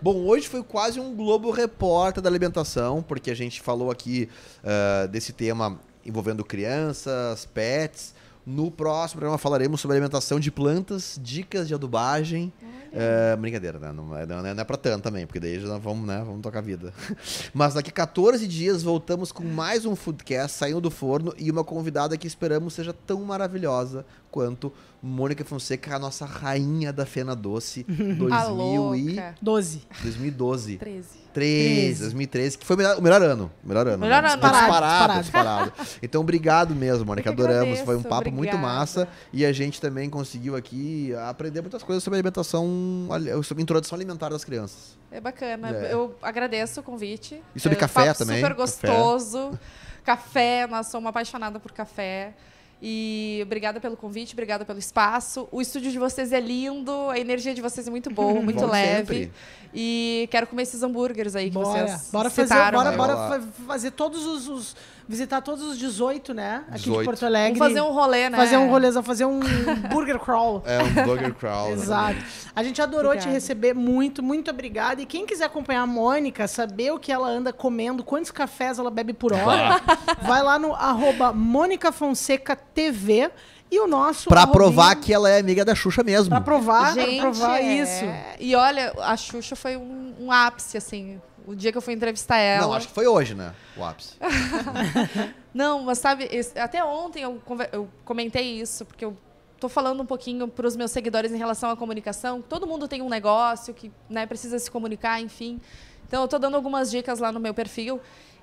Bom, 0.00 0.24
hoje 0.26 0.48
foi 0.48 0.62
quase 0.62 0.98
um 1.00 1.14
Globo 1.14 1.50
Repórter 1.50 2.22
da 2.22 2.28
alimentação, 2.28 3.02
porque 3.02 3.30
a 3.30 3.34
gente 3.34 3.60
falou 3.60 3.90
aqui 3.90 4.28
ah, 4.64 5.06
desse 5.06 5.32
tema 5.32 5.78
envolvendo 6.08 6.44
crianças, 6.44 7.46
pets. 7.46 8.14
No 8.46 8.70
próximo 8.70 9.18
programa 9.18 9.36
falaremos 9.36 9.78
sobre 9.78 9.96
alimentação 9.96 10.40
de 10.40 10.50
plantas, 10.50 11.20
dicas 11.22 11.68
de 11.68 11.74
adubagem. 11.74 12.50
É, 12.90 13.36
brincadeira, 13.36 13.78
né? 13.78 13.92
Não 13.92 14.16
é, 14.16 14.24
não 14.24 14.46
é, 14.46 14.54
não 14.54 14.60
é 14.62 14.64
pra 14.64 14.78
tanto 14.78 15.02
também, 15.02 15.26
porque 15.26 15.38
daí 15.38 15.60
já 15.60 15.76
vamos, 15.76 16.06
né? 16.06 16.22
Vamos 16.24 16.40
tocar 16.40 16.60
a 16.60 16.62
vida. 16.62 16.94
Mas 17.52 17.74
daqui 17.74 17.90
14 17.90 18.48
dias 18.48 18.82
voltamos 18.82 19.30
com 19.30 19.44
mais 19.44 19.84
um 19.84 19.94
Foodcast 19.94 20.56
saindo 20.56 20.80
do 20.80 20.90
forno 20.90 21.34
e 21.36 21.50
uma 21.50 21.62
convidada 21.62 22.16
que 22.16 22.26
esperamos 22.26 22.72
seja 22.72 22.94
tão 22.94 23.22
maravilhosa 23.22 24.06
quanto 24.30 24.72
Mônica 25.02 25.44
Fonseca, 25.44 25.94
a 25.94 25.98
nossa 25.98 26.24
rainha 26.26 26.92
da 26.92 27.06
Fena 27.06 27.36
Doce 27.36 27.86
A 28.32 28.44
2000 28.48 28.94
e... 28.96 29.06
louca. 29.14 29.34
12. 29.40 29.82
2012. 30.02 30.76
13. 30.78 31.08
13, 31.32 32.00
2013, 32.00 32.58
que 32.58 32.66
foi 32.66 32.74
o 32.74 32.78
melhor, 32.78 32.98
o 32.98 33.02
melhor 33.02 33.22
ano. 33.22 33.50
o 33.62 33.68
Melhor 33.68 33.86
ano. 33.86 33.98
Melhor 33.98 34.22
né? 34.22 34.30
ano. 34.30 34.42
Disparado, 34.42 35.20
Disparado, 35.20 35.20
disparado. 35.22 35.72
Então, 36.02 36.20
obrigado 36.20 36.74
mesmo, 36.74 37.04
Mônica. 37.04 37.30
Adoramos. 37.30 37.60
agradeço, 37.60 37.84
Foi 37.84 37.96
um 37.96 38.02
papo 38.02 38.30
muito 38.32 38.48
obrigada. 38.54 38.58
massa. 38.58 39.08
E 39.32 39.44
a 39.46 39.52
gente 39.52 39.80
também 39.80 40.10
conseguiu 40.10 40.56
aqui 40.56 41.14
aprender 41.28 41.60
muitas 41.60 41.82
coisas 41.84 42.02
sobre 42.02 42.16
alimentação, 42.16 42.66
ali- 43.12 43.30
sobre 43.44 43.62
introdução 43.62 43.94
alimentar 43.94 44.30
das 44.30 44.44
crianças. 44.44 44.96
É 45.12 45.20
bacana. 45.20 45.68
É. 45.70 45.92
Eu 45.92 46.16
agradeço 46.20 46.80
o 46.80 46.82
convite. 46.82 47.40
E 47.54 47.60
sobre 47.60 47.76
É, 47.76 47.80
café 47.80 48.06
papo 48.06 48.18
também, 48.18 48.36
Super 48.40 48.56
café. 48.56 48.88
gostoso. 48.88 49.58
Café. 50.04 50.66
nossa, 50.66 50.90
sou 50.90 50.98
uma 51.00 51.10
apaixonada 51.10 51.60
por 51.60 51.70
café. 51.70 52.34
E 52.80 53.40
obrigada 53.42 53.80
pelo 53.80 53.96
convite, 53.96 54.34
obrigada 54.34 54.64
pelo 54.64 54.78
espaço. 54.78 55.48
O 55.50 55.60
estúdio 55.60 55.90
de 55.90 55.98
vocês 55.98 56.32
é 56.32 56.38
lindo, 56.38 56.92
a 57.10 57.18
energia 57.18 57.52
de 57.52 57.60
vocês 57.60 57.88
é 57.88 57.90
muito 57.90 58.08
boa, 58.10 58.40
muito 58.40 58.60
Volte 58.60 58.72
leve. 58.72 58.96
sempre. 58.98 59.32
E 59.74 60.28
quero 60.30 60.46
comer 60.46 60.62
esses 60.62 60.82
hambúrgueres 60.82 61.34
aí 61.34 61.46
que 61.48 61.54
Bora. 61.54 61.86
vocês 61.88 62.10
Bora 62.12 62.30
fazer, 62.30 62.48
citaram. 62.54 62.78
bora, 62.78 62.90
Vai 62.90 62.96
bora 62.96 63.16
fa- 63.42 63.48
fazer 63.66 63.90
todos 63.90 64.24
os, 64.24 64.48
os- 64.48 64.76
Visitar 65.08 65.40
todos 65.40 65.64
os 65.64 65.78
18, 65.78 66.34
né? 66.34 66.64
Aqui 66.68 66.80
18. 66.80 66.98
de 66.98 67.04
Porto 67.06 67.24
Alegre. 67.24 67.58
Vamos 67.58 67.72
fazer 67.74 67.88
um 67.88 67.92
rolê, 67.92 68.28
né? 68.28 68.36
Fazer 68.36 68.56
um 68.58 68.68
rolezão, 68.68 69.02
fazer 69.02 69.24
um 69.24 69.40
burger 69.90 70.18
crawl. 70.18 70.62
É 70.66 70.82
um 70.82 71.06
burger 71.06 71.32
crawl. 71.34 71.72
Exato. 71.72 72.18
A 72.54 72.62
gente 72.62 72.82
adorou 72.82 73.12
te 73.12 73.16
Obrigada. 73.16 73.32
receber 73.32 73.74
muito, 73.74 74.22
muito 74.22 74.50
obrigada. 74.50 75.00
E 75.00 75.06
quem 75.06 75.24
quiser 75.24 75.46
acompanhar 75.46 75.82
a 75.82 75.86
Mônica, 75.86 76.46
saber 76.46 76.92
o 76.92 76.98
que 76.98 77.10
ela 77.10 77.26
anda 77.26 77.54
comendo, 77.54 78.04
quantos 78.04 78.30
cafés 78.30 78.78
ela 78.78 78.90
bebe 78.90 79.14
por 79.14 79.32
hora, 79.32 79.80
vai 80.26 80.42
lá 80.42 80.58
no 80.58 80.74
arroba 80.74 81.32
Mônica 81.32 81.90
Fonseca 81.90 82.54
TV 82.54 83.30
e 83.70 83.80
o 83.80 83.86
nosso. 83.86 84.28
Pra 84.28 84.46
provar 84.46 84.94
que 84.96 85.12
ela 85.12 85.30
é 85.30 85.38
amiga 85.40 85.64
da 85.64 85.74
Xuxa 85.74 86.02
mesmo. 86.02 86.28
Pra 86.28 86.40
provar, 86.40 86.92
pra 86.92 87.02
Gente, 87.02 87.20
provar 87.20 87.58
é. 87.60 87.62
isso. 87.62 88.04
E 88.38 88.54
olha, 88.54 88.92
a 88.98 89.16
Xuxa 89.16 89.56
foi 89.56 89.76
um, 89.76 90.14
um 90.20 90.32
ápice, 90.32 90.76
assim. 90.76 91.20
O 91.48 91.56
dia 91.56 91.72
que 91.72 91.78
eu 91.78 91.82
fui 91.82 91.94
entrevistar 91.94 92.36
ela. 92.36 92.66
Não, 92.66 92.74
acho 92.74 92.88
que 92.88 92.92
foi 92.92 93.06
hoje, 93.06 93.34
né? 93.34 93.54
O 93.74 93.82
ápice. 93.82 94.16
Não, 95.54 95.82
mas 95.82 95.98
sabe, 95.98 96.28
esse- 96.30 96.58
até 96.58 96.84
ontem 96.84 97.22
eu, 97.22 97.40
eu 97.72 97.88
comentei 98.04 98.60
isso, 98.60 98.84
porque 98.84 99.02
eu 99.04 99.16
tô 99.58 99.66
falando 99.68 100.02
um 100.02 100.06
pouquinho 100.06 100.46
para 100.46 100.66
os 100.66 100.76
meus 100.76 100.90
seguidores 100.90 101.32
em 101.32 101.38
relação 101.38 101.70
à 101.70 101.76
comunicação. 101.76 102.42
Todo 102.42 102.66
mundo 102.66 102.86
tem 102.86 103.00
um 103.00 103.08
negócio 103.08 103.72
que 103.72 103.90
né, 104.10 104.26
precisa 104.26 104.58
se 104.58 104.70
comunicar, 104.70 105.20
enfim. 105.22 105.58
Então 106.06 106.22
eu 106.22 106.28
tô 106.28 106.38
dando 106.38 106.54
algumas 106.54 106.90
dicas 106.90 107.18
lá 107.18 107.32
no 107.32 107.40
meu 107.40 107.54
perfil. 107.54 107.98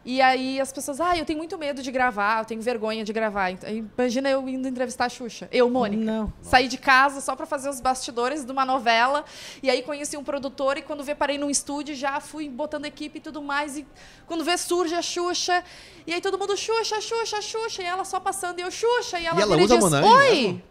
E 0.06 0.22
aí 0.22 0.62
as 0.62 0.72
pessoas, 0.72 1.02
ah, 1.02 1.18
eu 1.18 1.26
tenho 1.26 1.40
muito 1.40 1.58
medo 1.58 1.82
de 1.82 1.92
gravar, 1.92 2.40
eu 2.40 2.46
tenho 2.46 2.62
vergonha 2.62 3.04
de 3.04 3.12
gravar. 3.12 3.50
Então, 3.50 3.68
imagina 3.68 4.30
eu 4.30 4.48
indo 4.48 4.68
entrevistar 4.68 5.06
a 5.06 5.10
Xuxa. 5.10 5.50
Eu, 5.52 5.68
Mônica. 5.68 6.04
Não. 6.04 6.32
Saí 6.44 6.68
de 6.68 6.78
casa 6.78 7.20
só 7.22 7.36
para 7.36 7.48
fazer 7.48 7.70
os 7.70 7.82
bastidores 7.82 8.46
de 8.46 8.52
uma 8.52 8.64
novela. 8.64 9.26
E 9.64 9.70
aí 9.70 9.82
conheci 9.82 10.16
um 10.16 10.24
produtor 10.24 10.78
e 10.78 10.84
quando 10.84 11.04
vê, 11.04 11.16
parei 11.16 11.40
num 11.40 11.50
estúdio, 11.50 11.96
já 11.96 12.20
fui 12.20 12.48
botando 12.48 12.86
equipe 12.86 13.18
e 13.18 13.22
tudo 13.22 13.42
mais. 13.42 13.78
E 13.80 13.88
quando 14.28 14.44
vê, 14.44 14.56
surge 14.58 14.94
a 14.94 15.02
Xuxa. 15.02 15.64
E 16.06 16.14
aí 16.14 16.22
todo 16.22 16.38
mundo, 16.38 16.56
Xuxa, 16.56 17.02
Xuxa, 17.02 17.42
Xuxa. 17.42 17.82
E 17.82 17.86
ela 17.86 18.06
só 18.06 18.20
passando 18.20 18.60
e 18.60 18.62
eu, 18.62 18.70
Xuxa. 18.70 19.20
E 19.20 19.26
ela, 19.26 19.40
E 19.40 19.42
ela 19.42 19.58
usa 19.58 19.76
diz, 19.76 19.92
Oi! 19.92 20.64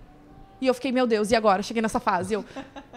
E 0.60 0.66
eu 0.68 0.74
fiquei, 0.74 0.92
meu 0.92 1.06
Deus, 1.06 1.30
e 1.32 1.36
agora? 1.36 1.62
Cheguei 1.62 1.82
nessa 1.82 1.98
fase. 1.98 2.34
Eu, 2.34 2.44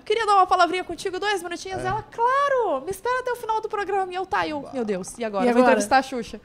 queria 0.07 0.25
dar 0.25 0.35
uma 0.35 0.47
palavrinha 0.47 0.85
contigo, 0.85 1.19
dois 1.19 1.43
minutinhos. 1.43 1.83
É. 1.83 1.87
Ela, 1.87 2.01
claro, 2.01 2.81
me 2.81 2.89
espera 2.89 3.19
até 3.19 3.31
o 3.31 3.35
final 3.35 3.59
do 3.59 3.67
programa. 3.67 4.09
E 4.11 4.15
eu, 4.15 4.25
tá, 4.25 4.47
eu, 4.47 4.67
meu 4.73 4.85
Deus, 4.85 5.17
e 5.17 5.25
agora? 5.25 5.45
E 5.45 5.49
Eu 5.49 5.53
Vou 5.53 5.61
agora? 5.61 5.73
entrevistar 5.73 5.97
a 5.97 6.01
Xuxa. 6.01 6.39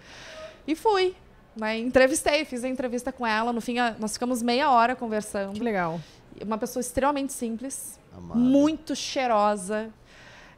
E 0.66 0.74
fui. 0.74 1.14
Né? 1.54 1.78
Entrevistei, 1.78 2.44
fiz 2.44 2.64
a 2.64 2.68
entrevista 2.68 3.12
com 3.12 3.24
ela. 3.24 3.52
No 3.52 3.60
fim, 3.60 3.76
nós 4.00 4.14
ficamos 4.14 4.42
meia 4.42 4.68
hora 4.70 4.96
conversando. 4.96 5.54
Que 5.54 5.62
legal. 5.62 6.00
Uma 6.44 6.58
pessoa 6.58 6.80
extremamente 6.80 7.32
simples, 7.32 8.00
Amada. 8.16 8.40
muito 8.40 8.96
cheirosa, 8.96 9.90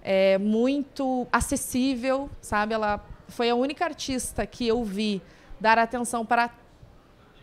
é, 0.03 0.39
muito 0.39 1.27
acessível, 1.31 2.31
sabe? 2.41 2.73
Ela 2.73 3.05
foi 3.29 3.51
a 3.51 3.55
única 3.55 3.85
artista 3.85 4.47
que 4.47 4.67
eu 4.67 4.83
vi 4.83 5.21
dar 5.61 5.79
atenção 5.79 6.25
para 6.25 6.49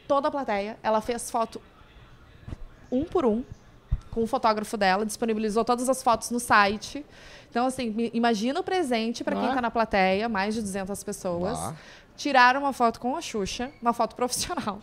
toda 0.08 0.30
a 0.30 0.32
plateia. 0.32 0.78
Ela 0.82 1.02
fez 1.02 1.30
foto 1.30 1.62
um 2.92 3.04
por 3.04 3.26
um 3.26 3.44
com 4.12 4.22
o 4.24 4.28
fotógrafo 4.28 4.78
dela, 4.78 5.06
disponibilizou 5.06 5.64
todas 5.66 5.88
as 5.90 6.04
fotos 6.04 6.30
no 6.32 6.40
site. 6.40 7.06
Então, 7.50 7.66
assim, 7.66 8.12
imagina 8.14 8.60
o 8.60 8.64
presente 8.64 9.24
para 9.24 9.36
quem 9.36 9.48
está 9.50 9.62
na 9.62 9.72
plateia, 9.72 10.30
mais 10.30 10.54
de 10.54 10.62
200 10.62 11.04
pessoas. 11.04 11.58
Ah. 11.60 11.74
Tiraram 12.16 12.62
uma 12.62 12.74
foto 12.74 13.00
com 13.00 13.16
a 13.16 13.22
Xuxa, 13.22 13.72
uma 13.82 13.94
foto 13.94 14.16
profissional. 14.18 14.80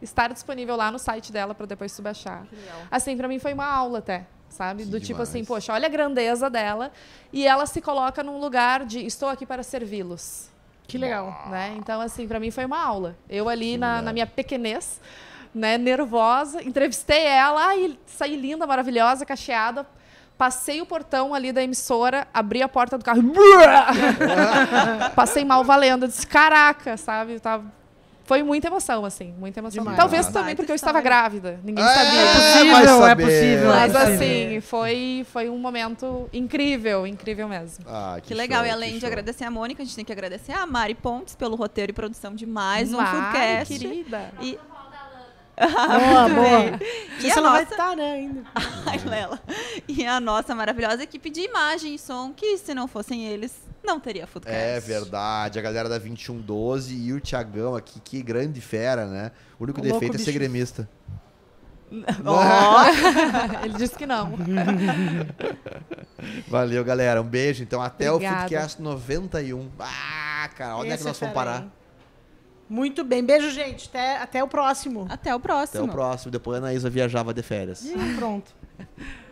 Estar 0.00 0.32
disponível 0.32 0.76
lá 0.76 0.90
no 0.92 0.98
site 0.98 1.32
dela 1.32 1.54
para 1.54 1.66
depois 1.66 1.94
tu 1.94 2.00
baixar. 2.02 2.46
Assim, 2.90 3.16
para 3.16 3.26
mim 3.26 3.38
foi 3.40 3.52
uma 3.52 3.66
aula 3.66 3.98
até, 3.98 4.26
sabe? 4.48 4.84
Que 4.84 4.90
Do 4.90 5.00
tipo 5.00 5.20
assim, 5.20 5.42
demais. 5.42 5.48
poxa, 5.48 5.72
olha 5.72 5.86
a 5.86 5.90
grandeza 5.90 6.48
dela 6.48 6.92
e 7.32 7.44
ela 7.46 7.66
se 7.66 7.80
coloca 7.80 8.22
num 8.22 8.38
lugar 8.38 8.84
de 8.86 9.04
estou 9.04 9.28
aqui 9.28 9.44
para 9.44 9.62
servi-los 9.64 10.48
Que 10.86 10.96
legal. 10.96 11.48
né? 11.50 11.74
Então, 11.78 12.00
assim, 12.00 12.28
pra 12.28 12.38
mim 12.38 12.52
foi 12.52 12.64
uma 12.64 12.80
aula. 12.80 13.16
Eu 13.28 13.48
ali 13.48 13.76
na, 13.76 14.00
na 14.00 14.12
minha 14.12 14.26
pequenez, 14.26 15.00
né, 15.54 15.76
nervosa, 15.78 16.62
entrevistei 16.62 17.24
ela, 17.24 17.66
ai, 17.68 17.98
saí 18.06 18.36
linda, 18.36 18.66
maravilhosa, 18.66 19.24
cacheada. 19.26 19.86
Passei 20.36 20.80
o 20.80 20.86
portão 20.86 21.34
ali 21.34 21.50
da 21.52 21.62
emissora, 21.62 22.28
abri 22.32 22.62
a 22.62 22.68
porta 22.68 22.96
do 22.96 23.04
carro. 23.04 23.20
Passei 25.14 25.44
mal 25.44 25.64
valendo. 25.64 26.06
Disse, 26.06 26.26
caraca, 26.26 26.96
sabe? 26.96 27.34
Eu 27.34 27.40
tava... 27.40 27.78
Foi 28.24 28.42
muita 28.42 28.66
emoção, 28.68 29.06
assim, 29.06 29.32
muita 29.38 29.58
emoção. 29.58 29.82
Demais. 29.82 29.96
Talvez 29.98 30.26
Baita 30.26 30.38
também 30.38 30.54
porque 30.54 30.70
eu 30.70 30.76
estava 30.76 31.00
grávida. 31.00 31.58
Ninguém 31.64 31.82
É, 31.82 31.88
sabia. 31.88 32.24
vai 32.26 32.34
possível, 32.34 32.76
é 32.76 33.08
saber. 33.08 33.24
possível. 33.24 33.68
Mas 33.68 33.94
É 33.94 33.98
assim, 34.02 34.60
foi, 34.60 35.26
foi 35.32 35.48
um 35.48 35.56
momento 35.58 36.28
incrível, 36.30 37.06
incrível 37.06 37.48
mesmo. 37.48 37.86
Ah, 37.88 38.18
Que 38.22 38.34
legal, 38.34 38.58
show, 38.60 38.68
e 38.68 38.70
além 38.70 38.88
que 38.90 38.94
de 38.96 39.00
show. 39.00 39.06
agradecer 39.08 39.44
a 39.44 39.50
Mônica, 39.50 39.82
a 39.82 39.84
gente 39.86 39.96
tem 39.96 40.04
que 40.04 40.12
agradecer 40.12 40.52
a 40.52 40.66
Mari 40.66 40.94
Pontes 40.94 41.34
pelo 41.34 41.56
roteiro 41.56 41.90
e 41.90 41.94
produção 41.94 42.34
de 42.34 42.44
mais 42.44 42.92
um 42.92 42.98
Mari, 42.98 43.16
Foodcast. 43.16 43.78
querida. 43.78 44.30
E, 44.42 44.58
Boa, 45.98 46.28
boa. 46.28 46.80
e 47.18 47.22
Você 47.22 47.38
a 47.38 47.42
não 47.42 47.50
vai 47.52 47.62
nossa... 47.62 47.74
estar, 47.74 47.96
né, 47.96 48.12
ainda. 48.12 48.42
Ai, 48.86 48.98
Lela. 49.04 49.40
E 49.88 50.06
a 50.06 50.20
nossa 50.20 50.54
maravilhosa 50.54 51.02
equipe 51.02 51.30
de 51.30 51.40
imagem 51.40 51.94
e 51.94 51.98
som, 51.98 52.32
que 52.32 52.56
se 52.58 52.72
não 52.74 52.86
fossem 52.86 53.26
eles, 53.26 53.54
não 53.84 53.98
teria 53.98 54.26
Foodcast. 54.26 54.56
É 54.58 54.78
verdade, 54.80 55.58
a 55.58 55.62
galera 55.62 55.88
da 55.88 55.98
2112 55.98 56.94
e 56.94 57.12
o 57.12 57.20
Thiagão 57.20 57.74
aqui, 57.74 57.98
que 58.00 58.22
grande 58.22 58.60
fera, 58.60 59.06
né? 59.06 59.32
O 59.58 59.64
único 59.64 59.80
O 59.80 59.82
defeito 59.82 60.14
é 60.14 60.18
ser 60.18 60.26
bicho. 60.26 60.38
gremista. 60.38 60.88
Ó, 62.24 63.64
Ele 63.64 63.74
disse 63.74 63.94
que 63.96 64.04
não. 64.06 64.32
Valeu, 66.46 66.84
galera. 66.84 67.20
Um 67.22 67.24
beijo. 67.24 67.62
Então, 67.62 67.80
até 67.82 68.10
Obrigada. 68.12 68.36
o 68.36 68.40
Foodcast 68.48 68.82
91. 68.82 69.68
Ah, 69.78 70.48
cara, 70.56 70.76
onde 70.76 70.90
é 70.90 70.94
Esse 70.94 71.02
que 71.02 71.08
nós 71.08 71.18
fera 71.18 71.32
vamos 71.32 71.44
parar? 71.44 71.60
aí. 71.62 71.68
Muito 72.68 73.02
bem. 73.04 73.24
Beijo, 73.24 73.50
gente. 73.50 73.88
Até, 73.88 74.16
até 74.18 74.44
o 74.44 74.48
próximo. 74.48 75.06
até 75.08 75.32
o 75.32 75.36
Até 75.36 75.42
próximo. 75.42 75.84
o 75.84 75.88
próximo. 75.88 76.30
Depois 76.30 76.56
a 76.56 76.58
Anaísa 76.58 76.90
viajava 76.90 77.32
de 77.32 77.42
férias. 77.42 77.84
Ih, 77.84 78.14
pronto. 78.16 78.52